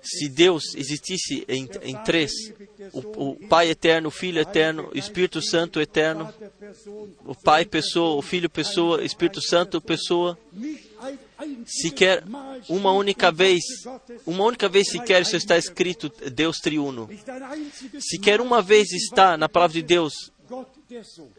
se 0.04 0.28
Deus 0.28 0.76
existisse 0.76 1.46
em, 1.48 1.68
em 1.82 1.96
três, 2.04 2.32
o, 2.92 3.30
o, 3.30 3.48
Pai 3.48 3.70
eterno, 3.70 4.10
o 4.10 4.12
Filho 4.12 4.40
eterno, 4.40 4.90
o 4.94 4.98
Espírito 4.98 5.42
Santo 5.42 5.80
eterno, 5.80 6.32
o 7.26 7.34
Pai 7.34 7.66
pessoa, 7.66 8.18
o 8.18 8.22
Filho 8.22 8.50
pessoa, 8.50 8.98
o 8.98 9.06
Espírito 9.06 9.42
Santo 9.42 9.80
pessoa, 9.80 10.38
sequer 11.66 12.24
uma 12.68 12.92
única 12.92 13.32
vez, 13.32 13.64
uma 14.26 14.44
única 14.44 14.68
vez 14.68 14.90
sequer 14.90 15.22
isso 15.22 15.38
está 15.38 15.58
escrito 15.58 16.12
Deus 16.32 16.58
triuno. 16.58 17.10
Sequer 18.00 18.42
uma 18.42 18.62
vez 18.62 18.92
está 18.92 19.38
na 19.38 19.48
palavra 19.48 19.74
de 19.74 19.82
Deus 19.82 20.33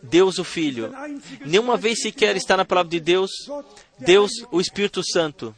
Deus 0.02 0.38
o 0.38 0.44
Filho. 0.44 0.90
Nenhuma 1.44 1.76
vez 1.76 2.00
sequer 2.00 2.36
está 2.36 2.57
na 2.57 2.64
palavra 2.64 2.90
de 2.90 3.00
Deus, 3.00 3.30
Deus 3.98 4.32
o 4.50 4.61
Espírito 4.61 5.02
Santo. 5.05 5.55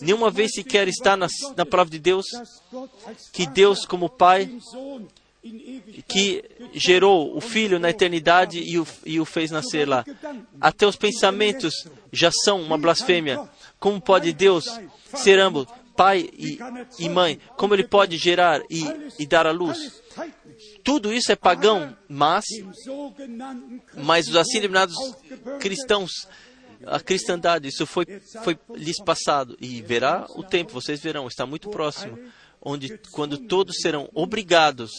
Nenhuma 0.00 0.30
vez 0.30 0.52
sequer 0.52 0.88
está 0.88 1.16
na, 1.16 1.26
na 1.56 1.66
palavra 1.66 1.90
de 1.90 1.98
Deus 1.98 2.26
que 3.32 3.46
Deus, 3.46 3.84
como 3.84 4.08
Pai, 4.08 4.50
que 6.08 6.44
gerou 6.72 7.36
o 7.36 7.40
Filho 7.40 7.78
na 7.78 7.90
eternidade 7.90 8.58
e 8.58 8.78
o, 8.78 8.86
e 9.04 9.20
o 9.20 9.24
fez 9.24 9.50
nascer 9.50 9.88
lá. 9.88 10.04
Até 10.60 10.86
os 10.86 10.96
pensamentos 10.96 11.86
já 12.12 12.30
são 12.30 12.60
uma 12.60 12.78
blasfêmia. 12.78 13.40
Como 13.78 14.00
pode 14.00 14.32
Deus 14.32 14.64
ser 15.14 15.38
ambos, 15.38 15.66
pai 15.96 16.28
e, 16.32 16.58
e 16.98 17.08
mãe? 17.08 17.40
Como 17.56 17.74
ele 17.74 17.86
pode 17.86 18.16
gerar 18.16 18.60
e, 18.70 18.84
e 19.18 19.26
dar 19.26 19.46
a 19.46 19.52
luz? 19.52 20.02
Tudo 20.86 21.12
isso 21.12 21.32
é 21.32 21.36
pagão, 21.36 21.96
mas, 22.08 22.44
mas 23.96 24.28
os 24.28 24.36
assim 24.36 24.60
denominados 24.60 24.94
cristãos, 25.58 26.12
a 26.86 27.00
cristandade, 27.00 27.66
isso 27.66 27.84
foi, 27.84 28.06
foi 28.44 28.56
lhes 28.76 29.02
passado. 29.02 29.56
E 29.60 29.82
verá 29.82 30.26
o 30.36 30.44
tempo, 30.44 30.72
vocês 30.72 31.00
verão, 31.00 31.26
está 31.26 31.44
muito 31.44 31.70
próximo, 31.70 32.16
onde 32.62 32.96
quando 33.10 33.36
todos 33.36 33.78
serão 33.82 34.08
obrigados 34.14 34.92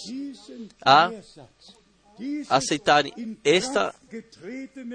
a 0.82 1.10
aceitarem 2.50 3.38
esta, 3.42 3.96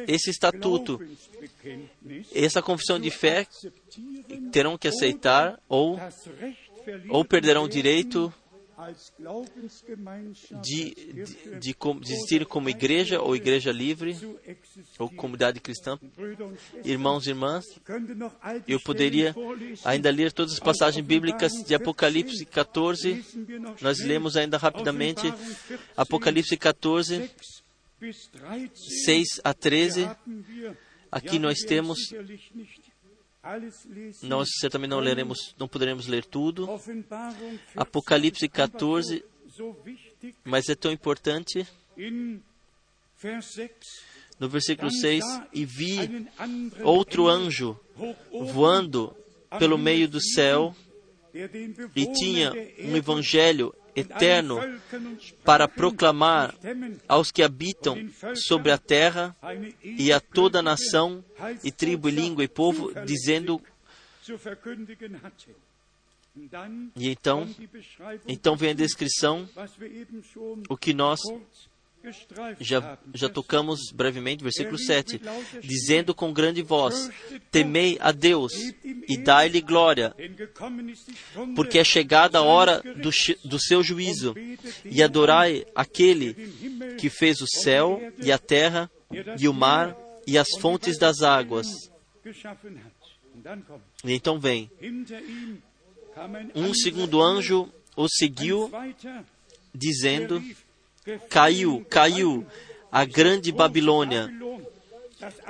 esse 0.07 0.29
estatuto, 0.29 1.01
essa 2.35 2.61
confissão 2.61 3.01
de 3.01 3.11
fé, 3.11 3.47
terão 4.53 4.77
que 4.77 4.89
aceitar 4.89 5.59
ou, 5.71 5.99
ou 7.09 7.25
perderão 7.25 7.65
o 7.65 7.69
direito 7.69 8.31
de, 10.63 10.95
de, 10.95 11.61
de, 11.61 11.75
de 12.01 12.13
existir 12.13 12.47
como 12.47 12.69
igreja 12.69 13.21
ou 13.21 13.37
igreja 13.37 13.71
livre 13.71 14.17
ou 14.99 15.09
comunidade 15.11 15.61
cristã. 15.61 15.99
Irmãos 16.85 17.27
e 17.27 17.31
irmãs, 17.31 17.65
eu 18.67 18.81
poderia 18.81 19.35
ainda 19.85 20.11
ler 20.11 20.33
todas 20.33 20.55
as 20.55 20.61
passagens 20.61 21.05
bíblicas 21.05 21.53
de 21.53 21.75
Apocalipse 21.75 22.45
14. 22.45 23.25
Nós 23.81 23.99
lemos 24.01 24.37
ainda 24.37 24.59
rapidamente 24.59 25.33
Apocalipse 25.97 26.57
14, 26.57 27.31
6 29.05 29.41
a 29.45 29.55
13. 29.55 30.11
Aqui 31.11 31.39
nós 31.39 31.59
temos 31.61 31.99
nós 34.23 34.49
certamente 34.61 34.91
não 34.91 35.01
leremos, 35.01 35.55
não 35.59 35.67
poderemos 35.67 36.07
ler 36.07 36.25
tudo. 36.25 36.69
Apocalipse 37.77 38.49
14, 38.49 39.25
mas 40.45 40.69
é 40.69 40.75
tão 40.75 40.93
importante. 40.93 41.67
No 44.39 44.49
versículo 44.49 44.91
6, 44.91 45.25
e 45.53 45.65
vi 45.65 46.27
outro 46.83 47.29
anjo 47.29 47.79
voando 48.31 49.15
pelo 49.59 49.77
meio 49.77 50.09
do 50.09 50.21
céu 50.21 50.75
e 51.95 52.13
tinha 52.13 52.53
um 52.81 52.97
evangelho 52.97 53.75
eterno 53.95 54.59
para 55.45 55.69
proclamar 55.69 56.55
aos 57.09 57.31
que 57.31 57.43
habitam 57.43 58.09
sobre 58.35 58.71
a 58.71 58.79
terra 58.79 59.37
e 59.83 60.13
a 60.13 60.21
toda 60.21 60.63
nação 60.63 61.25
e 61.63 61.71
tribo 61.71 62.09
e 62.09 62.13
língua 62.13 62.45
e 62.45 62.49
povo, 62.49 62.93
dizendo 63.05 63.61
e 66.97 67.11
então, 67.11 67.49
então 68.27 68.57
vem 68.57 68.71
a 68.71 68.75
descrição, 68.75 69.49
o 70.69 70.77
que 70.77 70.95
nós 70.95 71.21
já, 72.61 72.99
já 73.15 73.29
tocamos 73.29 73.91
brevemente, 73.93 74.43
versículo 74.43 74.79
7, 74.79 75.21
dizendo 75.63 76.15
com 76.15 76.33
grande 76.33 76.63
voz: 76.63 77.11
Temei 77.51 77.97
a 78.01 78.13
Deus 78.13 78.53
e 79.09 79.17
dai-lhe 79.17 79.61
glória, 79.61 80.15
porque 81.55 81.79
é 81.79 81.85
chegada 81.85 82.39
a 82.39 82.43
hora 82.43 82.83
do, 82.97 83.11
do 83.49 83.61
seu 83.61 83.83
juízo, 83.83 84.35
e 84.85 85.03
adorai 85.03 85.65
aquele 85.75 86.35
que 86.99 87.09
fez 87.09 87.41
o 87.41 87.47
céu 87.47 88.01
e 88.19 88.33
a 88.33 88.39
terra 88.39 88.91
e 89.39 89.49
o 89.49 89.53
mar 89.53 89.97
e 90.27 90.39
as 90.39 90.49
fontes 90.61 90.99
das 90.99 91.23
águas. 91.23 91.67
E 94.05 94.13
então 94.13 94.39
vem. 94.39 94.71
Um 96.55 96.75
segundo 96.75 97.23
anjo 97.23 97.73
o 97.97 98.09
seguiu, 98.09 98.71
dizendo: 99.75 100.43
Caiu, 101.29 101.85
caiu 101.91 102.47
a 102.91 103.05
grande 103.05 103.51
Babilônia, 103.51 104.31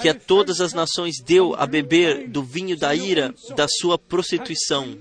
que 0.00 0.08
a 0.08 0.14
todas 0.14 0.60
as 0.60 0.72
nações 0.72 1.20
deu 1.20 1.54
a 1.54 1.66
beber 1.66 2.28
do 2.28 2.42
vinho 2.42 2.76
da 2.76 2.94
ira 2.94 3.34
da 3.54 3.66
sua 3.68 3.98
prostituição. 3.98 4.96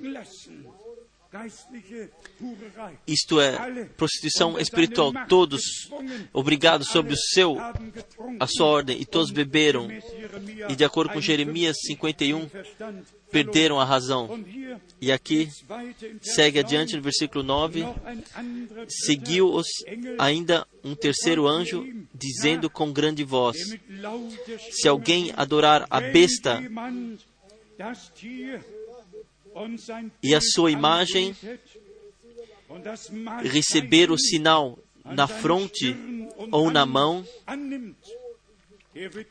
Isto 3.07 3.39
é, 3.39 3.85
prostituição 3.95 4.59
espiritual. 4.59 5.13
Todos 5.29 5.61
obrigados 6.33 6.89
sobre 6.89 7.13
o 7.13 7.17
seu, 7.17 7.57
a 8.37 8.47
sua 8.47 8.65
ordem, 8.65 8.99
e 8.99 9.05
todos 9.05 9.31
beberam. 9.31 9.87
E 10.69 10.75
de 10.75 10.83
acordo 10.83 11.13
com 11.13 11.21
Jeremias 11.21 11.77
51, 11.85 12.49
perderam 13.31 13.79
a 13.79 13.85
razão. 13.85 14.43
E 14.99 15.09
aqui 15.09 15.47
segue 16.21 16.59
adiante 16.59 16.97
no 16.97 17.01
versículo 17.01 17.43
9: 17.43 17.85
seguiu-os 18.89 19.67
ainda 20.19 20.67
um 20.83 20.95
terceiro 20.95 21.47
anjo, 21.47 21.87
dizendo 22.13 22.69
com 22.69 22.91
grande 22.91 23.23
voz: 23.23 23.57
Se 24.71 24.85
alguém 24.85 25.33
adorar 25.37 25.87
a 25.89 26.01
besta 26.01 26.61
e 30.23 30.33
a 30.35 30.41
sua 30.41 30.71
imagem 30.71 31.35
receber 33.43 34.11
o 34.11 34.17
sinal 34.17 34.77
na 35.03 35.27
fronte 35.27 35.95
ou 36.51 36.71
na 36.71 36.85
mão, 36.85 37.25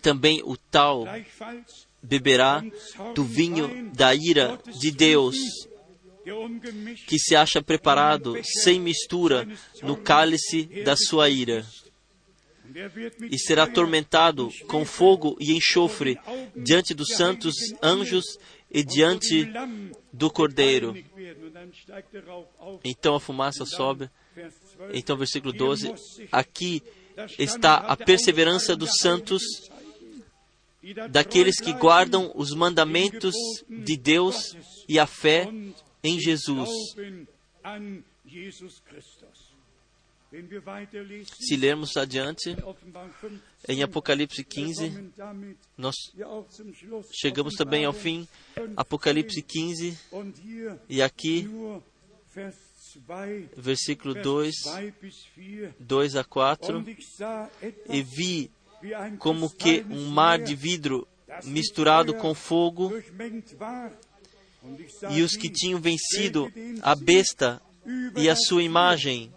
também 0.02 0.42
o 0.44 0.56
tal 0.56 1.06
beberá 2.02 2.62
do 3.14 3.24
vinho 3.24 3.90
da 3.92 4.14
ira 4.14 4.58
de 4.78 4.90
Deus, 4.90 5.36
que 7.06 7.18
se 7.18 7.34
acha 7.34 7.62
preparado, 7.62 8.36
sem 8.44 8.80
mistura, 8.80 9.48
no 9.82 9.96
cálice 9.96 10.64
da 10.84 10.96
sua 10.96 11.28
ira, 11.28 11.66
e 13.30 13.38
será 13.38 13.64
atormentado 13.64 14.48
com 14.68 14.84
fogo 14.84 15.36
e 15.40 15.52
enxofre 15.52 16.18
diante 16.54 16.94
dos 16.94 17.08
santos 17.16 17.54
anjos 17.82 18.38
e 18.70 18.84
diante 18.84 19.50
do 20.12 20.30
Cordeiro. 20.30 20.94
Então 22.84 23.14
a 23.14 23.20
fumaça 23.20 23.64
sobe. 23.66 24.08
Vers 24.34 24.54
12. 24.78 24.98
Então, 24.98 25.16
versículo 25.16 25.52
12: 25.52 25.92
Aqui 26.30 26.82
está 27.38 27.76
a 27.76 27.96
perseverança 27.96 28.76
dos 28.76 28.90
santos, 29.00 29.42
daqueles 31.10 31.56
que 31.56 31.72
guardam 31.72 32.32
os 32.34 32.54
mandamentos 32.54 33.34
de 33.68 33.96
Deus 33.96 34.56
e 34.88 34.98
a 34.98 35.06
fé 35.06 35.50
em 36.02 36.18
Jesus. 36.18 36.70
Se 41.41 41.57
lermos 41.57 41.97
adiante, 41.97 42.57
Offenbarung 42.64 43.11
15, 43.20 43.41
em 43.68 43.83
Apocalipse 43.83 44.43
wir 44.43 44.47
15, 44.47 44.91
kommen 44.91 45.12
damit 45.16 45.59
nós 45.76 45.97
chegamos 47.12 47.57
também 47.57 47.85
ao 47.85 47.93
fim. 47.93 48.28
15, 48.55 48.74
Apocalipse 48.76 49.43
15, 49.43 49.99
Und 50.12 50.39
hier 50.41 50.78
e 50.89 51.03
aqui, 51.03 51.43
nur 51.43 51.83
Vers 52.33 52.55
2, 53.09 53.49
versículo 53.57 54.14
Vers 54.14 54.24
2, 54.24 54.55
2 54.62 54.93
bis 55.03 55.26
4. 55.35 55.74
2 55.81 56.16
a 56.16 56.24
4. 56.24 56.78
Und 56.78 56.89
ich 56.89 57.07
sah 57.09 57.51
etwas 57.61 57.97
E 57.97 58.03
vi 58.03 58.51
como 59.18 59.51
que 59.51 59.85
um 59.91 60.11
mar 60.11 60.39
de 60.39 60.55
vidro 60.55 61.09
misturado 61.45 62.14
com 62.14 62.35
fogo, 62.35 62.93
e 65.11 65.22
os 65.22 65.37
que 65.37 65.51
tinham 65.51 65.81
vencido 65.81 66.53
a 66.83 66.95
besta 66.95 67.61
e 68.16 68.28
a 68.28 68.37
sua 68.37 68.62
imagem 68.62 69.33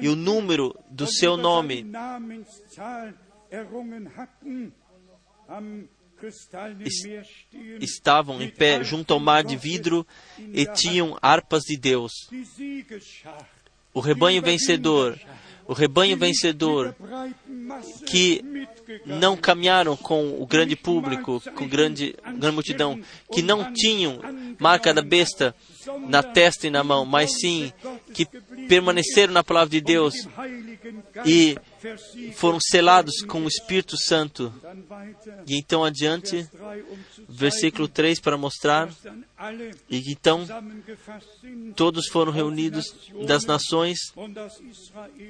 e 0.00 0.08
o 0.08 0.16
número 0.16 0.74
do 0.90 1.06
seu 1.06 1.36
nome 1.36 1.86
estavam 7.80 8.42
em 8.42 8.50
pé 8.50 8.82
junto 8.82 9.12
ao 9.14 9.20
mar 9.20 9.44
de 9.44 9.56
vidro 9.56 10.06
e 10.38 10.66
tinham 10.66 11.16
harpas 11.22 11.62
de 11.62 11.76
Deus. 11.76 12.12
O 13.94 14.00
rebanho 14.00 14.42
vencedor, 14.42 15.18
o 15.68 15.72
rebanho 15.72 16.16
vencedor, 16.16 16.94
que 18.06 18.42
não 19.04 19.36
caminharam 19.36 19.96
com 19.96 20.40
o 20.40 20.46
grande 20.46 20.76
público, 20.76 21.42
com 21.54 21.66
grande, 21.66 22.14
grande 22.38 22.54
multidão, 22.54 23.00
que 23.32 23.42
não 23.42 23.72
tinham 23.72 24.20
marca 24.58 24.94
da 24.94 25.02
besta 25.02 25.54
na 26.08 26.22
testa 26.22 26.66
e 26.66 26.70
na 26.70 26.82
mão, 26.82 27.04
mas 27.04 27.38
sim 27.40 27.72
que 28.12 28.26
permaneceram 28.68 29.32
na 29.32 29.44
palavra 29.44 29.70
de 29.70 29.80
Deus 29.80 30.14
e. 31.24 31.56
foram 32.34 32.58
selados 32.60 33.22
com 33.22 33.44
o 33.44 33.48
Espírito 33.48 33.96
Santo. 33.96 34.52
E 35.46 35.56
então 35.58 35.84
adiante, 35.84 36.36
Vers 36.36 36.50
3, 36.52 36.84
zu 37.16 37.26
versículo 37.28 37.86
zeigen, 37.86 37.94
3 37.94 38.20
para 38.20 38.36
mostrar, 38.36 38.88
e 39.88 40.12
então 40.12 40.46
todos 41.74 42.08
foram 42.08 42.32
reunidos 42.32 42.94
das 43.26 43.44
nações 43.44 43.98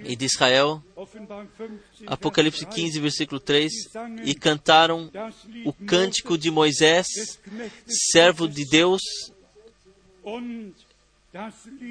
e 0.04 0.16
de 0.16 0.24
Israel, 0.24 0.82
Offenbarung 0.94 1.48
15, 1.56 2.04
Apocalipse 2.06 2.64
Vers 2.64 2.74
3, 2.74 2.86
15, 2.86 3.00
versículo 3.00 3.40
3, 3.40 3.72
e 4.24 4.34
cantaram 4.34 5.10
o 5.64 5.72
cântico 5.72 6.38
de 6.38 6.50
Moisés, 6.50 7.06
servo 7.86 8.48
de 8.48 8.64
Deus, 8.68 9.02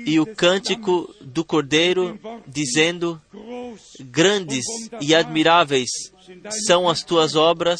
e 0.06 0.20
o 0.20 0.26
cântico 0.26 1.14
do 1.22 1.44
Cordeiro, 1.44 2.20
dizendo: 2.48 3.22
Grandes 4.00 4.66
e 5.02 5.14
admiráveis 5.14 5.90
são 6.66 6.90
as 6.90 7.04
tuas 7.04 7.36
obras, 7.36 7.80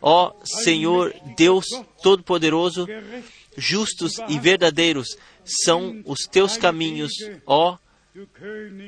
ó 0.00 0.34
Senhor 0.44 1.14
Deus 1.36 1.66
Todo-Poderoso, 2.02 2.86
justos 3.56 4.18
e 4.28 4.38
verdadeiros 4.38 5.16
são 5.44 6.02
os 6.04 6.20
teus 6.20 6.56
caminhos, 6.56 7.12
ó 7.46 7.78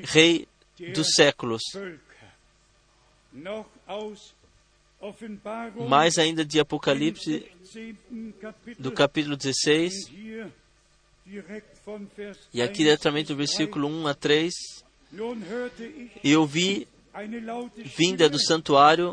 Rei 0.04 0.48
dos 0.94 1.14
séculos. 1.14 1.62
Mais 5.88 6.18
ainda 6.18 6.44
de 6.44 6.60
Apocalipse, 6.60 7.48
16. 7.72 7.96
Kapitel, 8.40 8.82
do 8.82 8.92
capítulo 8.92 9.36
16, 9.36 9.92
e 12.53 12.62
aqui 12.62 12.83
1 12.83 12.85
diretamente 12.85 13.28
do 13.28 13.37
versículo 13.37 13.89
1 13.89 14.07
a 14.07 14.14
3, 14.14 14.53
3. 14.55 14.83
Nun 15.12 15.43
hörte 15.43 15.83
ich 15.85 16.11
e 16.24 16.37
ouvi, 16.37 16.89
vinda 17.99 18.28
do 18.28 18.39
santuário, 18.39 19.12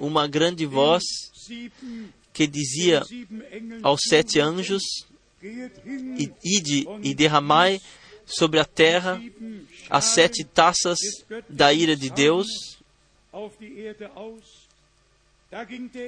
uma 0.00 0.26
grande 0.26 0.66
voz 0.66 1.04
que 2.32 2.46
dizia 2.48 3.02
aos 3.82 4.00
sete 4.08 4.40
anjos: 4.40 4.82
geht 5.40 5.72
hin, 5.86 6.16
"I- 6.18 6.32
Ide 6.42 6.88
e 7.02 7.14
derramai 7.14 7.80
sobre 8.26 8.58
a 8.58 8.64
terra 8.64 9.22
as 9.88 10.06
sete 10.06 10.42
taças 10.42 10.98
da 11.48 11.72
ira 11.72 11.94
de 11.94 12.10
Deus. 12.10 12.48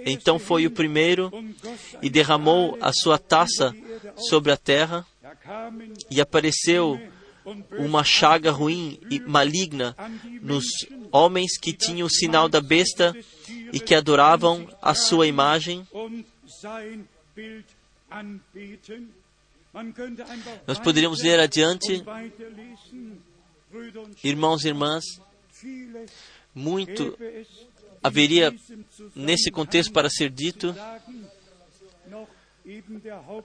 Então 0.06 0.38
foi 0.38 0.66
o 0.66 0.70
primeiro 0.70 1.30
e 2.02 2.08
derramou 2.08 2.76
a 2.80 2.92
sua 2.92 3.18
taça 3.18 3.74
sobre 4.16 4.50
a 4.50 4.56
terra, 4.56 5.06
e 6.10 6.20
apareceu 6.20 7.00
uma 7.78 8.02
chaga 8.02 8.50
ruim 8.50 8.98
e 9.10 9.20
maligna 9.20 9.94
nos 10.40 10.64
homens 11.12 11.58
que 11.58 11.72
tinham 11.72 12.06
o 12.06 12.10
sinal 12.10 12.48
da 12.48 12.60
besta 12.60 13.14
e 13.72 13.78
que 13.78 13.94
adoravam 13.94 14.68
a 14.80 14.94
sua 14.94 15.26
imagem. 15.26 15.86
Nós 20.66 20.78
poderíamos 20.78 21.22
ler 21.22 21.40
adiante, 21.40 22.02
irmãos 24.22 24.64
e 24.64 24.68
irmãs, 24.68 25.04
muito 26.54 27.16
haveria 28.02 28.54
nesse 29.14 29.50
contexto 29.50 29.92
para 29.92 30.08
ser 30.08 30.30
dito. 30.30 30.74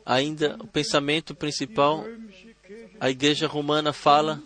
Ainda 0.05 0.57
o 0.61 0.67
pensamento 0.67 1.35
principal, 1.35 2.05
a 2.99 3.09
igreja 3.09 3.47
romana 3.47 3.91
fala 3.91 4.41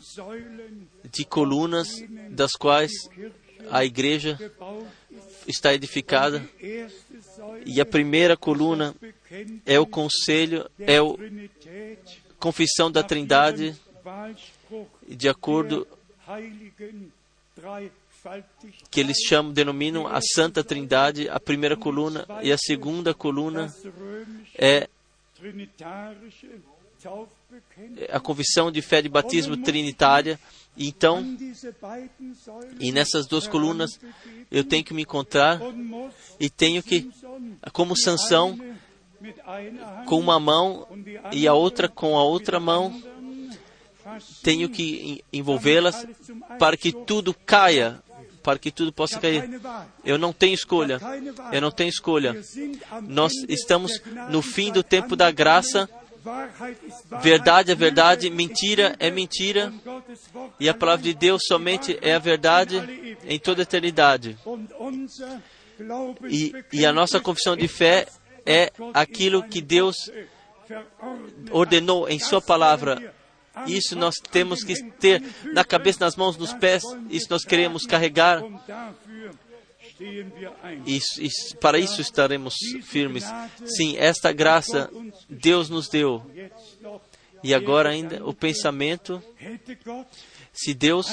de 1.12 1.26
colunas 1.26 2.04
das 2.30 2.54
quais 2.54 2.92
a 3.70 3.86
igreja 3.86 4.38
está 5.48 5.74
edificada 5.74 6.44
e 7.66 7.80
a 7.80 7.86
primeira 7.86 8.36
coluna 8.36 8.96
é 9.66 9.80
o 9.80 9.86
conselho, 9.86 10.70
é 10.80 10.98
Trinität 11.00 12.24
confissão 12.44 12.92
da 12.92 13.02
Trindade 13.02 13.74
de 15.08 15.30
acordo. 15.30 15.88
Que 18.90 19.00
eles 19.00 19.18
chamam, 19.28 19.52
denominam 19.52 20.08
a 20.08 20.20
Santa 20.22 20.64
Trindade, 20.64 21.30
a 21.30 21.40
primeira 21.40 21.76
coluna 21.76 22.26
e 22.42 22.52
a 22.52 22.58
segunda 22.58 23.14
coluna 23.14 23.74
é 24.58 24.88
a 28.12 28.20
confissão 28.20 28.72
de 28.72 28.82
fé 28.82 29.02
de 29.02 29.10
batismo 29.10 29.58
trinitária. 29.58 30.40
Então, 30.76 31.24
e 32.80 32.92
nessas 32.92 33.28
duas 33.28 33.48
colunas 33.48 34.00
eu 34.50 34.64
tenho 34.64 34.84
que 34.84 34.94
me 34.94 35.04
encontrar 35.04 35.60
e 36.40 36.50
tenho 36.50 36.82
que, 36.82 37.12
como 37.72 37.96
Sansão, 37.96 38.58
com 40.08 40.18
uma 40.20 40.40
mão 40.40 40.88
e 41.32 41.48
a 41.48 41.54
outra 41.54 41.88
com 41.88 42.18
a 42.18 42.24
outra 42.24 42.60
mão, 42.60 43.00
tenho 44.42 44.68
que 44.68 45.22
en- 45.32 45.40
envolvê-las 45.40 46.06
para 46.60 46.76
que 46.76 46.92
tudo 46.92 47.34
caia, 47.34 48.02
para 48.44 48.60
que 48.60 48.70
tudo 48.70 48.92
possa 48.92 49.20
cair. 49.20 49.50
Eu 50.04 50.18
não 50.18 50.34
tenho 50.34 50.54
escolha. 50.54 51.00
Eu 51.52 51.62
não 51.62 51.72
tenho 51.72 51.90
escolha. 51.90 52.36
Nós 53.04 53.32
estamos 53.48 54.02
no 54.30 54.42
fim 54.42 54.72
do 54.72 54.84
tempo 54.84 55.16
da 55.16 55.32
graça. 55.32 55.90
Verdade 57.22 57.72
é 57.72 57.76
verdade, 57.76 58.30
mentira 58.30 58.96
é 59.00 59.10
mentira. 59.10 59.74
E 60.60 60.70
a 60.70 60.74
palavra 60.74 61.04
de 61.04 61.14
Deus 61.14 61.44
somente 61.48 61.98
é 62.02 62.14
a 62.14 62.20
verdade 62.20 63.18
em 63.26 63.40
toda 63.40 63.62
a 63.62 63.64
eternidade. 63.64 64.38
E, 66.30 66.54
e 66.72 66.86
a 66.86 66.94
nossa 66.94 67.20
confissão 67.20 67.56
de 67.56 67.68
fé 67.68 68.08
é 68.46 68.72
aquilo 68.94 69.44
que 69.44 69.62
Deus 69.62 69.96
ordenou 71.52 72.08
em 72.10 72.20
Sua 72.20 72.42
palavra. 72.42 73.14
Isso 73.68 73.96
nós 73.96 74.16
temos 74.16 74.64
que 74.64 74.84
ter 74.94 75.24
na 75.54 75.64
cabeça, 75.64 76.04
nas 76.04 76.16
mãos, 76.16 76.38
nos 76.38 76.54
pés. 76.54 76.84
Isso 77.10 77.28
nós 77.30 77.46
queremos 77.46 77.86
carregar. 77.86 78.44
Isso, 80.86 81.22
isso, 81.22 81.58
para 81.58 81.78
isso 81.78 82.02
estaremos 82.02 82.56
firmes. 82.84 83.24
Sim, 83.66 83.96
esta 83.98 84.32
graça 84.32 84.90
Deus 85.30 85.70
nos 85.70 85.88
deu. 85.88 86.26
E 87.44 87.54
agora 87.54 87.90
ainda 87.90 88.26
o 88.26 88.34
pensamento, 88.34 89.22
se 90.52 90.74
Deus 90.74 91.08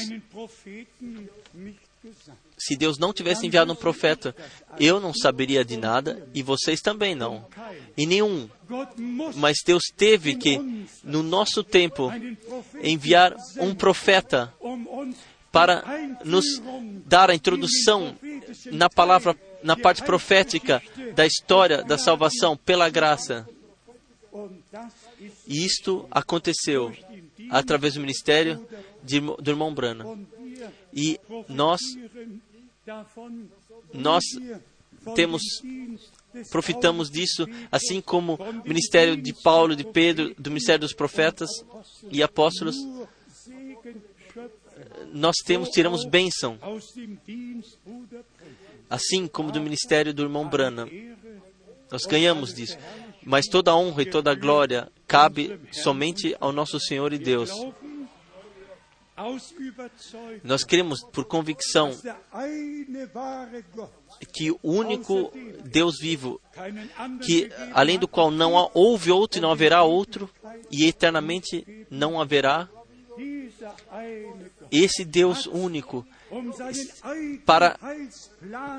se 2.61 2.77
Deus 2.77 2.99
não 2.99 3.13
tivesse 3.13 3.47
enviado 3.47 3.73
um 3.73 3.77
profeta, 3.77 4.35
eu 4.79 5.01
não 5.01 5.13
saberia 5.15 5.65
de 5.65 5.77
nada 5.77 6.27
e 6.35 6.43
vocês 6.43 6.81
também 6.81 7.15
não. 7.15 7.47
E 7.97 8.07
nenhum. 8.07 8.49
Mas 9.37 9.59
Deus 9.65 9.83
teve 9.97 10.37
que, 10.37 10.59
no 11.03 11.23
nosso 11.23 11.65
tempo, 11.65 12.13
enviar 12.83 13.35
um 13.59 13.75
profeta 13.75 14.53
para 15.51 15.83
nos 16.25 16.45
dar 17.07 17.31
a 17.31 17.35
introdução 17.35 18.17
na 18.71 18.89
palavra, 18.89 19.37
na 19.63 19.77
parte 19.77 20.03
profética 20.03 20.83
da 21.15 21.27
história 21.27 21.83
da 21.83 21.99
salvação 21.99 22.57
pela 22.57 22.89
graça. 22.89 23.49
E 25.47 25.65
isto 25.65 26.07
aconteceu 26.11 26.95
através 27.51 27.95
do 27.95 28.01
ministério 28.01 28.65
de, 29.03 29.21
do 29.21 29.51
irmão 29.51 29.75
Brana. 29.75 30.05
E 30.93 31.19
nós, 31.49 31.81
nós 33.93 34.25
temos, 35.15 35.43
profitamos 36.51 37.11
disso, 37.11 37.47
assim 37.71 38.01
como 38.01 38.35
o 38.35 38.69
ministério 38.69 39.17
de 39.17 39.33
Paulo, 39.43 39.75
de 39.75 39.85
Pedro, 39.85 40.35
do 40.39 40.51
ministério 40.51 40.81
dos 40.81 40.95
profetas 40.95 41.49
e 42.11 42.23
apóstolos, 42.23 42.77
nós 45.13 45.37
temos, 45.45 45.69
tiramos 45.71 46.05
bênção, 46.05 46.59
assim 48.89 49.27
como 49.27 49.53
do 49.53 49.61
ministério 49.61 50.13
do 50.13 50.23
irmão 50.23 50.49
Brana. 50.49 50.89
Nós 51.91 52.03
ganhamos 52.03 52.55
disso. 52.55 52.79
Mas 53.23 53.47
toda 53.47 53.71
a 53.73 53.77
honra 53.77 54.03
e 54.03 54.07
toda 54.07 54.31
a 54.31 54.35
glória 54.35 54.91
cabe 55.07 55.61
somente 55.73 56.37
ao 56.41 56.53
nosso 56.53 56.79
Senhor 56.81 57.13
e 57.13 57.19
Deus. 57.19 57.51
Nós 60.43 60.65
queremos, 60.65 61.03
por 61.13 61.25
convicção, 61.25 61.91
que 64.33 64.51
o 64.51 64.59
único 64.63 65.33
Deus 65.65 65.99
vivo, 66.01 66.41
que 67.25 67.51
além 67.73 67.99
do 67.99 68.09
qual 68.09 68.31
não 68.31 68.71
houve 68.75 69.11
outro 69.11 69.39
e 69.39 69.43
não 69.43 69.51
haverá 69.51 69.83
outro, 69.83 70.31
e 70.71 70.87
eternamente 70.87 71.87
não 71.91 72.21
haverá, 72.21 72.69
esse 74.71 75.05
Deus 75.05 75.47
único, 75.47 76.07
para, 77.45 77.77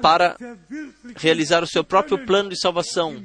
para 0.01 0.37
realizar 1.17 1.63
o 1.63 1.67
seu 1.67 1.83
próprio 1.83 2.25
plano 2.25 2.49
de 2.49 2.59
salvação, 2.59 3.23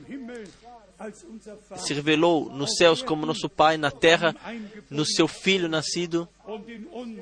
se 1.77 1.95
revelou 1.95 2.51
nos 2.51 2.77
céus 2.77 3.03
como 3.03 3.27
nosso 3.27 3.49
Pai, 3.49 3.77
na 3.77 3.91
terra, 3.91 4.35
no 4.91 5.05
seu 5.05 5.29
Filho 5.29 5.69
nascido, 5.69 6.29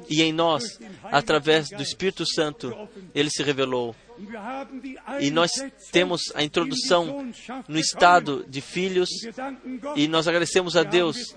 e 0.08 0.22
em 0.22 0.32
nós, 0.32 0.78
através 1.04 1.70
do 1.70 1.82
Espírito 1.82 2.24
Santo, 2.26 2.88
ele 3.14 3.30
se 3.30 3.42
revelou. 3.42 3.94
E 5.20 5.30
nós 5.30 5.50
temos 5.90 6.22
a 6.34 6.42
introdução 6.42 7.32
no 7.66 7.78
estado 7.78 8.44
de 8.48 8.60
filhos, 8.60 9.08
e 9.96 10.06
nós 10.06 10.28
agradecemos 10.28 10.76
a 10.76 10.82
Deus. 10.82 11.34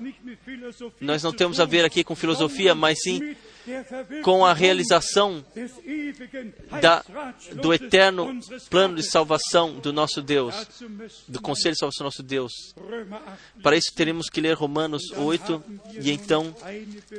Nós 0.99 1.23
não 1.23 1.33
temos 1.33 1.59
a 1.59 1.65
ver 1.65 1.85
aqui 1.85 2.03
com 2.03 2.15
filosofia, 2.15 2.75
mas 2.75 2.99
sim 3.01 3.35
com 4.23 4.45
a 4.45 4.53
realização 4.53 5.43
da, 6.81 7.03
do 7.53 7.73
eterno 7.73 8.39
plano 8.69 8.95
de 8.95 9.03
salvação 9.03 9.79
do 9.79 9.91
nosso 9.91 10.21
Deus, 10.21 10.55
do 11.27 11.41
conselho 11.41 11.73
de 11.73 11.79
salvação 11.79 12.03
do 12.03 12.07
nosso 12.07 12.23
Deus. 12.23 12.51
Para 13.61 13.75
isso 13.75 13.93
teremos 13.93 14.29
que 14.29 14.41
ler 14.41 14.53
Romanos 14.53 15.11
8 15.11 15.63
e 16.01 16.11
então 16.11 16.55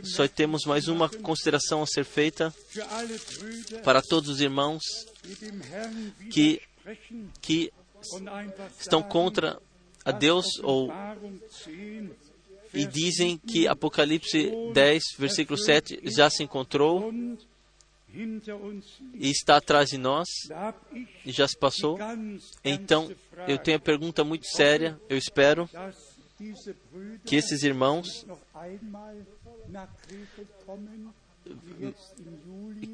só 0.02 0.26
temos 0.28 0.64
mais 0.64 0.88
uma 0.88 1.08
consideração 1.08 1.82
a 1.82 1.86
ser 1.86 2.04
feita 2.04 2.54
para 3.84 4.02
todos 4.02 4.28
os 4.30 4.40
irmãos 4.40 4.82
que, 6.30 6.60
que 7.40 7.72
estão 8.78 9.02
contra 9.02 9.58
a 10.04 10.12
Deus 10.12 10.46
ou 10.62 10.92
e 12.72 12.86
dizem 12.86 13.38
que 13.38 13.66
Apocalipse 13.66 14.50
10, 14.72 15.02
versículo 15.18 15.58
7 15.58 16.00
já 16.04 16.28
se 16.30 16.42
encontrou 16.42 17.12
e 19.14 19.30
está 19.30 19.56
atrás 19.56 19.90
de 19.90 19.98
nós 19.98 20.26
e 21.24 21.30
já 21.30 21.46
se 21.46 21.56
passou. 21.56 21.98
Então, 22.64 23.10
eu 23.46 23.58
tenho 23.58 23.76
a 23.76 23.80
pergunta 23.80 24.24
muito 24.24 24.46
séria. 24.46 24.98
Eu 25.08 25.16
espero 25.16 25.68
que 27.24 27.36
esses 27.36 27.62
irmãos 27.62 28.26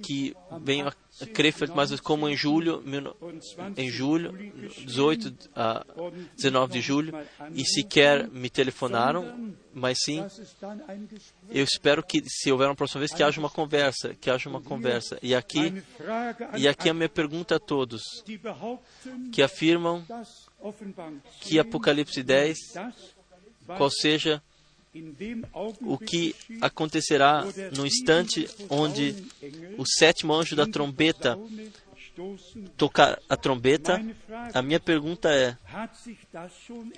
que 0.03 0.35
venham 0.63 0.89
a 0.89 1.27
Krefeld, 1.27 1.73
mas 1.75 1.99
como 2.01 2.29
em 2.29 2.37
julho, 2.37 2.83
em 3.77 3.91
julho, 3.91 4.33
18 4.85 5.51
a 5.55 5.85
19 6.37 6.73
de 6.73 6.81
julho, 6.81 7.15
e 7.53 7.65
sequer 7.65 8.29
me 8.29 8.51
telefonaram, 8.51 9.55
mas 9.73 9.99
sim, 10.05 10.25
eu 11.51 11.65
espero 11.65 12.03
que, 12.03 12.23
se 12.27 12.51
houver 12.51 12.69
uma 12.69 12.75
próxima 12.75 13.01
vez, 13.01 13.13
que 13.13 13.23
haja 13.23 13.39
uma 13.39 13.51
conversa, 13.51 14.15
que 14.15 14.31
haja 14.31 14.49
uma 14.49 14.61
conversa. 14.61 15.19
E 15.23 15.35
aqui, 15.35 15.83
e 16.57 16.67
aqui 16.67 16.89
a 16.89 16.95
minha 16.95 17.09
pergunta 17.09 17.57
a 17.57 17.61
todos, 17.61 18.03
que 19.33 19.43
afirmam 19.43 20.05
que 21.41 21.59
Apocalipse 21.59 22.23
10, 22.23 22.59
qual 23.77 23.91
seja 23.91 24.43
o 25.83 25.99
que 25.99 26.35
acontecerá 26.61 27.45
no 27.77 27.87
instante 27.87 28.49
onde 28.69 29.15
o 29.77 29.85
sétimo 29.87 30.33
anjo 30.33 30.55
da 30.55 30.67
trombeta 30.67 31.39
tocar 32.77 33.21
a 33.29 33.37
trombeta, 33.37 34.01
a 34.53 34.63
minha 34.63 34.79
pergunta 34.79 35.31
é: 35.31 35.57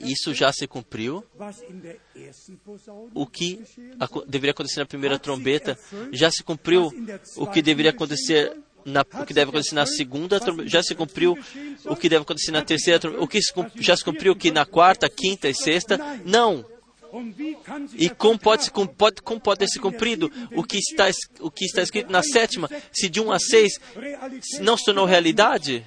isso 0.01 0.34
já 0.34 0.53
se 0.53 0.66
cumpriu? 0.66 1.24
O 3.14 3.26
que 3.26 3.62
deveria 4.26 4.51
acontecer 4.51 4.80
na 4.80 4.86
primeira 4.86 5.18
trombeta 5.18 5.78
já 6.12 6.30
se 6.30 6.42
cumpriu? 6.42 6.92
O 7.36 7.47
que 7.47 7.62
deveria 7.62 7.90
acontecer 7.90 8.57
na, 8.84 9.01
o 9.01 9.24
que 9.24 9.34
deve 9.34 9.51
acontecer 9.51 9.74
na 9.74 9.86
segunda 9.86 10.38
trombeta? 10.38 10.68
Já 10.68 10.82
se 10.82 10.94
cumpriu 10.94 11.36
o 11.86 11.97
que 11.97 12.09
deve 12.09 12.22
acontecer 12.22 12.53
na 12.53 12.62
terceira 12.62 13.01
trombeta? 13.01 13.24
O 13.24 13.28
que 13.28 13.40
já 13.76 13.97
se 13.97 14.05
cumpriu 14.05 14.36
que 14.36 14.51
na 14.51 14.66
quarta, 14.66 15.09
quinta 15.09 15.49
e 15.49 15.55
sexta? 15.55 15.99
Não. 16.24 16.76
E 17.95 18.11
como 18.11 18.39
pode, 18.39 18.71
pode, 18.97 19.23
como 19.23 19.41
pode 19.41 19.61
ter 19.61 19.69
se 19.69 19.79
cumprido 19.79 20.31
o 20.55 20.63
que, 20.63 20.79
está, 20.79 21.09
o 21.41 21.51
que 21.51 21.65
está 21.65 21.83
escrito 21.83 22.11
na 22.11 22.23
sétima, 22.23 22.69
se 22.93 23.09
de 23.09 23.21
1 23.21 23.33
a 23.33 23.39
6 23.39 23.73
não 24.61 24.77
se 24.77 24.85
tornou 24.85 25.05
realidade? 25.05 25.87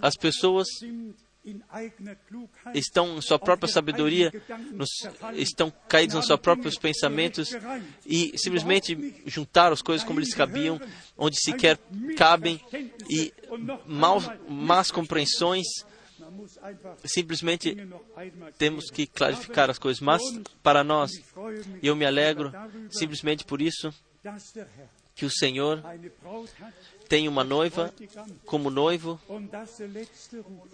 As 0.00 0.16
pessoas 0.16 0.66
estão 2.74 3.18
em 3.18 3.20
sua 3.20 3.38
própria 3.38 3.70
sabedoria, 3.70 4.32
nos, 4.72 4.90
estão 5.34 5.72
caídos 5.88 6.16
nos 6.16 6.26
seus 6.26 6.40
próprios 6.40 6.76
pensamentos 6.76 7.50
e 8.04 8.32
simplesmente 8.36 9.22
juntaram 9.26 9.72
as 9.72 9.82
coisas 9.82 10.04
como 10.06 10.18
eles 10.18 10.34
cabiam, 10.34 10.80
onde 11.16 11.40
sequer 11.40 11.78
cabem, 12.16 12.60
e 13.08 13.32
mal, 13.86 14.20
más 14.48 14.90
compreensões 14.90 15.66
Simplesmente 17.04 17.76
temos 18.58 18.90
que 18.90 19.06
clarificar 19.06 19.70
as 19.70 19.78
coisas. 19.78 20.00
Mas 20.00 20.22
para 20.62 20.82
nós, 20.82 21.10
eu 21.82 21.94
me 21.96 22.04
alegro 22.04 22.52
simplesmente 22.90 23.44
por 23.44 23.60
isso 23.60 23.92
que 25.14 25.24
o 25.24 25.30
Senhor 25.30 25.82
tem 27.08 27.26
uma 27.26 27.42
noiva 27.42 27.92
como 28.44 28.70
noivo 28.70 29.20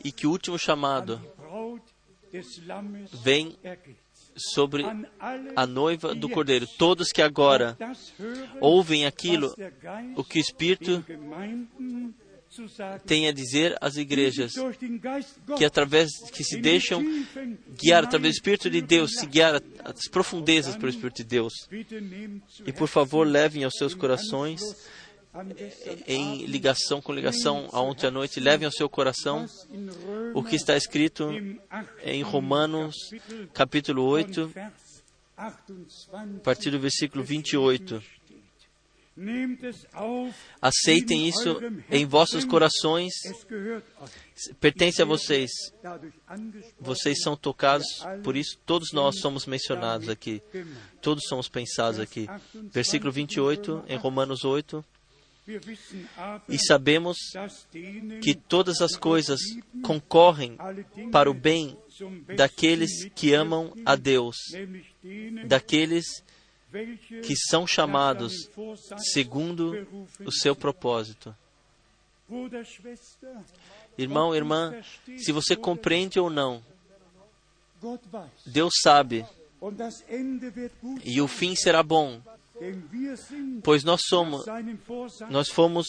e 0.02 0.10
que 0.10 0.26
o 0.26 0.30
último 0.30 0.58
chamado 0.58 1.20
vem 3.22 3.56
sobre 4.36 4.84
a 5.54 5.66
noiva 5.66 6.14
do 6.14 6.28
Cordeiro. 6.28 6.66
Todos 6.66 7.08
que 7.08 7.22
agora 7.22 7.76
ouvem 8.60 9.06
aquilo, 9.06 9.54
o 10.16 10.24
que 10.24 10.38
o 10.38 10.40
Espírito 10.40 11.04
tem 13.06 13.28
a 13.28 13.32
dizer 13.32 13.76
às 13.80 13.96
igrejas 13.96 14.52
que 15.56 15.64
através 15.64 16.10
que 16.30 16.44
se 16.44 16.60
deixam 16.60 17.02
guiar 17.80 18.04
através 18.04 18.34
do 18.34 18.36
Espírito 18.36 18.70
de 18.70 18.80
Deus, 18.80 19.12
se 19.18 19.26
guiar 19.26 19.62
às 19.84 20.08
profundezas 20.08 20.76
pelo 20.76 20.90
Espírito 20.90 21.16
de 21.16 21.24
Deus. 21.24 21.52
E 22.66 22.72
por 22.72 22.88
favor, 22.88 23.26
levem 23.26 23.64
aos 23.64 23.74
seus 23.76 23.94
corações 23.94 24.60
em 26.06 26.44
ligação 26.44 27.00
com 27.00 27.12
ligação 27.12 27.68
a 27.72 27.80
ontem 27.80 28.06
à 28.06 28.10
noite, 28.10 28.38
levem 28.38 28.66
ao 28.66 28.72
seu 28.72 28.88
coração 28.88 29.46
o 30.34 30.42
que 30.42 30.56
está 30.56 30.76
escrito 30.76 31.30
em 32.04 32.22
Romanos 32.22 32.94
capítulo 33.54 34.04
8, 34.04 34.52
a 35.36 35.52
partir 36.44 36.70
do 36.70 36.78
versículo 36.78 37.24
28. 37.24 38.02
Aceitem 40.60 41.28
isso 41.28 41.60
em 41.90 42.06
vossos 42.06 42.44
corações, 42.44 43.12
pertence 44.58 45.02
a 45.02 45.04
vocês. 45.04 45.50
Vocês 46.80 47.20
são 47.20 47.36
tocados, 47.36 47.86
por 48.24 48.36
isso 48.36 48.58
todos 48.64 48.92
nós 48.92 49.18
somos 49.18 49.44
mencionados 49.46 50.08
aqui. 50.08 50.42
Todos 51.00 51.24
somos 51.28 51.48
pensados 51.48 52.00
aqui. 52.00 52.26
Versículo 52.54 53.12
28, 53.12 53.84
em 53.88 53.96
Romanos 53.96 54.44
8. 54.44 54.82
E 56.48 56.58
sabemos 56.58 57.18
que 58.22 58.34
todas 58.34 58.80
as 58.80 58.96
coisas 58.96 59.40
concorrem 59.82 60.56
para 61.10 61.30
o 61.30 61.34
bem 61.34 61.76
daqueles 62.36 63.06
que 63.14 63.34
amam 63.34 63.74
a 63.84 63.96
Deus, 63.96 64.36
daqueles 65.46 66.22
que 67.22 67.36
são 67.36 67.66
chamados 67.66 68.48
segundo 69.12 69.86
o 70.24 70.32
seu 70.32 70.56
propósito. 70.56 71.34
Irmão, 73.98 74.34
irmã, 74.34 74.74
se 75.18 75.32
você 75.32 75.54
compreende 75.54 76.18
ou 76.18 76.30
não, 76.30 76.62
Deus 78.46 78.72
sabe, 78.82 79.26
e 81.04 81.20
o 81.20 81.28
fim 81.28 81.54
será 81.54 81.82
bom, 81.82 82.20
pois 83.62 83.84
nós 83.84 84.00
somos, 84.08 84.44
nós 85.28 85.48
fomos 85.48 85.86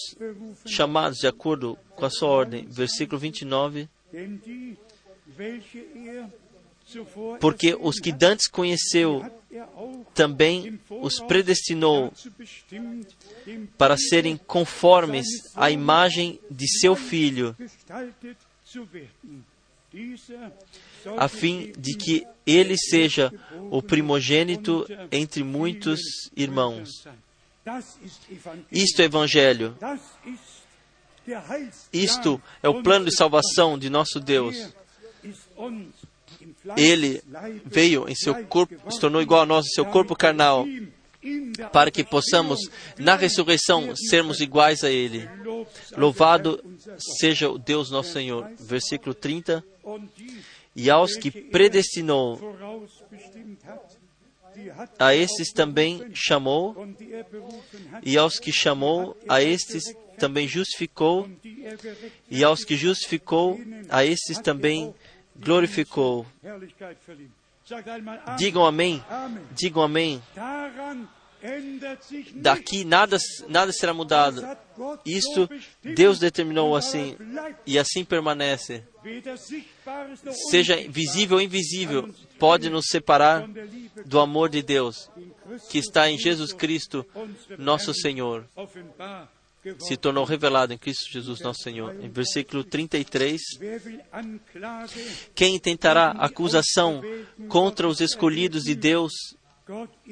chamados 0.66 1.20
de 1.20 1.28
acordo 1.28 1.78
com 1.96 2.06
a 2.06 2.10
sua 2.10 2.30
ordem. 2.30 2.66
Versículo 2.68 3.20
29. 3.20 3.88
Porque 7.40 7.76
os 7.80 8.00
que 8.00 8.12
dantes 8.12 8.48
conheceu, 8.48 9.24
também 10.14 10.80
os 10.90 11.20
predestinou 11.20 12.12
para 13.78 13.98
serem 13.98 14.38
conformes 14.38 15.26
à 15.56 15.70
imagem 15.70 16.40
de 16.50 16.68
seu 16.80 16.96
filho, 16.96 17.56
a 21.18 21.28
fim 21.28 21.72
de 21.78 21.96
que 21.96 22.26
ele 22.46 22.78
seja 22.78 23.32
o 23.70 23.82
primogênito 23.82 24.88
entre 25.12 25.44
muitos 25.44 26.00
irmãos. 26.36 27.06
Isto 28.72 29.02
é 29.02 29.06
Evangelho. 29.06 29.78
Isto 31.92 32.42
é 32.62 32.68
o 32.68 32.82
plano 32.84 33.06
de 33.06 33.16
salvação 33.16 33.78
de 33.78 33.90
nosso 33.90 34.20
Deus. 34.20 34.74
Ele 36.78 37.22
veio 37.66 38.08
em 38.08 38.16
seu 38.16 38.36
corpo, 38.46 38.92
se 38.92 39.00
tornou 39.00 39.22
igual 39.22 39.42
a 39.42 39.46
nós 39.46 39.66
em 39.66 39.70
seu 39.70 39.86
corpo 39.86 40.16
carnal, 40.16 40.66
para 41.72 41.90
que 41.92 42.04
possamos, 42.04 42.60
na 42.98 43.16
ressurreição, 43.16 43.96
sermos 43.96 44.40
iguais 44.40 44.84
a 44.84 44.90
Ele. 44.90 45.30
Louvado 45.96 46.62
seja 47.20 47.50
o 47.50 47.58
Deus 47.58 47.90
nosso 47.90 48.12
Senhor. 48.12 48.50
Versículo 48.60 49.14
30. 49.14 49.64
E 50.76 50.90
aos 50.90 51.16
que 51.16 51.30
predestinou, 51.30 52.58
a 55.00 55.16
estes 55.16 55.52
também 55.52 56.12
chamou, 56.14 56.76
e 58.04 58.18
aos 58.18 58.40
que 58.40 58.52
chamou, 58.52 59.18
a 59.28 59.42
estes 59.42 59.84
também 60.18 60.48
justificou, 60.48 61.30
e 62.30 62.44
aos 62.44 62.64
que 62.64 62.76
justificou, 62.76 63.60
a 63.90 64.06
estes 64.06 64.40
também 64.40 64.94
glorificou. 65.36 66.26
Digam 68.38 68.66
amém. 68.66 69.04
Digam 69.52 69.82
amém. 69.82 70.22
Daqui 72.36 72.86
nada, 72.86 73.18
nada 73.50 73.72
será 73.74 73.94
mudado. 73.94 74.42
Isto 75.06 75.50
Deus 75.84 76.18
determinou 76.18 76.76
assim 76.76 77.18
e 77.66 77.78
assim 77.78 78.06
permanece. 78.06 78.84
Seja 80.50 80.78
visível 80.88 81.38
ou 81.38 81.44
invisível, 81.44 82.10
pode 82.40 82.70
nos 82.70 82.86
separar 82.88 83.46
do 84.06 84.20
amor 84.22 84.50
de 84.50 84.62
Deus 84.62 85.10
que 85.70 85.78
está 85.80 86.10
em 86.10 86.18
Jesus 86.18 86.54
Cristo, 86.54 87.06
nosso 87.58 87.94
Senhor 87.94 88.46
se 89.80 89.98
tornou 89.98 90.26
revelado 90.26 90.74
em 90.74 90.78
Cristo 90.78 91.12
Jesus, 91.12 91.40
nosso 91.42 91.62
Senhor. 91.62 91.96
Em 92.04 92.10
versículo 92.10 92.64
33, 92.64 93.42
quem 95.34 95.60
tentará 95.60 96.12
acusação 96.12 97.02
contra 97.48 97.88
os 97.88 98.02
escolhidos 98.02 98.64
de 98.64 98.76
Deus 98.76 99.14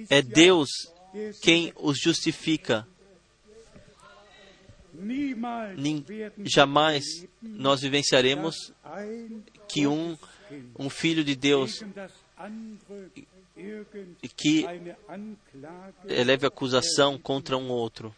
é 0.09 0.21
Deus 0.21 0.69
quem 1.41 1.73
os 1.75 1.99
justifica. 1.99 2.87
Nem, 4.93 6.05
jamais 6.43 7.03
nós 7.41 7.81
vivenciaremos 7.81 8.55
que 9.67 9.87
um, 9.87 10.17
um 10.77 10.89
filho 10.89 11.23
de 11.23 11.35
Deus 11.35 11.83
que 14.35 14.65
eleve 16.07 16.45
acusação 16.45 17.17
contra 17.17 17.57
um 17.57 17.69
outro. 17.69 18.13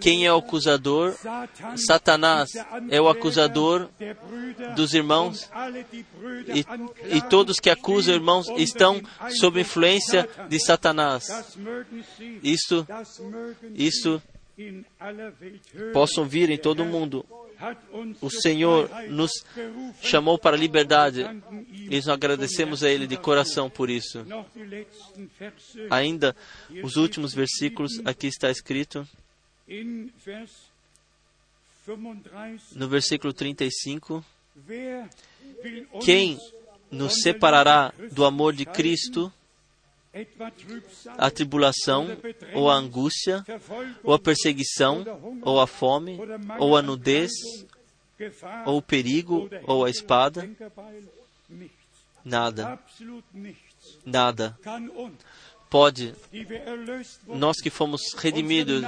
Quem 0.00 0.26
é 0.26 0.32
o 0.32 0.38
acusador? 0.38 1.14
Satanás 1.76 2.50
é 2.88 3.00
o 3.00 3.08
acusador 3.08 3.88
dos 4.74 4.94
irmãos. 4.94 5.50
E, 6.48 7.16
e 7.16 7.20
todos 7.22 7.58
que 7.58 7.70
acusam 7.70 8.14
irmãos 8.14 8.48
estão 8.56 9.00
sob 9.40 9.60
influência 9.60 10.28
de 10.48 10.58
Satanás. 10.64 11.26
Isso, 12.42 12.86
isso 13.74 14.22
possam 15.92 16.24
vir 16.24 16.50
em 16.50 16.58
todo 16.58 16.82
o 16.82 16.86
mundo. 16.86 17.24
O 18.20 18.28
Senhor 18.30 18.90
nos 19.08 19.30
chamou 20.02 20.38
para 20.38 20.56
a 20.56 20.58
liberdade 20.58 21.24
e 21.72 21.96
nós 21.96 22.08
agradecemos 22.08 22.82
a 22.82 22.90
Ele 22.90 23.06
de 23.06 23.16
coração 23.16 23.70
por 23.70 23.88
isso. 23.88 24.26
Ainda 25.90 26.36
os 26.82 26.96
últimos 26.96 27.32
versículos, 27.32 28.00
aqui 28.04 28.26
está 28.26 28.50
escrito, 28.50 29.08
no 32.74 32.88
versículo 32.88 33.32
35: 33.32 34.24
Quem 36.04 36.38
nos 36.90 37.22
separará 37.22 37.92
do 38.12 38.24
amor 38.24 38.54
de 38.54 38.66
Cristo? 38.66 39.32
A 41.18 41.30
tribulação, 41.30 42.08
ou 42.54 42.70
a 42.70 42.74
angústia, 42.74 43.44
ou 44.02 44.14
a 44.14 44.18
perseguição, 44.18 45.04
ou 45.42 45.60
a 45.60 45.66
fome, 45.66 46.18
ou 46.58 46.76
a 46.76 46.82
nudez, 46.82 47.30
ou 48.64 48.78
o 48.78 48.82
perigo, 48.82 49.48
ou 49.66 49.84
a 49.84 49.90
espada? 49.90 50.48
Nada. 52.24 52.78
Nada. 54.04 54.58
Pode, 55.68 56.14
nós 57.26 57.60
que 57.60 57.70
fomos 57.70 58.00
redimidos, 58.16 58.82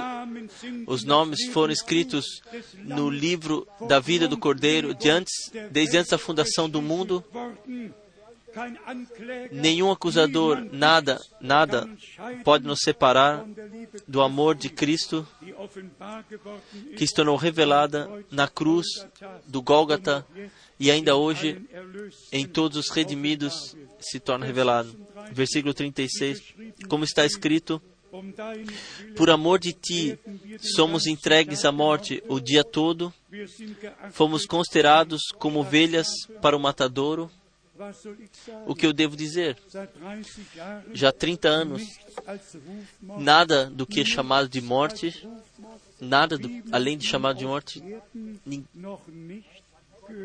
os 0.87 1.03
nomes 1.03 1.47
foram 1.47 1.73
escritos 1.73 2.41
no 2.77 3.09
livro 3.09 3.67
da 3.87 3.99
vida 3.99 4.27
do 4.27 4.37
Cordeiro 4.37 4.95
de 4.95 5.09
antes, 5.09 5.33
desde 5.69 5.97
antes 5.97 6.09
da 6.09 6.17
fundação 6.17 6.69
do 6.69 6.81
mundo, 6.81 7.23
Nenhum 9.51 9.91
acusador, 9.91 10.67
nada, 10.71 11.21
nada 11.39 11.87
pode 12.43 12.65
nos 12.65 12.79
separar 12.79 13.45
do 14.07 14.21
amor 14.21 14.55
de 14.55 14.69
Cristo 14.69 15.27
que 16.97 17.07
se 17.07 17.13
tornou 17.13 17.35
revelada 17.35 18.09
na 18.31 18.47
cruz 18.47 18.85
do 19.45 19.61
Gólgata 19.61 20.25
e 20.79 20.89
ainda 20.89 21.15
hoje 21.15 21.61
em 22.31 22.47
todos 22.47 22.77
os 22.77 22.89
redimidos 22.89 23.75
se 23.99 24.19
torna 24.19 24.45
revelado. 24.45 24.95
Versículo 25.31 25.73
36, 25.73 26.41
como 26.87 27.03
está 27.03 27.25
escrito, 27.25 27.81
por 29.15 29.29
amor 29.29 29.59
de 29.59 29.73
ti, 29.73 30.17
somos 30.59 31.05
entregues 31.05 31.63
à 31.63 31.71
morte 31.71 32.23
o 32.27 32.39
dia 32.39 32.63
todo, 32.63 33.13
fomos 34.11 34.45
considerados 34.45 35.21
como 35.37 35.59
ovelhas 35.59 36.07
para 36.41 36.57
o 36.57 36.59
matadouro. 36.59 37.29
O 38.65 38.75
que 38.75 38.85
eu 38.85 38.93
devo 38.93 39.15
dizer? 39.15 39.57
Já 40.93 41.09
há 41.09 41.11
30 41.13 41.47
anos, 41.47 41.83
nada 43.01 43.69
do 43.69 43.85
que 43.85 44.01
é 44.01 44.05
chamado 44.05 44.49
de 44.49 44.61
morte, 44.61 45.27
nada 45.99 46.37
do, 46.37 46.49
além 46.71 46.97
de 46.97 47.07
chamado 47.07 47.37
de 47.37 47.45
morte, 47.45 47.81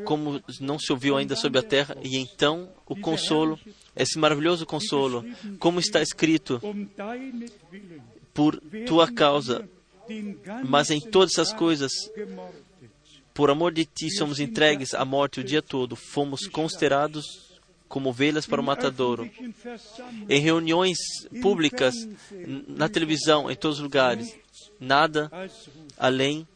como 0.04 0.42
não 0.60 0.78
se 0.78 0.92
ouviu 0.92 1.16
ainda 1.16 1.36
sobre 1.36 1.58
a 1.58 1.62
terra, 1.62 1.96
e 2.02 2.16
então 2.16 2.68
o 2.86 2.96
consolo, 2.96 3.58
esse 3.94 4.18
maravilhoso 4.18 4.66
consolo, 4.66 5.24
como 5.58 5.78
está 5.78 6.02
escrito, 6.02 6.60
por 8.32 8.60
tua 8.86 9.12
causa 9.12 9.68
Mas 10.66 10.90
em 10.90 11.00
todas 11.00 11.32
essas 11.32 11.52
coisas, 11.52 11.92
por 13.34 13.50
amor 13.50 13.72
de 13.72 13.84
ti, 13.84 14.10
somos 14.10 14.38
entregues 14.38 14.94
à 14.94 15.04
morte 15.04 15.40
o 15.40 15.44
dia 15.44 15.60
todo. 15.60 15.96
Fomos 15.96 16.46
considerados 16.46 17.44
como 17.88 18.10
ovelhas 18.10 18.46
para 18.46 18.60
o 18.60 18.64
matadouro. 18.64 19.28
Em 20.28 20.40
reuniões 20.40 20.98
públicas, 21.42 21.94
na 22.68 22.88
televisão, 22.88 23.50
em 23.50 23.56
todos 23.56 23.78
os 23.78 23.82
lugares, 23.82 24.34
nada 24.80 25.30
além 25.98 26.46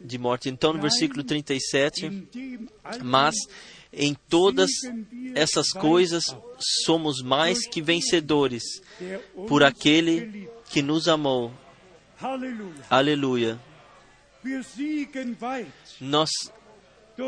de 0.00 0.18
morte. 0.18 0.48
Então, 0.48 0.72
no 0.72 0.80
versículo 0.80 1.22
37, 1.22 2.28
mas 3.04 3.34
em 3.92 4.14
todas 4.28 4.70
essas 5.34 5.70
coisas 5.70 6.24
somos 6.84 7.22
mais 7.22 7.66
que 7.68 7.80
vencedores 7.80 8.64
por 9.46 9.62
aquele 9.62 10.48
que 10.70 10.82
nos 10.82 11.08
amou. 11.08 11.52
Aleluia. 12.88 13.60
Nós 16.00 16.30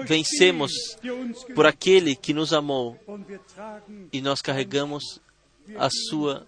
vencemos 0.06 0.72
por 1.54 1.66
aquele 1.66 2.16
que 2.16 2.32
nos 2.32 2.52
amou 2.52 2.98
e 4.12 4.20
nós 4.20 4.40
carregamos 4.40 5.20
a 5.76 5.88
sua 5.90 6.46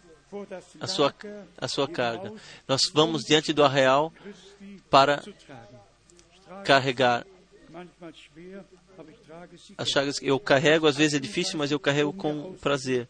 a 0.81 0.87
sua 0.87 1.15
a 1.59 1.69
sua 1.69 1.89
carga. 1.89 2.33
Nós 2.67 2.81
vamos 2.93 3.23
diante 3.23 3.53
do 3.53 3.63
arreal 3.63 4.13
para 4.91 5.23
carregar 6.65 7.27
as 9.77 9.89
chagas. 9.89 10.17
Eu 10.23 10.39
carrego, 10.39 10.87
às 10.87 10.97
vezes 10.97 11.15
é 11.15 11.19
difícil, 11.19 11.59
mas 11.59 11.71
eu 11.71 11.81
carrego 11.81 12.13
com 12.13 12.55
prazer. 12.55 13.09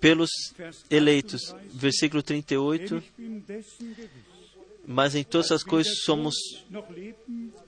Pelos 0.00 0.30
eleitos. 0.90 1.54
Versículo 1.72 2.22
38. 2.22 3.02
Mas 4.86 5.14
em 5.14 5.24
todas 5.24 5.50
as 5.50 5.62
coisas 5.62 6.02
somos. 6.04 6.34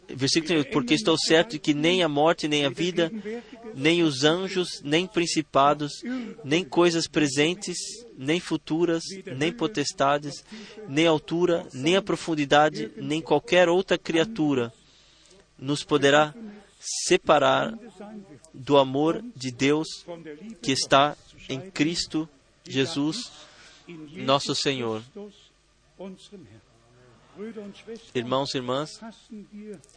Versículo 0.09 0.49
38. 0.49 0.71
Porque 0.73 0.95
estou 0.95 1.17
certo 1.19 1.53
de 1.53 1.59
que 1.59 1.75
nem 1.75 2.03
a 2.03 2.09
morte, 2.09 2.47
nem 2.47 2.65
a 2.65 2.71
vida, 2.71 3.11
nem 3.75 4.03
os 4.03 4.23
anjos, 4.23 4.81
nem 4.85 5.07
principados, 5.07 6.03
nem 6.45 6.65
coisas 6.65 7.09
presentes, 7.09 7.77
nem 8.17 8.39
futuras, 8.39 9.03
nem 9.37 9.53
potestades, 9.53 10.45
nem 10.89 11.07
altura, 11.07 11.67
nem 11.73 11.97
a 11.97 12.03
profundidade, 12.03 12.93
nem 12.97 13.21
qualquer 13.21 13.69
outra 13.69 13.99
criatura 13.99 14.73
nos 15.59 15.83
poderá 15.83 16.35
separar 16.79 17.77
do 18.53 18.77
amor 18.77 19.25
de 19.35 19.51
Deus 19.51 20.05
que 20.63 20.73
está 20.73 21.17
em 21.49 21.71
Cristo 21.71 22.29
Jesus, 22.69 23.33
nosso 24.13 24.55
Senhor. 24.55 25.03
Irmãos 28.15 28.55
e 28.55 28.59
irmãs, 28.59 28.91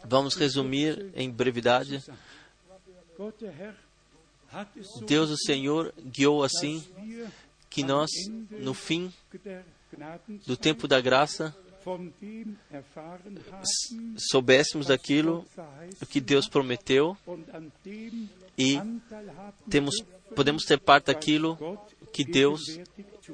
vamos 0.04 0.34
resumir 0.34 1.10
em 1.14 1.30
brevidade. 1.30 2.02
Deus, 5.06 5.30
o 5.30 5.36
Senhor, 5.36 5.94
guiou 6.04 6.42
assim 6.42 6.84
que 7.68 7.82
nós, 7.82 8.10
no 8.50 8.74
fim 8.74 9.12
do 10.46 10.56
tempo 10.56 10.88
da 10.88 11.00
graça, 11.00 11.54
soubéssemos 14.16 14.86
daquilo 14.86 15.46
que 16.08 16.20
Deus 16.20 16.48
prometeu 16.48 17.16
e 18.58 18.78
temos, 19.68 19.94
podemos 20.34 20.64
ter 20.64 20.78
parte 20.78 21.06
daquilo 21.06 21.58
que 22.12 22.24
Deus 22.24 22.60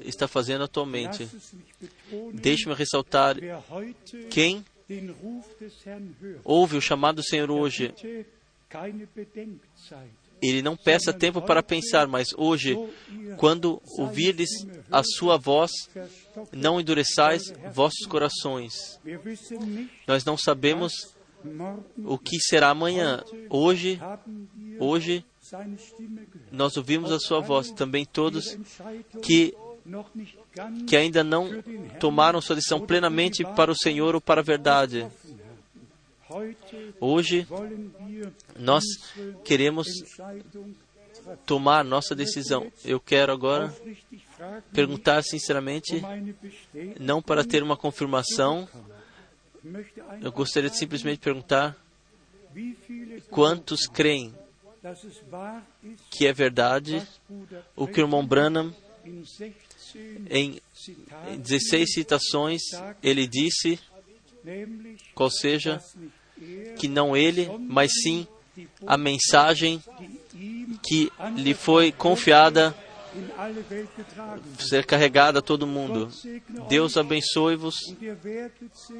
está 0.03 0.27
fazendo 0.27 0.63
atualmente. 0.63 1.27
Deixe-me 2.33 2.73
ressaltar: 2.73 3.35
quem 4.29 4.65
ouve 6.43 6.77
o 6.77 6.81
chamado 6.81 7.17
do 7.17 7.23
Senhor 7.23 7.51
hoje, 7.51 7.93
ele 10.41 10.61
não 10.61 10.75
peça 10.75 11.11
tempo 11.11 11.41
para 11.41 11.63
pensar, 11.63 12.07
mas 12.07 12.27
hoje, 12.37 12.77
quando 13.37 13.81
ouvirdes 13.97 14.49
a 14.91 15.03
sua 15.03 15.37
voz, 15.37 15.71
não 16.51 16.79
endureçais 16.79 17.51
vossos 17.73 18.05
corações. 18.07 18.99
Nós 20.07 20.23
não 20.23 20.37
sabemos 20.37 20.93
o 21.97 22.17
que 22.17 22.39
será 22.39 22.69
amanhã. 22.69 23.23
Hoje, 23.49 23.99
hoje, 24.79 25.25
nós 26.51 26.77
ouvimos 26.77 27.11
a 27.11 27.19
sua 27.19 27.39
voz. 27.39 27.71
Também 27.71 28.05
todos 28.05 28.57
que 29.21 29.55
que 30.87 30.95
ainda 30.95 31.23
não 31.23 31.49
tomaram 31.99 32.41
sua 32.41 32.55
decisão 32.55 32.85
plenamente 32.85 33.43
para 33.55 33.71
o 33.71 33.75
Senhor 33.75 34.15
ou 34.15 34.21
para 34.21 34.41
a 34.41 34.43
verdade. 34.43 35.07
Hoje, 36.99 37.47
nós 38.57 38.83
queremos 39.43 39.87
tomar 41.45 41.83
nossa 41.83 42.15
decisão. 42.15 42.71
Eu 42.83 42.99
quero 42.99 43.31
agora 43.31 43.73
perguntar 44.73 45.23
sinceramente, 45.23 46.01
não 46.99 47.21
para 47.21 47.43
ter 47.43 47.63
uma 47.63 47.77
confirmação, 47.77 48.67
eu 50.21 50.31
gostaria 50.31 50.69
de 50.69 50.77
simplesmente 50.77 51.19
perguntar 51.19 51.75
quantos 53.29 53.87
creem 53.87 54.33
que 56.09 56.27
é 56.27 56.33
verdade 56.33 57.05
o 57.75 57.87
que 57.87 57.99
o 57.99 58.03
irmão 58.03 58.25
Branham, 58.25 58.73
em 60.29 60.59
16 61.37 61.93
citações, 61.93 62.61
ele 63.01 63.27
disse, 63.27 63.79
qual 65.13 65.29
seja, 65.29 65.81
que 66.77 66.87
não 66.87 67.15
ele, 67.15 67.49
mas 67.59 67.91
sim 68.01 68.27
a 68.85 68.97
mensagem 68.97 69.81
que 70.83 71.11
lhe 71.35 71.53
foi 71.53 71.91
confiada 71.91 72.75
ser 74.59 74.85
carregada 74.85 75.39
a 75.39 75.41
todo 75.41 75.67
mundo. 75.67 76.09
Deus 76.67 76.97
abençoe-vos 76.97 77.75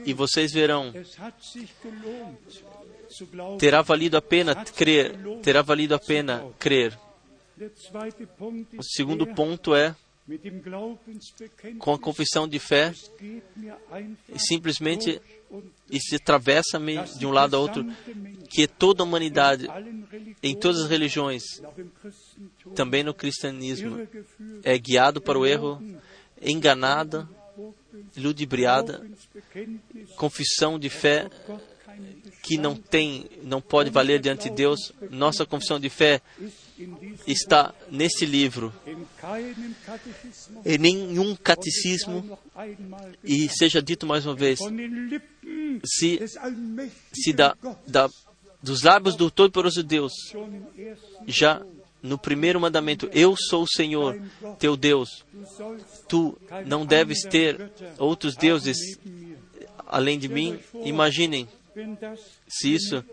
e 0.05 0.13
vocês 0.13 0.51
verão. 0.51 0.93
Terá 3.59 3.81
valido 3.81 4.17
a 4.17 4.21
pena 4.21 4.55
crer, 4.55 5.15
terá 5.41 5.61
valido 5.61 5.95
a 5.95 5.99
pena 5.99 6.45
crer. 6.59 6.97
O 8.77 8.83
segundo 8.83 9.25
ponto 9.27 9.73
é 9.73 9.95
com 11.79 11.93
a 11.93 11.99
confissão 11.99 12.47
de 12.47 12.59
fé, 12.59 12.93
simplesmente 14.35 15.21
se 15.99 16.15
atravessa-me 16.15 17.01
de 17.17 17.25
um 17.25 17.31
lado 17.31 17.55
a 17.55 17.59
outro, 17.59 17.85
que 18.49 18.67
toda 18.67 19.03
a 19.03 19.05
humanidade, 19.05 19.67
em 20.43 20.55
todas 20.55 20.81
as 20.81 20.89
religiões, 20.89 21.43
também 22.75 23.03
no 23.03 23.13
cristianismo, 23.13 24.07
é 24.63 24.77
guiado 24.77 25.21
para 25.21 25.39
o 25.39 25.45
erro, 25.45 25.81
enganada, 26.41 27.27
ludibriada, 28.15 29.05
confissão 30.15 30.77
de 30.77 30.89
fé 30.89 31.29
que 32.43 32.57
não 32.57 32.75
tem, 32.75 33.29
não 33.43 33.61
pode 33.61 33.89
valer 33.89 34.19
diante 34.19 34.49
de 34.49 34.55
Deus. 34.55 34.93
Nossa 35.09 35.45
confissão 35.45 35.79
de 35.79 35.89
fé 35.89 36.21
está 37.25 37.73
nesse 37.89 38.25
livro. 38.25 38.73
Em 40.65 40.77
nenhum 40.77 41.35
catecismo, 41.35 42.37
e 43.23 43.49
seja 43.49 43.81
dito 43.81 44.05
mais 44.05 44.25
uma 44.25 44.35
vez, 44.35 44.59
se, 45.85 46.19
se 47.13 47.33
da, 47.33 47.55
da, 47.87 48.09
dos 48.61 48.83
lábios 48.83 49.15
do 49.15 49.29
Todo-Poderoso 49.31 49.83
Deus, 49.83 50.13
já 51.25 51.61
no 52.01 52.17
primeiro 52.17 52.59
mandamento, 52.59 53.09
eu 53.11 53.35
sou 53.35 53.63
o 53.63 53.67
Senhor, 53.67 54.19
teu 54.59 54.77
Deus, 54.77 55.25
tu 56.07 56.37
não 56.65 56.85
deves 56.85 57.23
ter 57.23 57.71
outros 57.97 58.35
deuses 58.35 58.77
além 59.87 60.19
de 60.19 60.27
mim. 60.27 60.59
Imaginem 60.83 61.47
se 62.47 62.73
isso 62.73 63.03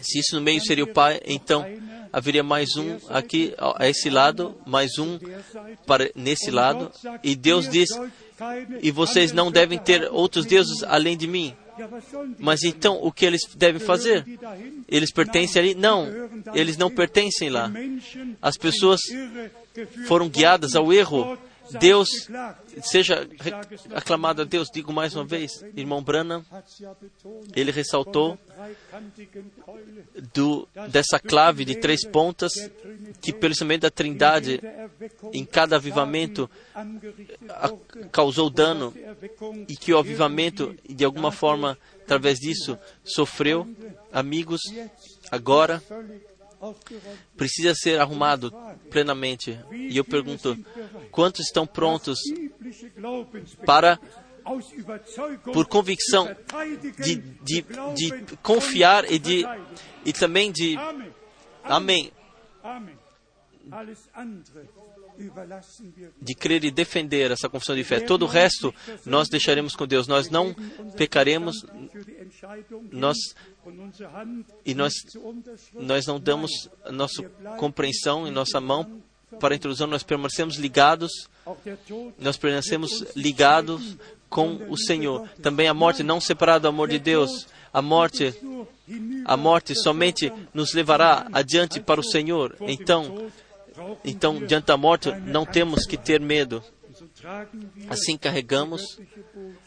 se 0.00 0.18
isso 0.18 0.34
no 0.36 0.42
meio 0.42 0.60
seria 0.60 0.84
o 0.84 0.92
Pai, 0.92 1.20
então 1.24 1.64
haveria 2.12 2.42
mais 2.42 2.76
um 2.76 2.98
aqui 3.08 3.54
a 3.58 3.88
esse 3.88 4.10
lado, 4.10 4.54
mais 4.66 4.98
um 4.98 5.18
para 5.86 6.10
nesse 6.14 6.50
lado, 6.50 6.90
e 7.22 7.34
Deus 7.34 7.68
diz: 7.68 7.88
e 8.80 8.90
vocês 8.90 9.32
não 9.32 9.50
devem 9.50 9.78
ter 9.78 10.10
outros 10.10 10.44
deuses 10.44 10.82
além 10.82 11.16
de 11.16 11.26
mim. 11.26 11.54
Mas 12.38 12.62
então 12.64 12.98
o 13.02 13.10
que 13.10 13.24
eles 13.24 13.40
devem 13.56 13.80
fazer? 13.80 14.24
Eles 14.88 15.10
pertencem 15.10 15.62
ali? 15.62 15.74
Não, 15.74 16.06
eles 16.54 16.76
não 16.76 16.90
pertencem 16.90 17.48
lá. 17.48 17.70
As 18.40 18.56
pessoas 18.56 19.00
foram 20.06 20.28
guiadas 20.28 20.74
ao 20.74 20.92
erro. 20.92 21.38
Deus 21.78 22.08
seja 22.82 23.28
aclamado 23.94 24.42
a 24.42 24.44
Deus. 24.44 24.68
Digo 24.72 24.92
mais 24.92 25.14
uma 25.14 25.24
vez, 25.24 25.64
irmão 25.76 26.02
Branham, 26.02 26.44
ele 27.54 27.70
ressaltou 27.70 28.38
do, 30.32 30.68
dessa 30.88 31.18
clave 31.18 31.64
de 31.64 31.76
três 31.76 32.06
pontas 32.06 32.52
que, 33.20 33.32
pelo 33.32 33.52
instrumento 33.52 33.82
da 33.82 33.90
Trindade, 33.90 34.60
em 35.32 35.44
cada 35.44 35.76
avivamento 35.76 36.48
a, 36.74 37.72
causou 38.10 38.50
dano 38.50 38.94
e 39.68 39.76
que 39.76 39.92
o 39.92 39.98
avivamento, 39.98 40.74
de 40.88 41.04
alguma 41.04 41.32
forma, 41.32 41.78
através 42.02 42.38
disso, 42.38 42.78
sofreu. 43.04 43.68
Amigos, 44.12 44.60
agora 45.30 45.82
precisa 47.36 47.74
ser 47.74 48.00
arrumado 48.00 48.52
plenamente. 48.90 49.58
E 49.72 49.96
eu 49.96 50.04
pergunto: 50.04 50.56
quantos 51.10 51.46
estão 51.46 51.66
prontos 51.66 52.18
para, 53.66 53.98
por 55.52 55.66
convicção, 55.66 56.28
de, 56.98 57.16
de, 57.16 57.64
de 57.94 58.36
confiar 58.42 59.10
e, 59.10 59.18
de, 59.18 59.44
e 60.04 60.12
também 60.12 60.52
de. 60.52 60.76
Amém. 61.64 62.12
De 66.20 66.34
crer 66.34 66.64
e 66.64 66.70
defender 66.70 67.30
essa 67.30 67.48
confissão 67.48 67.76
de 67.76 67.84
fé. 67.84 68.00
Todo 68.00 68.22
o 68.22 68.28
resto 68.28 68.74
nós 69.04 69.28
deixaremos 69.28 69.76
com 69.76 69.86
Deus. 69.86 70.06
Nós 70.08 70.30
não 70.30 70.54
pecaremos. 70.96 71.64
Nós 72.90 73.16
e 74.64 74.74
nós, 74.74 74.92
nós 75.74 76.06
não 76.06 76.18
damos 76.18 76.50
nossa 76.90 77.22
compreensão 77.58 78.26
em 78.26 78.30
nossa 78.30 78.60
mão 78.60 79.02
para 79.38 79.54
a 79.54 79.56
introdução, 79.56 79.86
nós 79.86 80.02
permanecemos 80.02 80.56
ligados, 80.56 81.28
nós 82.18 82.36
permanecemos 82.36 83.04
ligados 83.16 83.96
com 84.28 84.54
o 84.68 84.76
Senhor. 84.76 85.28
Também 85.40 85.68
a 85.68 85.74
morte 85.74 86.02
não 86.02 86.20
separada 86.20 86.60
do 86.60 86.68
amor 86.68 86.88
de 86.88 86.98
Deus. 86.98 87.46
A 87.72 87.80
morte, 87.80 88.34
a 89.24 89.36
morte 89.36 89.74
somente 89.74 90.32
nos 90.52 90.74
levará 90.74 91.26
adiante 91.32 91.80
para 91.80 92.00
o 92.00 92.04
Senhor. 92.04 92.56
Então, 92.60 93.30
então 94.04 94.44
diante 94.44 94.66
da 94.66 94.76
morte 94.76 95.10
não 95.12 95.46
temos 95.46 95.86
que 95.86 95.96
ter 95.96 96.20
medo. 96.20 96.62
Assim 97.88 98.18
carregamos 98.18 98.98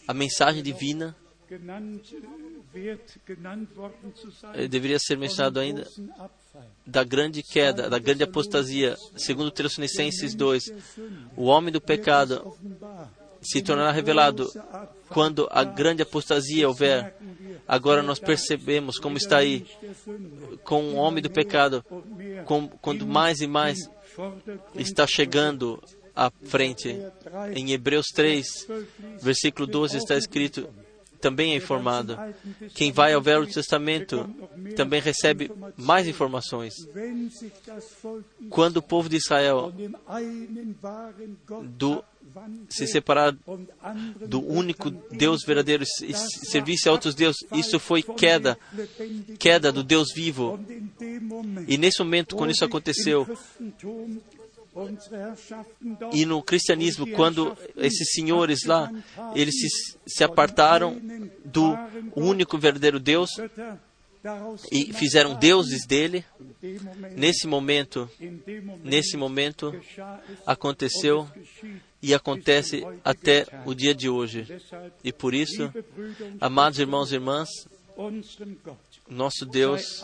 a 0.07 0.13
mensagem 0.13 0.61
divina 0.61 1.15
deveria 4.69 4.99
ser 4.99 5.18
mencionado 5.18 5.60
ainda 5.60 5.88
da 6.85 7.03
grande 7.03 7.41
queda, 7.41 7.89
da 7.89 7.99
grande 7.99 8.23
apostasia. 8.23 8.95
Segundo 9.15 9.52
Tessalonicenses 9.52 10.35
2, 10.35 10.64
o 11.35 11.45
homem 11.45 11.72
do 11.72 11.81
pecado 11.81 12.56
se 13.41 13.61
tornará 13.61 13.91
revelado 13.91 14.52
quando 15.10 15.47
a 15.52 15.64
grande 15.64 16.02
apostasia 16.02 16.68
houver. 16.68 17.15
Agora 17.68 18.02
nós 18.02 18.19
percebemos 18.19 18.97
como 18.99 19.18
está 19.18 19.38
aí 19.38 19.65
com 20.64 20.84
o 20.84 20.95
homem 20.95 21.22
do 21.22 21.30
pecado, 21.30 21.84
com, 22.45 22.68
quando 22.68 23.06
mais 23.06 23.39
e 23.41 23.47
mais 23.47 23.89
está 24.76 25.06
chegando 25.07 25.81
à 26.15 26.31
frente. 26.45 26.97
Em 27.53 27.72
Hebreus 27.72 28.07
3, 28.14 28.68
versículo 29.22 29.68
12 29.68 29.97
está 29.97 30.15
escrito: 30.15 30.69
também 31.26 31.53
é 31.53 31.56
informado. 31.56 32.15
Quem 32.76 32.91
vai 32.91 33.14
ao 33.14 33.22
Velho 33.22 33.47
Testamento 33.47 34.30
também 34.76 35.02
recebe 35.02 35.52
mais 35.76 36.07
informações. 36.07 36.76
Quando 38.47 38.77
o 38.77 38.81
povo 38.84 39.10
de 39.10 39.15
Israel 39.15 39.73
do, 41.64 42.03
se 42.69 42.85
separar 42.85 43.35
do 44.27 44.39
único 44.39 44.91
Deus 44.91 45.43
verdadeiro 45.43 45.84
e 46.03 46.14
servisse 46.14 46.88
a 46.88 46.91
outros 46.91 47.15
deuses, 47.15 47.41
isso 47.52 47.80
foi 47.80 48.03
queda, 48.03 48.56
queda 49.39 49.72
do 49.72 49.84
Deus 49.84 50.14
vivo. 50.14 50.60
E 51.68 51.76
nesse 51.76 52.03
momento, 52.03 52.35
quando 52.35 52.52
isso 52.52 52.64
aconteceu, 52.64 53.27
e 56.11 56.26
no 56.26 56.43
cristianismo, 56.43 57.07
quando 57.11 57.57
esses 57.77 58.11
senhores 58.11 58.65
lá, 58.65 58.91
eles 59.34 59.56
se, 59.56 59.97
se 60.06 60.23
apartaram 60.23 60.99
do 61.43 61.77
único 62.15 62.57
verdadeiro 62.57 62.99
Deus 62.99 63.30
e 64.72 64.91
fizeram 64.91 65.35
deuses 65.35 65.85
dele, 65.85 66.26
nesse 67.15 67.47
momento, 67.47 68.10
nesse 68.84 69.15
momento, 69.15 69.73
aconteceu 70.45 71.30
e 72.02 72.14
acontece 72.14 72.84
até 73.03 73.45
o 73.65 73.73
dia 73.73 73.93
de 73.93 74.10
hoje. 74.10 74.45
E 75.03 75.14
por 75.14 75.34
isso, 75.34 75.72
amados 76.41 76.80
irmãos 76.80 77.11
e 77.11 77.15
irmãs, 77.15 77.49
nosso 79.07 79.45
Deus 79.45 80.03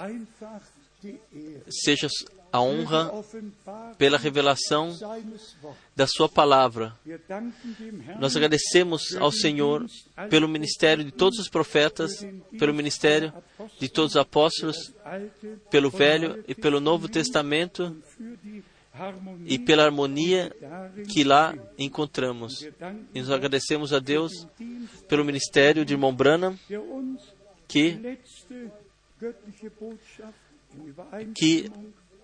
seja 1.84 2.08
a 2.52 2.62
honra 2.62 3.12
pela 3.98 4.18
revelação 4.18 4.98
da 5.96 6.06
Sua 6.06 6.28
palavra. 6.28 6.94
Nós 8.20 8.36
agradecemos 8.36 9.16
ao 9.16 9.32
Senhor 9.32 9.86
pelo 10.30 10.48
ministério 10.48 11.04
de 11.04 11.12
todos 11.12 11.40
os 11.40 11.50
profetas, 11.50 12.26
pelo 12.60 12.74
ministério 12.74 13.34
de 13.80 13.88
todos 13.88 14.12
os 14.12 14.18
apóstolos, 14.18 14.94
pelo 15.70 15.90
Velho 15.90 16.44
e 16.48 16.54
pelo 16.54 16.80
Novo 16.80 17.08
Testamento 17.08 17.96
e 19.46 19.58
pela 19.58 19.86
harmonia 19.86 20.52
que 21.10 21.24
lá 21.24 21.56
encontramos. 21.78 22.62
E 23.14 23.20
nos 23.20 23.32
agradecemos 23.32 23.94
a 23.94 24.00
Deus 24.00 24.48
pelo 25.08 25.24
ministério 25.24 25.86
de 25.86 25.94
irmão 25.94 26.14
Branham, 26.14 26.58
que, 27.68 28.18
que 31.34 31.72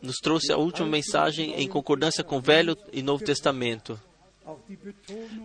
nos 0.07 0.17
trouxe 0.17 0.51
a 0.53 0.57
última 0.57 0.87
mensagem 0.87 1.53
em 1.61 1.67
concordância 1.67 2.23
com 2.23 2.37
o 2.37 2.41
Velho 2.41 2.77
e 2.93 3.03
Novo 3.03 3.23
Testamento. 3.23 3.99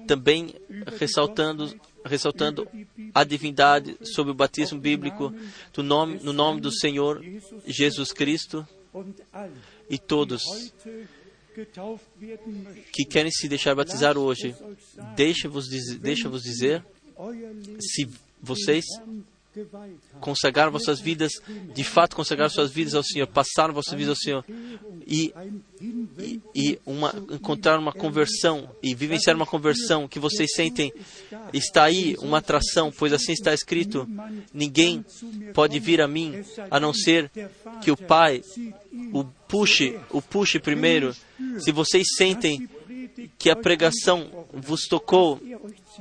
Também 0.06 0.54
ressaltando, 0.98 1.74
ressaltando 2.04 2.68
a 3.12 3.24
divindade 3.24 3.96
sobre 4.04 4.30
o 4.30 4.34
batismo 4.34 4.78
bíblico 4.78 5.34
do 5.72 5.82
nome, 5.82 6.20
no 6.22 6.32
nome 6.32 6.60
do 6.60 6.70
Senhor 6.70 7.20
Jesus 7.66 8.12
Cristo 8.12 8.66
e 9.90 9.98
todos 9.98 10.42
que 12.92 13.04
querem 13.04 13.30
se 13.30 13.48
deixar 13.48 13.74
batizar 13.74 14.16
hoje, 14.16 14.54
deixa-vos 15.16 15.68
deixa 16.00 16.30
dizer 16.30 16.84
se 17.80 18.08
vocês 18.40 18.84
consagrar 20.20 20.70
vossas 20.70 21.00
vidas, 21.00 21.32
de 21.74 21.84
fato 21.84 22.16
consagrar 22.16 22.50
suas 22.50 22.70
vidas 22.70 22.94
ao 22.94 23.02
Senhor, 23.02 23.26
passar 23.26 23.70
vossas 23.70 23.92
vidas 23.92 24.10
ao 24.10 24.16
Senhor 24.16 24.44
e, 25.06 25.32
e, 25.80 26.40
e 26.54 26.78
uma, 26.86 27.14
encontrar 27.30 27.78
uma 27.78 27.92
conversão 27.92 28.70
e 28.82 28.94
vivenciar 28.94 29.36
uma 29.36 29.46
conversão 29.46 30.08
que 30.08 30.18
vocês 30.18 30.52
sentem 30.54 30.92
está 31.52 31.84
aí 31.84 32.16
uma 32.20 32.38
atração, 32.38 32.90
pois 32.90 33.12
assim 33.12 33.32
está 33.32 33.52
escrito: 33.52 34.08
ninguém 34.52 35.04
pode 35.52 35.78
vir 35.78 36.00
a 36.00 36.08
mim 36.08 36.42
a 36.70 36.80
não 36.80 36.94
ser 36.94 37.30
que 37.82 37.90
o 37.90 37.96
Pai 37.96 38.42
o 39.12 39.24
puxe, 39.24 39.98
o 40.10 40.22
puxe 40.22 40.58
primeiro. 40.58 41.14
Se 41.58 41.72
vocês 41.72 42.06
sentem 42.16 42.68
que 43.38 43.50
a 43.50 43.56
pregação 43.56 44.46
vos 44.52 44.86
tocou, 44.86 45.40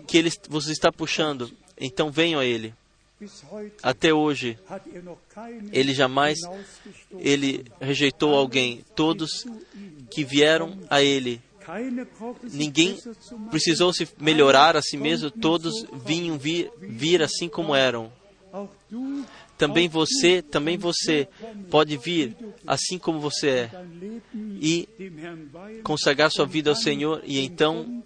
que 0.07 0.17
ele 0.17 0.31
vos 0.49 0.67
está 0.67 0.91
puxando, 0.91 1.51
então 1.79 2.11
venham 2.11 2.39
a 2.39 2.45
Ele. 2.45 2.73
Até 3.83 4.13
hoje, 4.13 4.57
ele 5.71 5.93
jamais 5.93 6.39
ele 7.19 7.65
rejeitou 7.79 8.35
alguém. 8.35 8.83
Todos 8.95 9.45
que 10.09 10.23
vieram 10.23 10.77
a 10.89 11.01
ele, 11.01 11.41
ninguém 12.51 12.97
precisou 13.49 13.93
se 13.93 14.07
melhorar 14.19 14.75
a 14.75 14.81
si 14.81 14.97
mesmo. 14.97 15.29
Todos 15.29 15.85
vinham 16.05 16.37
vir, 16.37 16.71
vir 16.79 17.21
assim 17.21 17.47
como 17.47 17.75
eram. 17.75 18.11
Também 19.57 19.87
você, 19.87 20.41
também 20.41 20.77
você 20.77 21.27
pode 21.69 21.95
vir 21.95 22.35
assim 22.65 22.97
como 22.97 23.19
você 23.19 23.49
é 23.49 23.71
e 24.59 24.89
consagrar 25.83 26.31
sua 26.31 26.45
vida 26.45 26.71
ao 26.71 26.75
Senhor 26.75 27.21
e 27.23 27.39
então 27.39 28.03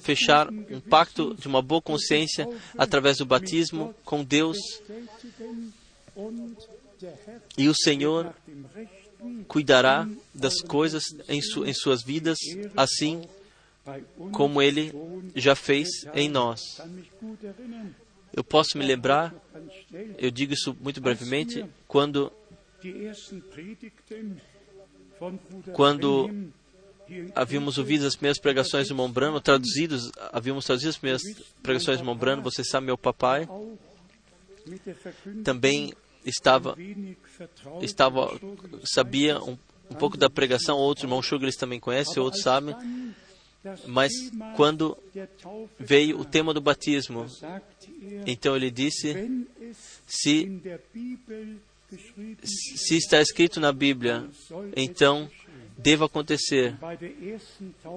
fechar 0.00 0.50
um 0.50 0.80
pacto 0.80 1.34
de 1.34 1.48
uma 1.48 1.62
boa 1.62 1.80
consciência 1.80 2.46
através 2.76 3.18
do 3.18 3.26
batismo 3.26 3.94
com 4.04 4.22
Deus. 4.22 4.58
E 7.56 7.68
o 7.68 7.74
Senhor 7.74 8.34
cuidará 9.48 10.08
das 10.34 10.60
coisas 10.60 11.04
em, 11.28 11.40
su 11.40 11.64
em 11.64 11.72
suas 11.72 12.02
vidas, 12.02 12.38
assim 12.76 13.22
como 14.32 14.60
Ele 14.60 14.92
já 15.34 15.54
fez 15.54 15.88
em 16.14 16.28
nós. 16.28 16.80
Eu 18.34 18.42
posso 18.42 18.78
me 18.78 18.84
lembrar, 18.84 19.34
eu 20.18 20.30
digo 20.30 20.54
isso 20.54 20.76
muito 20.80 21.00
brevemente, 21.00 21.64
quando, 21.86 22.32
quando 25.72 26.30
havíamos 27.34 27.78
ouvido 27.78 28.06
as 28.06 28.14
primeiras 28.14 28.38
pregações 28.38 28.88
do 28.88 28.94
Mombrano, 28.94 29.40
traduzidos, 29.40 30.10
havíamos 30.32 30.64
traduzido 30.64 30.90
as 30.90 30.96
primeiras 30.96 31.22
pregações 31.62 31.98
do 31.98 32.04
Mombrano. 32.04 32.42
Você 32.42 32.62
sabe, 32.64 32.86
meu 32.86 32.98
papai 32.98 33.48
também 35.44 35.92
estava, 36.24 36.76
estava 37.80 38.38
sabia 38.84 39.40
um, 39.42 39.56
um 39.90 39.94
pouco 39.94 40.16
da 40.16 40.30
pregação. 40.30 40.78
Outro 40.78 41.06
irmão 41.06 41.22
Sugar 41.22 41.44
eles 41.44 41.56
também 41.56 41.80
conhecem, 41.80 42.22
outros 42.22 42.42
sabem. 42.42 42.74
Mas 43.86 44.12
quando 44.56 44.98
veio 45.78 46.18
o 46.18 46.24
tema 46.24 46.52
do 46.52 46.60
batismo, 46.60 47.26
então 48.26 48.56
ele 48.56 48.70
disse: 48.70 49.46
se, 50.06 50.60
se 52.44 52.96
está 52.96 53.20
escrito 53.20 53.60
na 53.60 53.72
Bíblia, 53.72 54.28
então 54.74 55.30
deva 55.82 56.06
acontecer. 56.06 56.74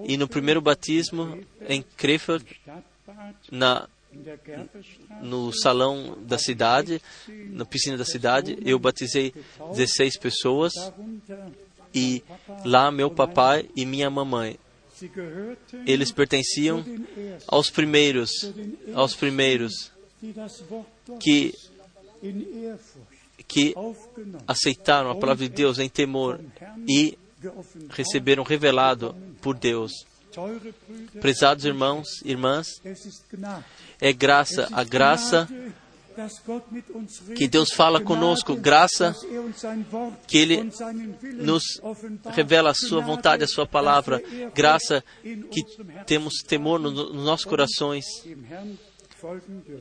E 0.05 0.17
no 0.17 0.27
primeiro 0.27 0.61
batismo 0.61 1.43
em 1.67 1.81
Krefeld, 1.81 2.45
na 3.51 3.87
no 5.21 5.51
salão 5.51 6.17
da 6.21 6.37
cidade, 6.37 7.01
na 7.49 7.65
piscina 7.65 7.97
da 7.97 8.05
cidade, 8.05 8.57
eu 8.65 8.79
batizei 8.79 9.33
16 9.73 10.17
pessoas 10.17 10.73
e 11.93 12.23
lá 12.63 12.89
meu 12.91 13.11
papai 13.11 13.69
e 13.75 13.85
minha 13.85 14.09
mamãe 14.09 14.57
eles 15.85 16.11
pertenciam 16.11 16.83
aos 17.47 17.69
primeiros, 17.69 18.29
aos 18.93 19.13
primeiros 19.13 19.91
que 21.19 21.53
que 23.47 23.75
aceitaram 24.47 25.11
a 25.11 25.15
palavra 25.15 25.47
de 25.47 25.53
Deus 25.53 25.77
em 25.77 25.89
temor 25.89 26.39
e 26.87 27.17
receberam 27.89 28.43
revelado 28.43 29.15
por 29.41 29.55
Deus. 29.55 29.91
Prezados 31.21 31.63
irmãos, 31.63 32.07
irmãs, 32.23 32.67
é 34.01 34.11
graça, 34.11 34.67
a 34.71 34.83
graça 34.83 35.47
que 37.35 37.47
Deus 37.47 37.71
fala 37.71 38.01
conosco, 38.01 38.55
graça 38.55 39.15
que 40.27 40.37
Ele 40.37 40.71
nos 41.33 41.63
revela 42.33 42.71
a 42.71 42.73
Sua 42.73 43.01
vontade, 43.01 43.43
a 43.43 43.47
Sua 43.47 43.65
palavra, 43.65 44.21
graça 44.53 45.03
que 45.23 45.63
temos 46.05 46.35
temor 46.47 46.79
nos 46.79 46.93
no 46.93 47.23
nossos 47.23 47.45
corações 47.45 48.05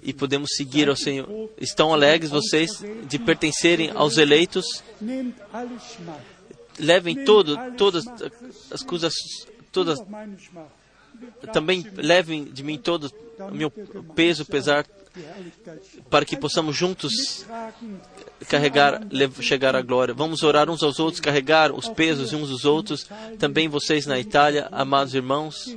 e 0.02 0.12
podemos 0.12 0.50
seguir 0.56 0.88
ao 0.88 0.96
Senhor. 0.96 1.50
Estão 1.60 1.92
alegres 1.92 2.30
vocês 2.30 2.70
de 3.06 3.18
pertencerem 3.18 3.90
aos 3.94 4.16
eleitos? 4.16 4.64
Levem 6.78 7.24
todo, 7.24 7.56
todas 7.76 8.04
as 8.70 8.82
coisas, 8.82 9.14
todas 9.70 9.98
também 11.52 11.86
levem 11.96 12.44
de 12.44 12.62
mim 12.62 12.78
todo 12.78 13.10
o 13.38 13.54
meu 13.54 13.70
peso, 14.14 14.44
pesar, 14.44 14.86
para 16.10 16.24
que 16.24 16.36
possamos 16.36 16.76
juntos 16.76 17.46
carregar, 18.48 19.00
chegar 19.40 19.76
à 19.76 19.82
glória. 19.82 20.14
Vamos 20.14 20.42
orar 20.42 20.68
uns 20.68 20.82
aos 20.82 20.98
outros, 20.98 21.20
carregar 21.20 21.72
os 21.72 21.88
pesos 21.88 22.32
uns 22.32 22.48
dos 22.48 22.64
outros. 22.64 23.08
Também 23.38 23.68
vocês 23.68 24.06
na 24.06 24.18
Itália, 24.18 24.68
amados 24.72 25.14
irmãos, 25.14 25.76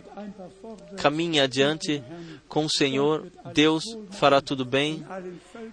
caminhem 0.98 1.41
adiante 1.41 2.03
com 2.48 2.65
o 2.65 2.69
Senhor. 2.69 3.28
Deus 3.53 3.84
fará 4.11 4.41
tudo 4.41 4.65
bem 4.65 5.06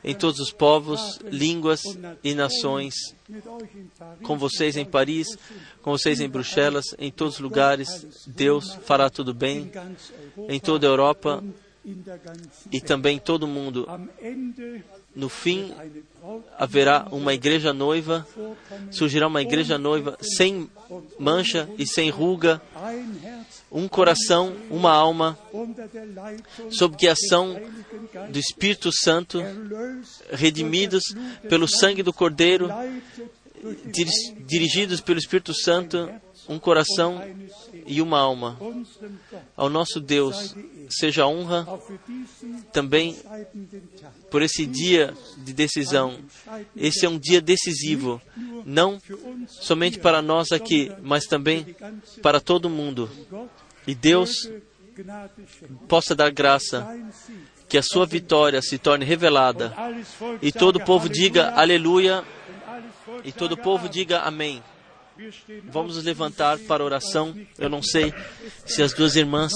em 0.03 0.15
todos 0.15 0.41
os 0.41 0.51
povos, 0.51 1.19
línguas 1.31 1.83
e 2.23 2.35
nações. 2.35 2.95
Com 4.23 4.37
vocês 4.37 4.77
em 4.77 4.85
Paris, 4.85 5.39
com 5.83 5.93
vocês 5.93 6.21
em 6.21 6.29
Bruxelas, 6.29 6.85
em 6.99 7.11
todos 7.11 7.35
os 7.35 7.41
lugares, 7.41 8.27
Deus 8.27 8.75
fará 8.85 9.09
tudo 9.09 9.33
bem 9.33 9.71
em 10.49 10.59
toda 10.59 10.87
a 10.87 10.91
Europa 10.91 11.43
e 12.73 12.81
também 12.81 13.19
todo 13.19 13.47
mundo. 13.47 13.87
No 15.15 15.29
fim, 15.29 15.73
haverá 16.59 17.07
uma 17.13 17.35
igreja 17.35 17.73
noiva, 17.73 18.27
surgirá 18.91 19.29
uma 19.29 19.43
igreja 19.43 19.79
noiva 19.79 20.17
sem 20.21 20.69
mancha 21.19 21.69
e 21.79 21.87
sem 21.87 22.11
ruga, 22.11 22.61
um 23.75 23.89
coração, 23.89 24.55
uma 24.71 24.93
alma, 24.93 25.37
sob 26.71 27.09
a 27.09 27.13
ação 27.13 27.61
do 28.31 28.39
Espírito 28.39 28.91
Santo, 28.93 29.43
redimidos 30.31 31.03
pelo 31.49 31.67
sangue 31.67 32.01
do 32.01 32.13
Cordeiro, 32.13 32.69
dirigidos 34.47 35.01
pelo 35.01 35.19
Espírito 35.19 35.53
Santo, 35.53 36.09
um 36.49 36.59
coração 36.59 37.21
e 37.87 38.01
uma 38.01 38.21
alma. 38.21 38.57
Ao 39.57 39.69
nosso 39.69 40.01
Deus 40.01 40.55
seja 40.89 41.27
honra 41.27 41.67
também 42.73 43.17
por 44.31 44.43
esse 44.43 44.67
dia 44.67 45.15
de 45.39 45.53
decisão. 45.53 46.19
Esse 46.77 47.07
é 47.07 47.09
um 47.09 47.19
dia 47.19 47.41
decisivo, 47.41 48.21
não 48.65 49.01
somente 49.49 49.99
para 49.99 50.23
nós 50.23 50.53
aqui, 50.53 50.93
mas 51.03 51.25
também 51.25 51.75
para 52.23 52.41
todo 52.41 52.71
mundo. 52.71 53.11
E 53.87 53.95
Deus 53.95 54.31
possa 55.89 56.15
dar 56.15 56.31
graça 56.31 56.87
que 57.69 57.79
a 57.79 57.83
sua 57.83 58.07
vitória 58.07 58.63
se 58.63 58.79
torne 58.79 59.05
revelada 59.05 59.75
e 60.41 60.53
todo 60.53 60.77
o 60.77 60.85
povo 60.85 61.09
diga 61.09 61.51
aleluia 61.51 62.25
e 63.25 63.33
todo 63.33 63.53
o 63.53 63.57
povo 63.57 63.89
diga 63.89 64.21
amém. 64.21 64.63
Vamos 65.65 65.97
nos 65.97 66.05
levantar 66.05 66.59
para 66.61 66.85
oração. 66.85 67.35
Eu 67.59 67.69
não 67.69 67.83
sei 67.83 68.13
se 68.67 68.83
as 68.83 68.93
duas 68.93 69.15
irmãs 69.17 69.53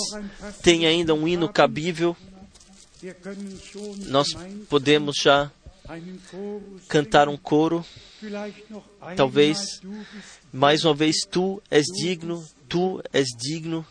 têm 0.63 0.87
ainda 0.87 1.15
um 1.15 1.27
hino 1.27 1.53
cabível. 1.53 2.17
Nós 4.07 4.29
podemos 4.69 5.17
já 5.23 5.51
cantar 6.89 7.29
um 7.29 7.37
coro. 7.37 7.85
Talvez, 9.17 9.81
mais 10.53 10.85
uma 10.85 10.95
vez, 10.95 11.17
tu 11.29 11.63
és 11.71 11.87
digno, 11.87 12.45
tu 12.69 13.03
és 13.13 13.27
digno. 13.37 13.87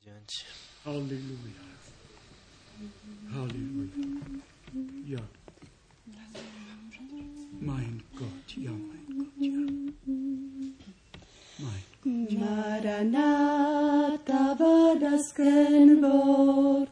Adiante. 0.00 0.44
Halleluja. 0.84 1.64
Halleluja. 3.34 4.04
Ja. 5.06 5.20
Mein 7.60 8.02
Gott, 8.16 8.56
ja, 8.56 8.70
mein 8.70 9.18
Gott, 9.18 9.26
ja. 9.38 9.50
Mein 11.58 11.82
Gott. 12.02 12.32
Maranatha 12.40 14.42
war 14.58 14.96
das 14.98 15.34
Kennwort 15.34 16.88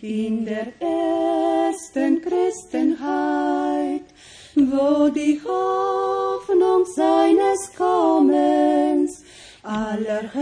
in 0.00 0.46
der 0.46 0.72
ersten 0.80 2.22
Christenheit, 2.22 4.06
wo 4.54 5.10
die 5.10 5.42
Hoffnung 5.44 6.86
seines 6.86 7.74
Kommens 7.76 9.22
aller 9.62 10.32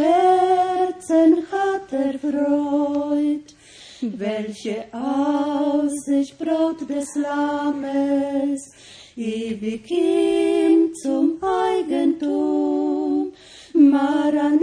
Herzen 1.06 1.44
hat 1.50 1.92
erfreut, 1.92 3.54
welche 4.00 4.86
Aussicht 4.92 6.38
Brot 6.38 6.88
des 6.88 7.14
Lammes 7.16 8.70
ewig 9.16 9.90
ihm 9.90 10.94
zum 10.94 11.42
Eigentum. 11.42 13.32
Maranatha, 13.74 14.62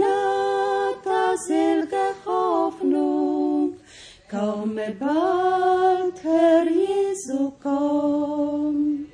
selge 1.46 2.14
Hoffnung, 2.26 3.76
komme 4.30 4.96
bald, 4.98 6.24
Herr 6.24 6.64
Jesu, 6.64 7.52
komm. 7.62 9.06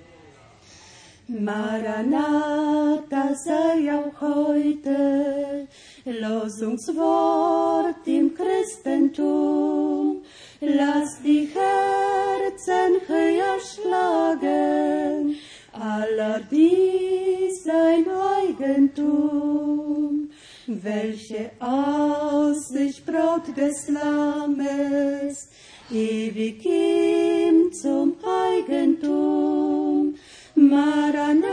Maranatha 1.28 3.34
sei 3.34 3.92
auch 3.92 4.20
heute 4.20 5.66
Losungswort 6.12 8.06
im 8.06 8.34
Christentum. 8.34 10.22
Lass 10.60 11.22
die 11.22 11.48
Herzen 11.54 13.00
höher 13.06 13.58
schlagen, 13.60 15.36
aller 15.72 16.40
dies 16.50 17.62
sein 17.64 18.06
Eigentum. 18.36 20.30
Welche 20.66 21.50
Aussicht 21.60 23.06
Braut 23.06 23.56
des 23.56 23.88
Lammes, 23.88 25.48
ewig 25.90 26.64
ihm 26.64 27.72
zum 27.72 28.16
Eigentum. 28.22 30.16
Maranatha, 30.54 31.48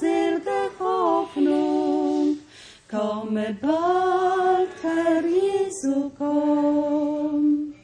selge 0.00 0.70
Hoffnung, 0.80 1.87
komme 2.88 3.56
bald, 3.60 4.68
Herr 4.82 5.24
Jesu, 5.24 6.10
komm. 6.16 7.74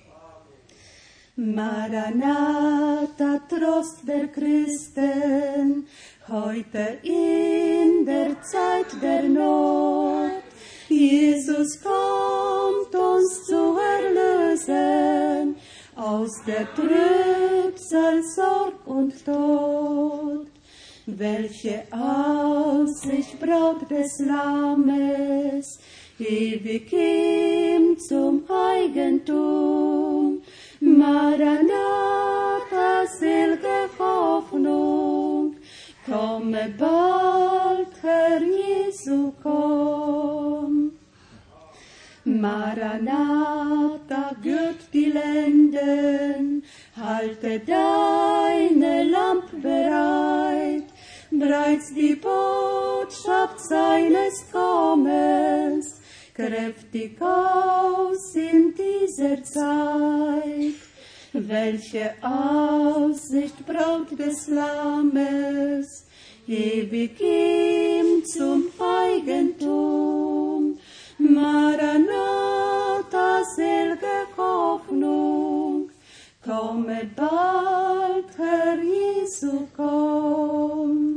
Maranatha, 1.36 3.40
Trost 3.48 4.06
der 4.06 4.28
Christen, 4.28 5.86
heute 6.28 6.98
in 7.02 8.06
der 8.06 8.40
Zeit 8.42 9.02
der 9.02 9.24
Not. 9.24 10.42
Jesus 10.88 11.82
kommt 11.82 12.94
uns 12.94 13.44
zu 13.46 13.76
erlösen 13.78 15.56
aus 15.96 16.30
der 16.46 16.72
Trübsal, 16.74 18.22
Sorg 18.22 18.86
und 18.86 19.24
Tod. 19.24 20.53
Welche 21.06 21.84
Aussicht 21.90 23.38
Braut 23.38 23.90
des 23.90 24.18
Lammes, 24.20 25.78
ewig 26.18 26.90
ihm 26.92 27.98
zum 27.98 28.44
Eigentum. 28.48 30.40
Maranatha, 30.80 31.44
selge 33.18 33.90
Hoffnung, 33.98 35.56
komme 36.06 36.72
bald, 36.78 37.88
Herr 38.02 38.40
Jesu, 38.40 39.32
komm. 39.42 40.92
Maranatha, 42.24 44.34
gürt 44.42 44.88
die 44.94 45.12
Lenden, 45.12 46.62
halte 46.96 47.60
deine 47.60 49.04
Lamp 49.04 49.60
bereit, 49.60 50.83
bereits 51.44 51.92
die 51.92 52.14
Botschaft 52.14 53.60
seines 53.60 54.50
Kommens, 54.50 56.00
kräftig 56.34 57.20
aus 57.20 58.34
in 58.34 58.74
dieser 58.74 59.44
Zeit. 59.44 60.72
Welche 61.32 62.14
Aussicht 62.22 63.66
Braut 63.66 64.18
des 64.18 64.48
Lammes, 64.48 66.06
ewig 66.46 67.20
ihm 67.20 68.24
zum 68.24 68.70
Eigentum. 68.78 70.78
Maranatha, 71.18 71.84
selge 73.56 74.26
Hoffnung, 74.36 75.90
komme 76.44 77.10
bald, 77.16 78.38
Herr 78.38 78.78
Jesu, 78.82 79.66
komm. 79.76 81.13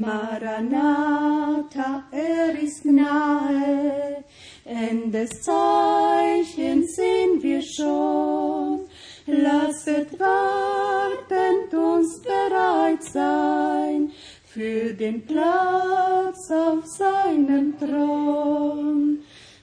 Maranatha, 0.00 1.88
er 2.10 2.62
ist 2.62 2.84
nahe, 2.84 4.24
Endeszeichen 4.64 6.86
sehen 6.86 7.42
wir 7.42 7.62
schon. 7.62 8.80
Lasset 9.26 10.18
wartend 10.18 11.74
uns 11.74 12.20
bereit 12.22 13.04
sein 13.04 14.10
für 14.44 14.94
den 14.94 15.24
Platz 15.26 16.50
auf 16.50 16.86
seinem 16.86 17.78
Thron. 17.78 19.18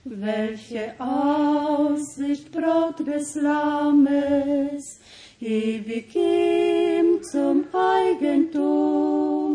Welche 0.06 0.94
Aussicht 1.00 2.52
Braut 2.52 3.00
des 3.06 3.36
Lammes, 3.36 5.00
ewig 5.40 6.16
ihm 6.16 7.22
zum 7.24 7.66
Eigentum. 7.74 9.49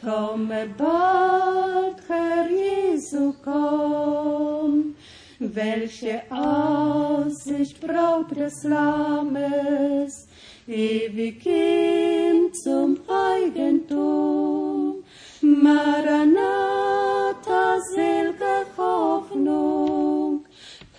komme 0.03 0.67
bald, 0.75 1.97
Herr 2.07 2.49
Jesu, 2.49 3.33
komm. 3.43 4.95
Welche 5.39 6.23
Aussicht 6.31 7.79
Braut 7.79 8.31
des 8.35 8.63
Lammes, 8.63 10.27
ewig 10.67 11.45
ihm 11.45 12.51
zum 12.53 12.97
Eigentum. 13.07 15.03
Maranatha, 15.41 16.39
selge 17.93 18.65
Hoffnung, 18.75 20.45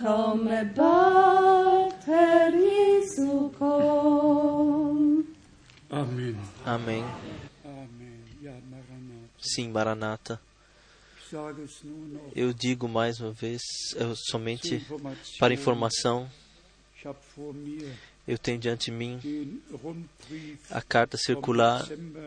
komme 0.01 0.71
bald, 0.73 1.95
Herr 2.05 2.53
Jesu, 2.53 2.88
Amém. 6.65 7.03
Maranatha. 7.03 7.05
Sim, 9.41 9.69
Maranata. 9.71 10.39
Eu 12.35 12.53
digo 12.53 12.87
mais 12.87 13.19
uma 13.19 13.31
vez, 13.31 13.61
somente 14.29 14.83
para 15.37 15.53
informação, 15.53 16.29
eu 18.27 18.37
tenho 18.37 18.57
diante 18.59 18.85
de 18.85 18.91
mim 18.91 19.19
a 20.71 20.81
carta 20.81 21.17
circular 21.17 21.85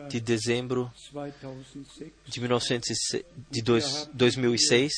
de 0.09 0.19
dezembro 0.21 0.91
2006. 1.11 2.11
de, 2.27 2.39
1906 2.39 3.25
de 3.51 3.61
dois- 3.61 4.09
2006. 4.13 4.93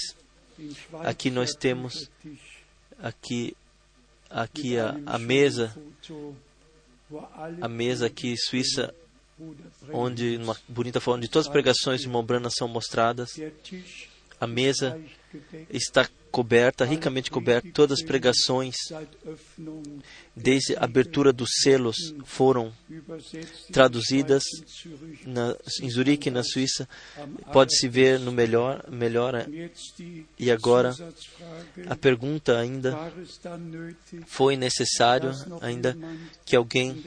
Den 0.57 0.73
Schweizer 0.73 1.09
Aqui 1.09 1.29
nós 1.29 1.51
temos 1.53 2.09
Büchertisch 2.23 2.55
Aqui, 2.99 3.57
aqui 4.35 4.77
a, 4.77 4.99
a 5.05 5.17
mesa, 5.17 5.73
a 7.61 7.69
mesa 7.69 8.07
aqui 8.07 8.35
suíça, 8.37 8.93
onde 9.93 10.37
numa 10.37 10.57
bonita 10.67 10.99
forma 10.99 11.21
de 11.21 11.29
todas 11.29 11.47
as 11.47 11.51
pregações 11.51 12.01
de 12.01 12.09
Mombrana 12.09 12.49
são 12.49 12.67
mostradas. 12.67 13.29
A 14.39 14.45
mesa 14.45 14.99
está 15.69 16.07
coberta, 16.29 16.83
ricamente 16.83 17.31
coberta. 17.31 17.69
Todas 17.73 17.99
as 17.99 18.05
pregações, 18.05 18.75
desde 20.35 20.75
a 20.75 20.83
abertura 20.83 21.31
dos 21.31 21.49
selos, 21.61 22.13
foram 22.25 22.73
traduzidas 23.71 24.43
na, 25.25 25.55
em 25.81 25.89
Zurique, 25.89 26.29
na 26.29 26.43
Suíça. 26.43 26.87
Pode-se 27.53 27.87
ver 27.87 28.19
no 28.19 28.31
melhor, 28.31 28.85
melhor. 28.89 29.35
Abend. 29.35 29.55
Jetzt 29.55 29.95
die 29.97 30.25
E 30.37 30.51
agora, 30.51 30.93
A 31.87 31.95
pergunta 31.95 32.57
ainda 32.57 33.11
foi 34.25 34.55
necessário 34.55 35.31
ainda 35.61 35.97
que 36.45 36.55
alguém 36.55 37.03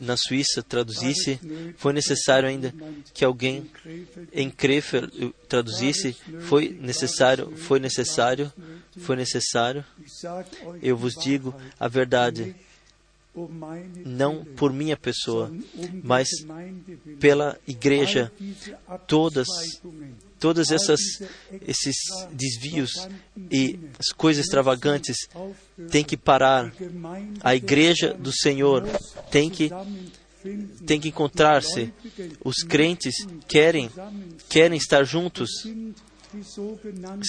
na 0.00 0.16
Suíça 0.16 0.62
traduzisse. 0.62 1.38
Foi 1.76 1.92
necessário 1.92 2.48
ainda 2.48 2.74
que 3.12 3.24
alguém 3.24 3.70
em 4.32 4.50
Krefeld 4.50 5.10
eh, 5.18 5.32
traduzisse. 5.48 6.16
Foi 6.40 6.68
necessário, 6.68 7.52
foi 7.56 7.78
necessário, 7.78 8.52
foi 8.96 9.16
necessário. 9.16 9.84
Eu 10.82 10.96
vos 10.96 11.14
digo 11.14 11.54
a 11.78 11.88
verdade, 11.88 12.54
não 14.04 14.44
por 14.44 14.72
minha 14.72 14.96
pessoa, 14.96 15.52
mas 16.02 16.28
pela 17.20 17.58
igreja. 17.66 18.32
Todas- 19.06 19.46
Todas 20.40 20.70
essas 20.70 21.00
esses 21.66 21.96
desvios 22.32 23.08
e 23.50 23.76
as 23.98 24.08
coisas 24.16 24.44
extravagantes 24.44 25.16
têm 25.90 26.04
que 26.04 26.16
parar. 26.16 26.72
A 27.42 27.56
igreja 27.56 28.14
do 28.14 28.32
Senhor 28.32 28.84
tem 29.32 29.50
que 29.50 29.68
tem 30.86 31.00
que 31.00 31.08
encontrar-se. 31.08 31.92
Os 32.44 32.62
crentes 32.62 33.14
querem 33.48 33.90
querem 34.48 34.78
estar 34.78 35.02
juntos. 35.02 35.50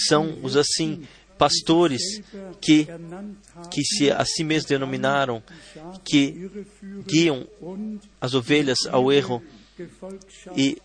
São 0.06 0.38
os 0.42 0.56
assim 0.56 1.02
pastores 1.40 2.02
que 2.60 2.86
que 3.70 3.82
se 3.82 4.10
a 4.10 4.22
si 4.26 4.44
mesmos 4.44 4.68
denominaram 4.68 5.42
que 6.04 6.50
guiam 7.06 7.48
as 8.20 8.34
ovelhas 8.34 8.80
ao 8.90 9.10
erro 9.10 9.42
e 10.54 10.76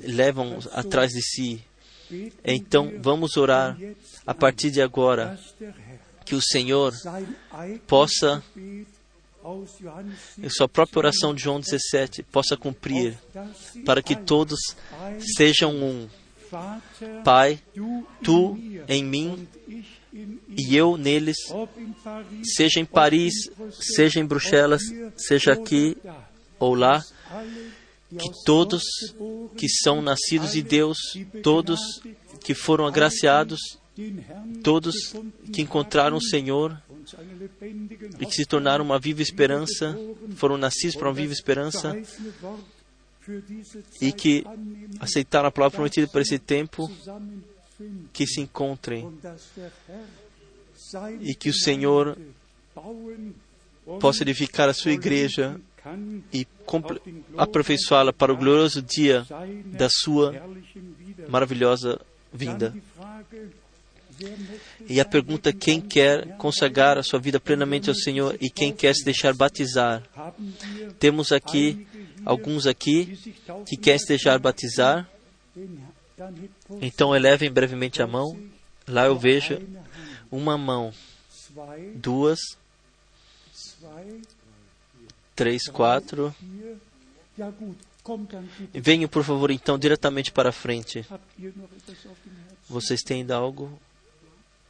levam 0.00 0.60
atrás 0.70 1.10
de 1.10 1.20
si. 1.20 1.64
Então 2.44 2.92
vamos 3.00 3.36
orar 3.36 3.76
a 4.24 4.32
partir 4.32 4.70
de 4.70 4.80
agora 4.80 5.36
que 6.24 6.36
o 6.36 6.40
Senhor 6.40 6.92
possa, 7.88 8.40
sua 10.50 10.68
própria 10.68 11.00
oração 11.00 11.34
de 11.34 11.42
João 11.42 11.58
17, 11.58 12.22
possa 12.22 12.56
cumprir, 12.56 13.18
para 13.84 14.00
que 14.00 14.14
todos 14.14 14.60
sejam 15.36 15.74
um. 15.74 16.08
Pai, 17.24 17.60
tu 18.22 18.58
em 18.88 19.04
mim 19.04 19.48
e 20.12 20.76
eu 20.76 20.96
neles, 20.96 21.36
seja 22.42 22.80
em 22.80 22.84
Paris, 22.84 23.34
seja 23.72 24.18
em 24.18 24.26
Bruxelas, 24.26 24.82
seja 25.16 25.52
aqui 25.52 25.96
ou 26.58 26.74
lá, 26.74 27.02
que 28.18 28.28
todos 28.44 28.82
que 29.56 29.68
são 29.68 30.02
nascidos 30.02 30.52
de 30.52 30.62
Deus, 30.62 30.98
todos 31.42 31.80
que 32.40 32.54
foram 32.54 32.86
agraciados, 32.86 33.60
todos 34.62 34.94
que 35.52 35.62
encontraram 35.62 36.16
o 36.16 36.22
Senhor 36.22 36.80
e 38.18 38.26
que 38.26 38.34
se 38.34 38.44
tornaram 38.44 38.84
uma 38.84 38.98
viva 38.98 39.22
esperança, 39.22 39.96
foram 40.36 40.56
nascidos 40.56 40.96
para 40.96 41.08
uma 41.08 41.14
viva 41.14 41.32
esperança 41.32 41.96
e 44.00 44.12
que 44.12 44.44
aceitaram 44.98 45.48
a 45.48 45.52
palavra 45.52 45.76
prometida 45.76 46.06
para 46.08 46.22
esse 46.22 46.38
tempo, 46.38 46.90
que 48.12 48.26
se 48.26 48.40
encontrem 48.40 49.08
e 51.20 51.34
que 51.34 51.48
o 51.48 51.54
Senhor 51.54 52.16
possa 54.00 54.22
edificar 54.22 54.68
a 54.68 54.74
sua 54.74 54.92
igreja 54.92 55.60
e 56.32 56.46
aperfeiçoá-la 57.36 58.12
para 58.12 58.32
o 58.32 58.36
glorioso 58.36 58.82
dia 58.82 59.26
da 59.66 59.88
sua 59.88 60.34
maravilhosa 61.28 62.00
vinda. 62.32 62.74
E 64.88 65.00
a 65.00 65.04
pergunta: 65.04 65.52
quem 65.52 65.80
quer 65.80 66.36
consagrar 66.36 66.98
a 66.98 67.02
sua 67.02 67.18
vida 67.18 67.40
plenamente 67.40 67.88
ao 67.88 67.94
Senhor 67.94 68.36
e 68.40 68.50
quem 68.50 68.72
quer 68.72 68.94
se 68.94 69.04
deixar 69.04 69.32
batizar? 69.32 70.02
Temos 70.98 71.32
aqui 71.32 71.86
alguns 72.24 72.66
aqui 72.66 73.18
que 73.66 73.76
querem 73.76 73.98
se 73.98 74.08
deixar 74.08 74.38
batizar. 74.38 75.08
Então 76.80 77.14
elevem 77.14 77.50
brevemente 77.50 78.02
a 78.02 78.06
mão. 78.06 78.38
Lá 78.86 79.06
eu 79.06 79.18
vejo 79.18 79.58
uma 80.30 80.56
mão, 80.58 80.92
duas, 81.94 82.38
três, 85.34 85.68
quatro. 85.68 86.34
Venham, 88.74 89.08
por 89.08 89.22
favor, 89.24 89.50
então, 89.50 89.78
diretamente 89.78 90.32
para 90.32 90.48
a 90.48 90.52
frente. 90.52 91.06
Vocês 92.68 93.02
têm 93.02 93.18
ainda 93.18 93.36
algo 93.36 93.78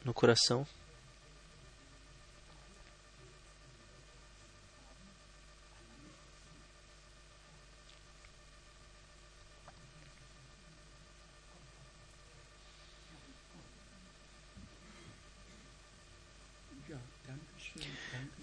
no 0.04 0.12
coração? 0.12 0.66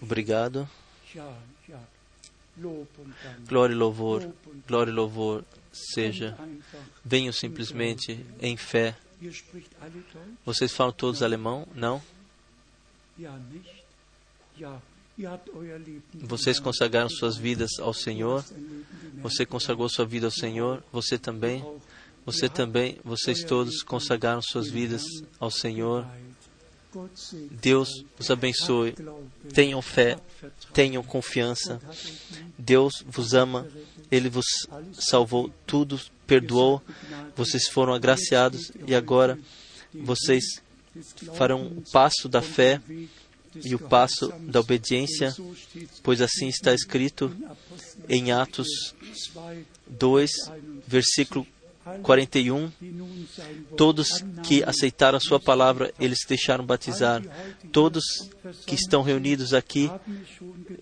Obrigado. 0.08 0.66
Glória 3.46 3.74
e 3.74 3.76
louvor, 3.76 4.32
glória 4.66 4.90
e 4.90 4.94
louvor 4.94 5.44
seja. 5.70 6.34
Venham 7.04 7.30
simplesmente 7.30 8.24
em 8.40 8.56
fé. 8.56 8.96
Vocês 10.46 10.72
falam 10.72 10.94
todos 10.94 11.22
alemão? 11.22 11.68
Não? 11.74 12.00
Vocês 16.14 16.58
consagraram 16.58 17.10
suas 17.10 17.36
vidas 17.36 17.72
ao 17.78 17.92
Senhor? 17.92 18.42
Você 19.22 19.44
consagrou 19.44 19.90
sua 19.90 20.06
vida 20.06 20.28
ao 20.28 20.32
Senhor? 20.32 20.82
Você 20.90 21.18
também? 21.18 21.62
Você 22.24 22.48
também? 22.48 22.98
Vocês 23.04 23.44
todos 23.44 23.82
consagraram 23.82 24.40
suas 24.40 24.70
vidas 24.70 25.02
ao 25.38 25.50
Senhor? 25.50 26.06
Deus 27.50 28.04
os 28.18 28.30
abençoe. 28.30 28.94
Tenham 29.52 29.80
fé, 29.82 30.18
tenham 30.72 31.02
confiança. 31.02 31.80
Deus 32.56 33.04
vos 33.06 33.34
ama, 33.34 33.66
Ele 34.10 34.28
vos 34.28 34.46
salvou, 34.92 35.52
tudo 35.66 36.00
perdoou. 36.26 36.82
Vocês 37.36 37.68
foram 37.68 37.94
agraciados 37.94 38.72
e 38.86 38.94
agora 38.94 39.38
vocês 39.94 40.44
farão 41.34 41.66
o 41.66 41.82
passo 41.90 42.28
da 42.28 42.42
fé 42.42 42.80
e 43.64 43.74
o 43.74 43.78
passo 43.78 44.32
da 44.40 44.60
obediência, 44.60 45.34
pois 46.02 46.20
assim 46.20 46.48
está 46.48 46.74
escrito 46.74 47.34
em 48.08 48.30
Atos 48.32 48.94
2, 49.86 50.30
versículo 50.86 51.46
41, 52.02 52.70
todos 53.76 54.24
que 54.42 54.62
aceitaram 54.64 55.18
a 55.18 55.20
sua 55.20 55.40
palavra, 55.40 55.92
eles 55.98 56.20
deixaram 56.26 56.64
batizar. 56.64 57.22
Todos 57.72 58.30
que 58.66 58.74
estão 58.74 59.02
reunidos 59.02 59.54
aqui 59.54 59.90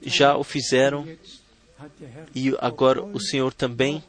já 0.02 0.36
o 0.36 0.44
fizeram 0.44 1.06
e 2.34 2.54
agora 2.60 3.02
o 3.02 3.20
Senhor 3.20 3.52
também 3.52 4.02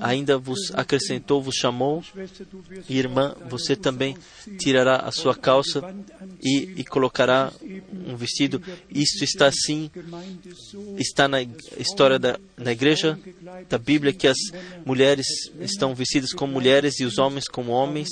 ainda 0.00 0.38
vos 0.38 0.72
acrescentou, 0.74 1.42
vos 1.42 1.54
chamou. 1.56 2.02
Irmã, 2.88 3.34
você 3.48 3.76
também 3.76 4.16
tirará 4.58 4.96
a 4.96 5.12
sua 5.12 5.34
calça 5.34 5.82
e, 6.42 6.74
e 6.76 6.84
colocará 6.84 7.52
um 8.06 8.16
vestido. 8.16 8.62
Isto 8.90 9.24
está 9.24 9.46
assim, 9.46 9.90
está 10.98 11.28
na 11.28 11.42
história 11.78 12.18
da 12.18 12.38
na 12.56 12.72
igreja 12.72 13.18
da 13.68 13.78
Bíblia 13.78 14.12
que 14.12 14.26
as 14.26 14.38
mulheres 14.84 15.26
estão 15.60 15.94
vestidas 15.94 16.32
como 16.32 16.54
mulheres 16.54 16.98
e 17.00 17.04
os 17.04 17.18
homens 17.18 17.46
como 17.48 17.72
homens. 17.72 18.08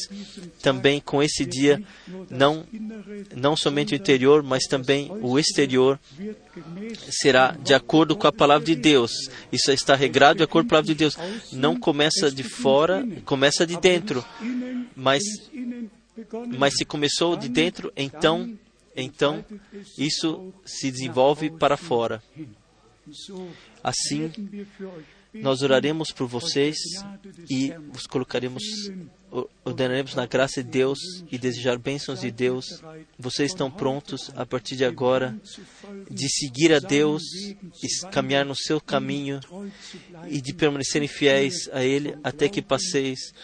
Também 0.62 1.00
com 1.00 1.22
esse 1.22 1.44
dia, 1.44 1.82
não, 2.30 2.64
não 3.34 3.56
somente 3.56 3.94
o 3.94 3.96
interior, 3.96 4.42
mas 4.42 4.64
também 4.64 5.10
o 5.22 5.38
exterior 5.38 5.98
será 7.10 7.52
de 7.52 7.74
acordo 7.74 8.16
com 8.16 8.26
a 8.26 8.32
palavra 8.32 8.64
de 8.64 8.74
Deus. 8.74 9.12
Isso 9.52 9.70
está 9.72 9.94
regrado 9.94 10.38
de 10.38 10.44
acordo 10.44 10.66
com 10.66 10.68
a 10.68 10.76
palavra 10.76 10.94
de 10.94 10.98
Deus. 10.98 11.16
Não 11.52 11.76
começa 11.76 12.30
de 12.30 12.42
fora, 12.42 13.06
começa 13.24 13.66
de 13.66 13.76
dentro. 13.78 14.24
Mas, 14.94 15.22
mas 16.58 16.74
se 16.76 16.84
começou 16.84 17.36
de 17.36 17.48
dentro, 17.48 17.92
então, 17.96 18.56
então 18.96 19.44
isso 19.98 20.52
se 20.64 20.90
desenvolve 20.90 21.50
para 21.50 21.76
fora. 21.76 22.22
Assim, 23.82 24.32
nós 25.34 25.62
oraremos 25.62 26.12
por 26.12 26.26
vocês 26.26 26.76
e 27.50 27.72
os 27.92 28.06
colocaremos, 28.06 28.62
ordenaremos 29.64 30.14
na 30.14 30.26
graça 30.26 30.62
de 30.62 30.70
Deus 30.70 30.98
e 31.30 31.36
desejar 31.36 31.76
bênçãos 31.78 32.20
de 32.20 32.30
Deus. 32.30 32.64
Vocês 33.18 33.50
estão 33.50 33.70
prontos 33.70 34.30
a 34.36 34.46
partir 34.46 34.76
de 34.76 34.84
agora 34.84 35.36
de 36.10 36.28
seguir 36.28 36.72
a 36.72 36.78
Deus 36.78 37.22
e 37.34 37.56
caminhar 38.12 38.44
no 38.44 38.54
seu 38.54 38.80
caminho 38.80 39.40
e 40.28 40.40
de 40.40 40.52
permanecerem 40.52 41.08
fiéis 41.08 41.68
a 41.72 41.82
Ele 41.82 42.16
até 42.22 42.48
que 42.48 42.62
passeis 42.62 43.34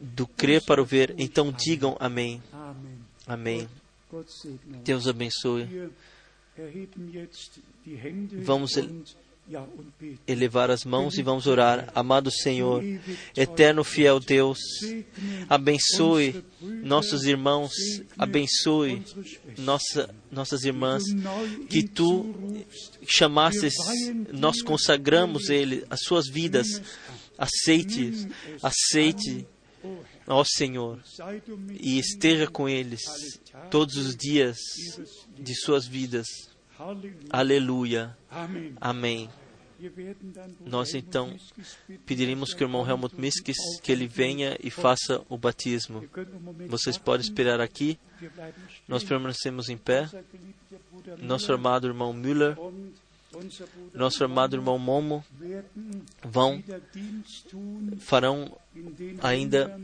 do 0.00 0.26
crer 0.26 0.62
para 0.64 0.80
o 0.80 0.84
ver. 0.84 1.14
Então 1.18 1.52
digam 1.52 1.96
amém. 1.98 2.42
Amém. 3.26 3.68
Deus 4.84 5.06
abençoe. 5.06 5.90
Vamos 8.42 8.76
elevar 10.26 10.70
as 10.70 10.84
mãos 10.84 11.16
e 11.18 11.22
vamos 11.22 11.46
orar. 11.46 11.90
Amado 11.94 12.30
Senhor, 12.30 12.82
eterno 13.36 13.82
fiel 13.84 14.20
Deus, 14.20 14.58
abençoe 15.48 16.44
nossos 16.60 17.24
irmãos, 17.24 17.72
abençoe 18.16 19.02
nossa, 19.56 20.14
nossas 20.30 20.64
irmãs, 20.64 21.02
que 21.68 21.82
tu 21.82 22.34
chamasses, 23.06 23.74
nós 24.32 24.62
consagramos 24.62 25.48
ele, 25.48 25.84
as 25.88 26.00
suas 26.02 26.28
vidas, 26.28 26.82
aceite, 27.36 28.28
aceite, 28.62 29.46
ó 30.26 30.44
Senhor, 30.44 31.00
e 31.80 31.98
esteja 31.98 32.46
com 32.46 32.68
eles 32.68 33.00
todos 33.70 33.96
os 33.96 34.16
dias 34.16 34.58
de 35.38 35.54
suas 35.54 35.86
vidas. 35.86 36.26
Aleluia. 37.30 38.16
Amém. 38.80 39.28
Nós 40.66 40.94
então 40.94 41.36
pediremos 42.04 42.52
que 42.52 42.62
o 42.62 42.66
irmão 42.66 42.88
Helmut 42.88 43.18
Miskis 43.18 43.56
que 43.80 43.92
ele 43.92 44.06
venha 44.06 44.56
e 44.62 44.70
faça 44.70 45.22
o 45.28 45.38
batismo. 45.38 46.04
Vocês 46.66 46.98
podem 46.98 47.24
esperar 47.24 47.60
aqui. 47.60 47.98
Nós 48.88 49.04
permanecemos 49.04 49.68
em 49.68 49.76
pé. 49.76 50.08
Nosso 51.18 51.52
amado 51.52 51.86
irmão 51.86 52.12
Müller, 52.12 52.56
nosso 53.94 54.24
amado 54.24 54.56
irmão 54.56 54.78
Momo 54.78 55.24
vão 56.22 56.62
farão 58.00 58.56
ainda 59.22 59.78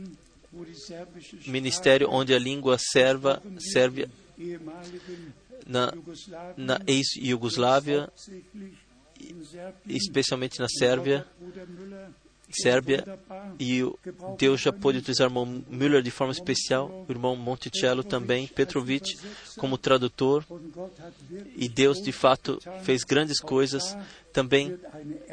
ministério 1.47 2.09
onde 2.09 2.33
a 2.33 2.39
língua 2.39 2.77
serva, 2.79 3.41
sérvia 3.59 4.09
na, 5.65 5.93
na 6.55 6.81
ex-Iugoslávia, 6.85 8.09
especialmente 9.87 10.59
na 10.59 10.67
Sérvia, 10.67 11.25
Sérvia, 12.51 13.03
e 13.59 13.81
Deus 14.37 14.61
já 14.61 14.71
pôde 14.71 14.99
utilizar 14.99 15.27
o 15.27 15.29
irmão 15.29 15.63
Müller 15.67 16.01
de 16.01 16.11
forma 16.11 16.31
especial, 16.31 17.05
o 17.07 17.11
irmão 17.11 17.35
Monticello 17.35 18.03
também, 18.03 18.47
Petrovic 18.47 19.17
como 19.57 19.77
tradutor, 19.77 20.45
e 21.55 21.67
Deus 21.67 22.01
de 22.01 22.11
fato 22.11 22.59
fez 22.83 23.03
grandes 23.03 23.39
coisas. 23.39 23.97
Também 24.31 24.77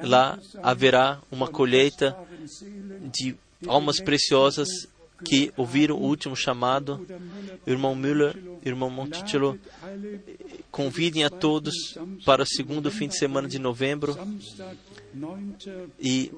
lá 0.02 0.38
haverá 0.62 1.20
uma 1.30 1.48
colheita 1.48 2.16
de 3.12 3.36
almas 3.66 4.00
preciosas 4.00 4.68
que 5.24 5.52
ouviram 5.56 5.96
o 5.96 6.02
último 6.02 6.36
chamado. 6.36 7.06
Irmão 7.66 7.94
Müller, 7.94 8.36
irmão 8.64 8.90
Monticello, 8.90 9.58
convidem 10.70 11.24
a 11.24 11.30
todos 11.30 11.74
para 12.24 12.42
o 12.42 12.46
segundo 12.46 12.90
fim 12.90 13.08
de 13.08 13.16
semana 13.16 13.48
de 13.48 13.58
novembro 13.58 14.16
e 16.00 16.32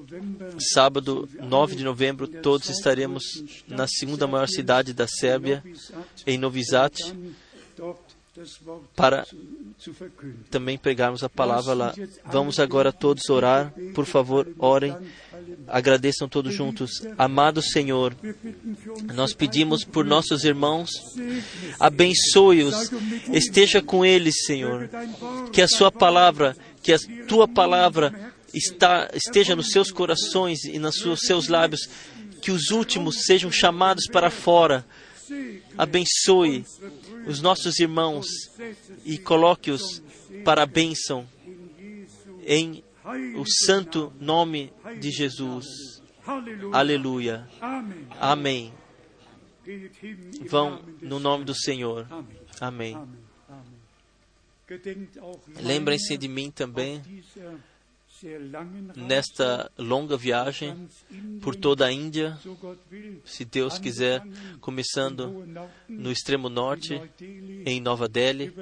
sábado 0.73 1.27
9 1.39 1.75
de 1.75 1.83
novembro 1.83 2.27
todos 2.27 2.69
estaremos 2.69 3.23
na 3.67 3.87
segunda 3.87 4.27
maior 4.27 4.47
cidade 4.47 4.93
da 4.93 5.07
Sérvia, 5.07 5.63
em 6.27 6.37
Novi 6.37 6.65
Sad, 6.65 6.99
para 8.95 9.25
também 10.49 10.77
pregarmos 10.77 11.23
a 11.23 11.29
palavra 11.29 11.73
lá. 11.73 11.93
Vamos 12.25 12.59
agora 12.59 12.91
todos 12.91 13.29
orar. 13.29 13.73
Por 13.93 14.05
favor, 14.05 14.47
orem. 14.59 14.95
Agradeçam 15.67 16.27
todos 16.27 16.53
juntos. 16.53 17.05
Amado 17.17 17.61
Senhor, 17.61 18.15
nós 19.13 19.33
pedimos 19.33 19.83
por 19.83 20.05
nossos 20.05 20.43
irmãos, 20.43 20.89
abençoe-os, 21.79 22.91
esteja 23.31 23.81
com 23.81 24.05
eles, 24.05 24.45
Senhor. 24.45 24.89
Que 25.51 25.61
a 25.61 25.67
Sua 25.67 25.91
palavra, 25.91 26.55
que 26.81 26.93
a 26.93 26.97
Tua 27.27 27.47
palavra 27.47 28.33
está, 28.53 29.09
esteja 29.13 29.55
nos 29.55 29.69
seus 29.69 29.91
corações 29.91 30.63
e 30.65 30.79
nos 30.79 31.01
seus 31.19 31.47
lábios, 31.47 31.87
que 32.41 32.51
os 32.51 32.69
últimos 32.69 33.25
sejam 33.25 33.51
chamados 33.51 34.07
para 34.07 34.29
fora. 34.29 34.85
Abençoe 35.77 36.63
os 37.27 37.41
nossos 37.41 37.79
irmãos 37.79 38.27
e 39.03 39.17
coloque-os 39.17 40.01
para 40.43 40.63
a 40.63 40.65
bênção 40.65 41.27
em 42.45 42.83
o 43.35 43.45
santo 43.45 44.13
nome 44.19 44.71
de 44.99 45.11
Jesus. 45.11 45.65
Aleluia. 46.71 47.47
Amém. 48.19 48.73
Vão 50.47 50.81
no 51.01 51.19
nome 51.19 51.45
do 51.45 51.53
Senhor. 51.53 52.07
Amém. 52.59 52.97
Lembrem-se 55.61 56.17
de 56.17 56.27
mim 56.27 56.49
também 56.49 57.01
nesta 58.95 59.71
longa 59.77 60.17
viagem 60.17 60.87
por 61.41 61.55
toda 61.55 61.85
a 61.85 61.91
Índia, 61.91 62.37
se 63.25 63.43
Deus 63.45 63.77
quiser, 63.77 64.23
começando 64.61 65.45
no 65.87 66.11
extremo 66.11 66.49
norte, 66.49 67.01
em 67.65 67.81
Nova 67.81 68.07
Delhi, 68.07 68.53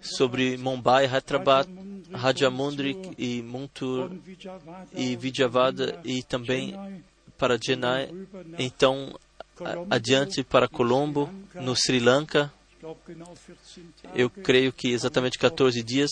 sobre 0.00 0.56
Mumbai, 0.56 1.06
Hyderabad, 1.06 1.68
Rajamundry 2.12 2.96
e 3.16 3.42
Muntur 3.42 4.10
e 4.92 5.16
Vijayawada 5.16 6.00
e 6.04 6.22
também 6.22 7.02
para 7.38 7.58
Chennai, 7.60 8.10
então 8.58 9.18
adiante 9.90 10.42
para 10.42 10.68
Colombo, 10.68 11.30
no 11.54 11.74
Sri 11.74 12.00
Lanka. 12.00 12.52
Eu 14.14 14.28
creio 14.28 14.72
que 14.72 14.88
exatamente 14.88 15.38
14 15.38 15.82
dias 15.84 16.10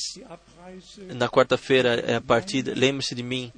na 1.15 1.29
quarta-feira 1.29 2.03
é 2.07 2.17
a 2.17 2.21
partida, 2.21 2.73
lembre-se 2.75 3.15
de 3.15 3.23
mim 3.23 3.53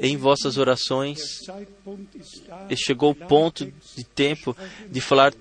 em 0.00 0.16
vossas 0.16 0.56
orações. 0.56 1.18
Chegou 2.76 3.10
o 3.10 3.14
ponto 3.14 3.72
de 3.96 4.04
tempo 4.04 4.56
de 4.90 5.00
falar 5.00 5.32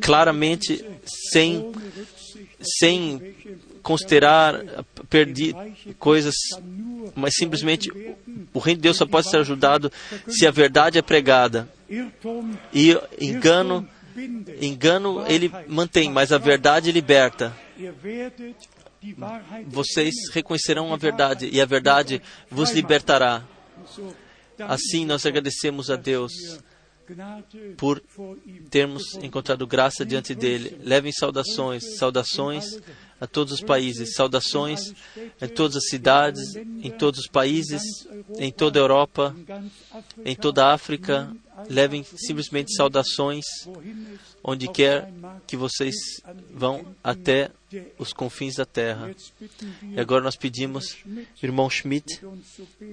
claramente, 0.00 0.84
sem, 1.30 1.72
sem 2.60 3.34
considerar 3.82 4.64
perder 5.10 5.54
coisas, 5.98 6.34
mas 7.14 7.34
simplesmente 7.34 7.90
o 8.52 8.58
reino 8.58 8.78
de 8.78 8.82
Deus 8.82 8.96
só 8.96 9.06
pode 9.06 9.28
ser 9.30 9.38
ajudado 9.38 9.92
se 10.26 10.46
a 10.46 10.50
verdade 10.50 10.98
é 10.98 11.02
pregada. 11.02 11.68
E 12.72 12.96
engano, 13.20 13.88
engano 14.60 15.24
ele 15.28 15.50
mantém, 15.66 16.10
mas 16.10 16.32
a 16.32 16.38
verdade 16.38 16.92
liberta 16.92 17.54
vocês 19.66 20.14
reconhecerão 20.32 20.92
a 20.92 20.96
verdade 20.96 21.48
e 21.52 21.60
a 21.60 21.66
verdade 21.66 22.20
vos 22.50 22.70
libertará. 22.70 23.44
Assim 24.58 25.04
nós 25.04 25.24
agradecemos 25.24 25.90
a 25.90 25.96
Deus 25.96 26.32
por 27.76 28.02
termos 28.70 29.14
encontrado 29.22 29.66
graça 29.66 30.04
diante 30.04 30.34
dele. 30.34 30.78
Levem 30.82 31.12
saudações, 31.12 31.96
saudações 31.96 32.78
a 33.20 33.26
todos 33.26 33.54
os 33.54 33.60
países, 33.60 34.14
saudações 34.14 34.92
em 35.40 35.48
todas 35.48 35.76
as 35.76 35.88
cidades, 35.88 36.54
em 36.56 36.90
todos 36.90 37.20
os 37.20 37.26
países, 37.26 37.82
em 38.38 38.52
toda 38.52 38.78
a 38.78 38.82
Europa, 38.82 39.34
em 40.24 40.36
toda 40.36 40.66
a 40.66 40.74
África. 40.74 41.34
Levem 41.68 42.04
simplesmente 42.04 42.74
saudações 42.74 43.44
onde 44.44 44.68
quer 44.68 45.10
que 45.46 45.56
vocês 45.56 45.94
vão 46.52 46.94
até 47.02 47.50
os 47.98 48.12
confins 48.12 48.56
da 48.56 48.64
terra. 48.64 49.14
E 49.82 50.00
agora 50.00 50.22
nós 50.22 50.36
pedimos, 50.36 50.96
irmão 51.42 51.68
Schmidt, 51.68 52.20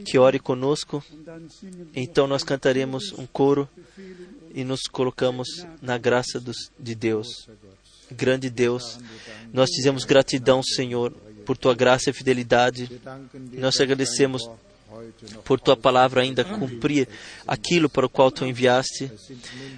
que 0.05 0.17
ore 0.17 0.39
conosco. 0.39 1.03
Então 1.95 2.27
nós 2.27 2.43
cantaremos 2.43 3.13
um 3.13 3.25
coro 3.25 3.69
e 4.53 4.63
nos 4.63 4.81
colocamos 4.83 5.47
na 5.81 5.97
graça 5.97 6.39
dos, 6.39 6.71
de 6.79 6.95
Deus. 6.95 7.47
Grande 8.11 8.49
Deus, 8.49 8.99
nós 9.51 9.69
dizemos 9.69 10.03
gratidão, 10.03 10.61
Senhor, 10.61 11.11
por 11.45 11.57
tua 11.57 11.73
graça 11.73 12.09
e 12.09 12.13
fidelidade. 12.13 12.89
Nós 13.53 13.75
te 13.75 13.83
agradecemos 13.83 14.47
por 15.43 15.59
tua 15.59 15.75
palavra 15.75 16.21
ainda 16.21 16.43
cumprir 16.43 17.07
aquilo 17.45 17.89
para 17.89 18.05
o 18.05 18.09
qual 18.09 18.31
tu 18.31 18.45
enviaste. 18.45 19.11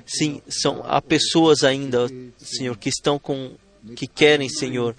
Sim, 0.06 0.42
são 0.48 0.84
há 0.86 1.02
pessoas 1.02 1.64
ainda, 1.64 2.08
Senhor, 2.38 2.78
que 2.78 2.90
estão 2.90 3.18
com 3.18 3.56
que 3.96 4.08
querem, 4.08 4.50
Senhor, 4.50 4.96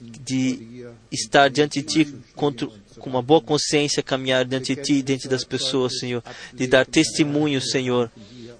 de 0.00 0.86
estar 1.10 1.48
diante 1.48 1.82
de 1.82 1.86
ti 2.04 2.14
contra, 2.34 2.68
com 2.98 3.10
uma 3.10 3.22
boa 3.22 3.40
consciência, 3.40 4.02
caminhar 4.02 4.44
diante 4.44 4.74
de 4.74 4.82
ti 4.82 4.92
e 4.94 5.02
diante 5.02 5.28
das 5.28 5.44
pessoas, 5.44 5.98
Senhor, 5.98 6.22
de 6.52 6.66
dar 6.66 6.86
testemunho, 6.86 7.60
Senhor. 7.60 8.10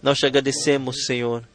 Nós 0.03 0.19
te 0.19 0.27
agradecemos, 0.27 1.05
Senhor, 1.05 1.47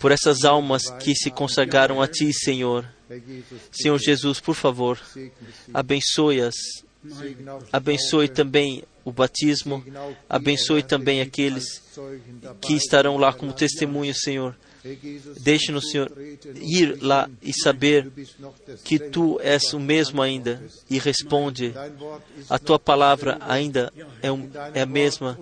por 0.00 0.12
essas 0.12 0.44
almas 0.44 0.90
que 1.00 1.14
se 1.14 1.30
consagraram 1.30 2.00
a 2.00 2.08
ti, 2.08 2.32
Senhor. 2.32 2.86
Senhor 3.70 3.98
Jesus, 3.98 4.40
por 4.40 4.54
favor, 4.54 5.00
abençoe-as 5.72 6.54
Abençoe 7.72 8.28
também 8.28 8.84
o 9.04 9.10
batismo, 9.10 9.84
abençoe 10.28 10.82
também 10.82 11.20
aqueles 11.20 11.82
que 12.60 12.74
estarão 12.74 13.16
lá 13.16 13.32
como 13.32 13.52
testemunho, 13.52 14.14
Senhor. 14.14 14.56
Deixe-nos, 15.40 15.90
Senhor, 15.90 16.10
ir 16.56 17.00
lá 17.00 17.30
e 17.40 17.52
saber 17.52 18.10
que 18.82 18.98
Tu 18.98 19.38
és 19.40 19.72
o 19.72 19.78
mesmo 19.78 20.20
ainda 20.20 20.60
e 20.90 20.98
responde. 20.98 21.72
A 22.50 22.58
Tua 22.58 22.80
palavra 22.80 23.38
ainda 23.42 23.92
é, 24.20 24.32
um, 24.32 24.50
é 24.74 24.82
a 24.82 24.86
mesma. 24.86 25.38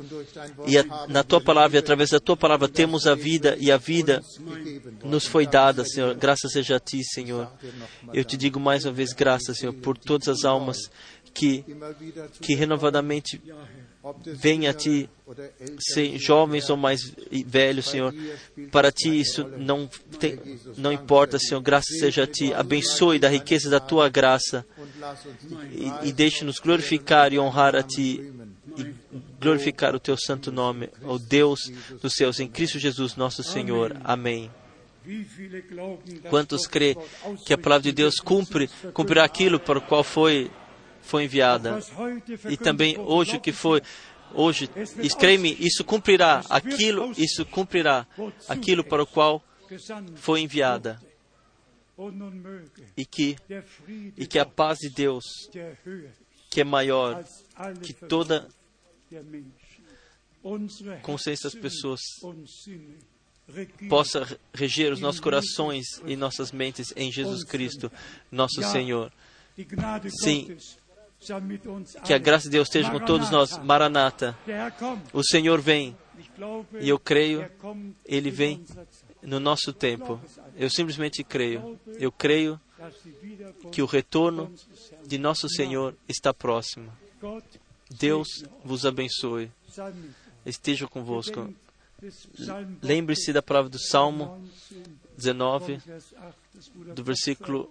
E 0.67 0.77
a, 0.77 0.85
na 1.09 1.25
Tua 1.25 1.41
palavra, 1.41 1.79
e 1.79 1.81
através 1.81 2.11
da 2.11 2.21
Tua 2.21 2.37
palavra, 2.37 2.69
temos 2.69 3.07
a 3.07 3.15
vida 3.15 3.57
e 3.59 3.73
a 3.73 3.79
vida 3.79 4.23
nos 5.03 5.27
foi 5.27 5.47
dada, 5.47 5.85
Senhor. 5.87 6.15
Graças 6.15 6.53
seja 6.53 6.77
a 6.77 6.81
Ti, 6.81 7.03
Senhor. 7.03 7.51
Eu 8.13 8.25
te 8.25 8.37
digo 8.37 8.61
mais 8.61 8.85
uma 8.85 8.93
vez, 8.93 9.15
graças, 9.15 9.59
Senhor, 9.59 9.73
por 9.73 9.97
todas 9.97 10.29
as 10.29 10.45
almas 10.45 10.77
que, 11.33 11.65
que 12.43 12.55
renovadamente 12.55 13.41
venha 14.27 14.71
a 14.71 14.75
Ti, 14.75 15.09
ser 15.79 16.19
jovens 16.19 16.71
ou 16.71 16.77
mais 16.77 17.01
velhos, 17.47 17.87
Senhor. 17.87 18.15
Para 18.71 18.91
Ti 18.91 19.21
isso 19.21 19.47
não, 19.59 19.89
tem, 20.19 20.39
não 20.77 20.93
importa, 20.93 21.39
Senhor. 21.39 21.61
Graças 21.61 21.99
seja 21.99 22.25
a 22.25 22.27
Ti. 22.27 22.53
Abençoe 22.55 23.19
da 23.19 23.29
riqueza 23.29 23.69
da 23.69 23.81
Tua 23.81 24.09
graça 24.09 24.65
e, 25.73 26.09
e 26.09 26.13
deixe-nos 26.13 26.59
glorificar 26.59 27.33
e 27.33 27.39
honrar 27.39 27.77
a 27.77 27.83
Ti 27.83 28.33
e 28.77 28.95
glorificar 29.41 29.95
o 29.95 30.01
Teu 30.01 30.17
santo 30.17 30.51
nome, 30.51 30.89
o 31.03 31.19
Deus 31.19 31.61
dos 32.01 32.15
céus, 32.15 32.41
em 32.41 32.49
Cristo 32.49 32.79
Jesus, 32.79 33.17
nosso 33.17 33.43
Senhor. 33.43 33.97
Amém. 34.05 34.51
Quantos 36.29 36.67
crê 36.67 36.97
que 37.47 37.55
a 37.55 37.59
palavra 37.59 37.85
de 37.85 37.93
Deus 37.93 38.21
cumpre, 38.21 38.69
cumprirá 38.93 39.25
aquilo 39.25 39.59
para 39.59 39.79
o 39.79 39.83
qual 39.83 40.05
foi 40.05 40.51
foi 41.03 41.25
enviada. 41.25 41.81
E 42.49 42.57
também 42.57 42.99
hoje 42.99 43.39
que 43.39 43.53
foi 43.53 43.83
Hoje, 44.33 44.71
escreve 45.03 45.57
isso 45.59 45.85
cumprirá, 45.85 46.43
aquilo, 46.49 47.13
isso 47.17 47.45
cumprirá, 47.45 48.07
aquilo 48.49 48.85
para 48.85 49.03
o 49.03 49.07
qual 49.07 49.43
foi 50.17 50.41
enviada. 50.41 51.01
E 52.97 53.05
que, 53.05 53.37
e 54.17 54.27
que 54.27 54.39
a 54.39 54.47
paz 54.47 54.79
de 54.79 54.89
Deus, 54.89 55.25
que 56.49 56.61
é 56.61 56.65
maior 56.65 57.25
que 57.83 57.93
toda 57.93 58.49
consciência 61.03 61.51
das 61.51 61.61
pessoas, 61.61 62.01
possa 63.89 64.39
reger 64.55 64.93
os 64.93 65.01
nossos 65.01 65.21
corações 65.21 65.87
e 66.07 66.15
nossas 66.15 66.53
mentes 66.53 66.93
em 66.97 67.11
Jesus 67.11 67.45
Cristo, 67.45 67.91
nosso 68.31 68.63
Senhor. 68.63 69.13
Sim, 70.23 70.57
que 72.05 72.15
a 72.15 72.19
graça 72.19 72.45
de 72.45 72.51
Deus 72.51 72.69
esteja 72.69 72.91
com 72.91 73.01
todos 73.01 73.31
nós. 73.31 73.59
Maranata, 73.59 74.37
o 75.13 75.23
Senhor 75.23 75.61
vem. 75.61 75.97
E 76.81 76.89
eu 76.89 76.99
creio, 76.99 77.51
Ele 78.05 78.31
vem 78.31 78.65
no 79.23 79.39
nosso 79.39 79.73
tempo. 79.73 80.21
Eu 80.57 80.71
simplesmente 80.71 81.23
creio. 81.23 81.79
Eu 81.99 82.11
creio 82.11 82.61
que 83.71 83.83
o 83.83 83.87
retorno 83.87 84.53
de 85.07 85.19
nosso 85.19 85.49
Senhor 85.49 85.95
está 86.09 86.33
próximo. 86.33 86.91
Deus 87.91 88.29
vos 88.65 88.87
abençoe. 88.87 89.51
Esteja 90.47 90.87
convosco. 90.87 91.53
Lembre-se 92.83 93.33
da 93.33 93.43
palavra 93.43 93.69
do 93.69 93.79
Salmo 93.79 94.43
19, 95.17 95.83
do 96.95 97.05
versículo 97.05 97.71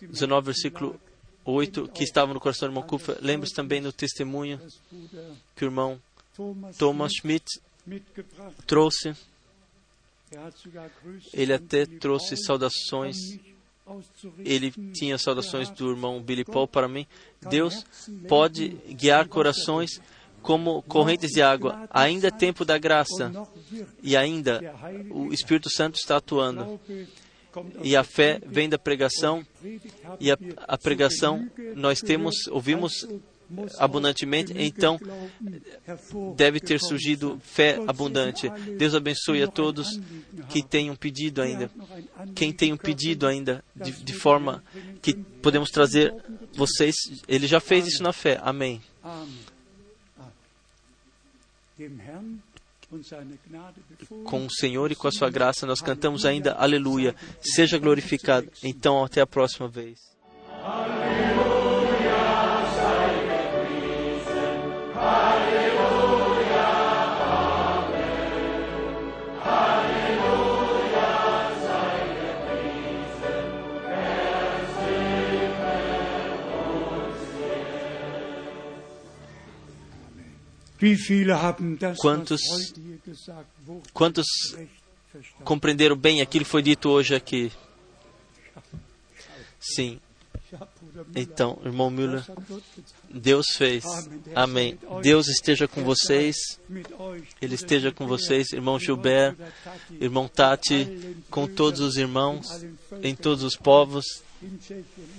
19, 0.00 0.46
versículo 0.46 1.00
8, 1.50 1.88
que 1.88 2.04
estava 2.04 2.34
no 2.34 2.40
coração 2.40 2.68
do 2.68 2.72
irmão 2.72 2.82
Kufa. 2.82 3.18
Lembre-se 3.22 3.54
também 3.54 3.80
do 3.80 3.90
testemunho 3.90 4.60
que 5.56 5.64
o 5.64 5.66
irmão 5.66 6.00
Thomas 6.76 7.12
Schmidt 7.14 7.46
trouxe. 8.66 9.14
Ele 11.32 11.54
até 11.54 11.86
trouxe 11.86 12.36
saudações. 12.36 13.16
Ele 14.44 14.70
tinha 14.92 15.16
saudações 15.16 15.70
do 15.70 15.90
irmão 15.90 16.20
Billy 16.20 16.44
Paul 16.44 16.68
para 16.68 16.86
mim. 16.86 17.06
Deus 17.48 17.86
pode 18.28 18.68
guiar 18.90 19.26
corações 19.26 20.02
como 20.42 20.82
correntes 20.82 21.30
de 21.30 21.40
água. 21.40 21.88
Ainda 21.90 22.28
é 22.28 22.30
tempo 22.30 22.62
da 22.62 22.76
graça 22.76 23.32
e 24.02 24.14
ainda 24.14 24.60
o 25.10 25.32
Espírito 25.32 25.70
Santo 25.70 25.96
está 25.96 26.18
atuando. 26.18 26.78
E 27.82 27.96
a 27.96 28.04
fé 28.04 28.40
vem 28.46 28.68
da 28.68 28.78
pregação 28.78 29.44
e 30.20 30.30
a, 30.30 30.38
a 30.66 30.78
pregação 30.78 31.48
nós 31.74 32.00
temos 32.00 32.46
ouvimos 32.48 33.06
abundantemente, 33.78 34.52
então 34.56 35.00
deve 36.36 36.60
ter 36.60 36.78
surgido 36.80 37.40
fé 37.42 37.78
abundante. 37.86 38.48
Deus 38.76 38.94
abençoe 38.94 39.42
a 39.42 39.48
todos 39.48 39.98
que 40.48 40.62
tenham 40.62 40.94
pedido 40.94 41.40
ainda. 41.40 41.70
Quem 42.34 42.52
tem 42.52 42.72
um 42.72 42.76
pedido 42.76 43.26
ainda, 43.26 43.64
de, 43.74 43.92
de 43.92 44.12
forma 44.12 44.62
que 45.00 45.14
podemos 45.14 45.70
trazer 45.70 46.14
vocês, 46.54 46.94
ele 47.26 47.46
já 47.46 47.60
fez 47.60 47.86
isso 47.86 48.02
na 48.02 48.12
fé. 48.12 48.38
Amém. 48.42 48.82
Com 54.24 54.46
o 54.46 54.50
Senhor 54.50 54.90
e 54.90 54.96
com 54.96 55.08
a 55.08 55.12
sua 55.12 55.30
graça, 55.30 55.66
nós 55.66 55.80
cantamos 55.80 56.24
ainda 56.24 56.52
Aleluia. 56.52 57.14
Seja 57.40 57.78
glorificado. 57.78 58.50
Então, 58.62 59.04
até 59.04 59.20
a 59.20 59.26
próxima 59.26 59.68
vez. 59.68 59.98
Quantos, 81.98 82.40
quantos 83.92 84.26
compreenderam 85.44 85.96
bem 85.96 86.20
aquilo 86.20 86.44
que 86.44 86.50
foi 86.50 86.62
dito 86.62 86.88
hoje 86.88 87.14
aqui? 87.14 87.52
Sim. 89.58 90.00
Então, 91.14 91.58
irmão 91.64 91.90
Müller, 91.90 92.24
Deus 93.10 93.48
fez. 93.56 93.84
Amém. 94.34 94.78
Deus 95.02 95.28
esteja 95.28 95.68
com 95.68 95.82
vocês. 95.84 96.36
Ele 97.40 97.54
esteja 97.54 97.92
com 97.92 98.06
vocês, 98.06 98.52
irmão 98.52 98.78
Gilbert, 98.78 99.36
irmão 100.00 100.28
Tati, 100.28 101.16
com 101.30 101.46
todos 101.46 101.80
os 101.80 101.96
irmãos, 101.96 102.64
em 103.02 103.14
todos 103.14 103.44
os 103.44 103.56
povos, 103.56 104.04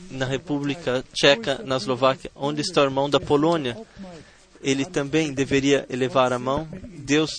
na 0.09 0.25
República 0.25 1.03
Tcheca, 1.13 1.61
na 1.63 1.77
Eslováquia. 1.77 2.31
Onde 2.35 2.61
está 2.61 2.81
o 2.81 2.85
irmão 2.85 3.09
da 3.09 3.19
Polônia? 3.19 3.77
Ele 4.61 4.85
também 4.85 5.33
deveria 5.33 5.85
elevar 5.89 6.33
a 6.33 6.39
mão. 6.39 6.67
Deus 6.99 7.31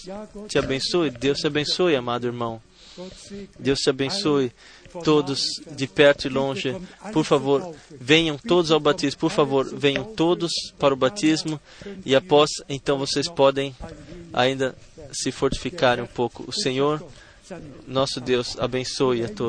te 0.48 0.58
abençoe, 0.58 1.10
Deus 1.10 1.38
te 1.38 1.46
abençoe, 1.46 1.96
amado 1.96 2.26
irmão. 2.26 2.60
Deus 3.58 3.78
te 3.78 3.90
abençoe, 3.90 4.52
todos 5.04 5.42
de 5.70 5.86
perto 5.86 6.26
e 6.26 6.30
longe. 6.30 6.76
Por 7.12 7.24
favor, 7.24 7.74
venham 7.90 8.36
todos 8.36 8.70
ao 8.70 8.80
batismo. 8.80 9.20
Por 9.20 9.30
favor, 9.30 9.64
venham 9.72 10.04
todos 10.04 10.50
para 10.78 10.92
o 10.92 10.96
batismo. 10.96 11.60
E 12.04 12.14
após, 12.14 12.50
então 12.68 12.98
vocês 12.98 13.28
podem 13.28 13.74
ainda 14.32 14.74
se 15.12 15.30
fortificarem 15.30 16.04
um 16.04 16.08
pouco. 16.08 16.44
O 16.46 16.52
Senhor, 16.52 17.02
nosso 17.86 18.20
Deus, 18.20 18.58
abençoe 18.58 19.24
a 19.24 19.28
todos. 19.28 19.48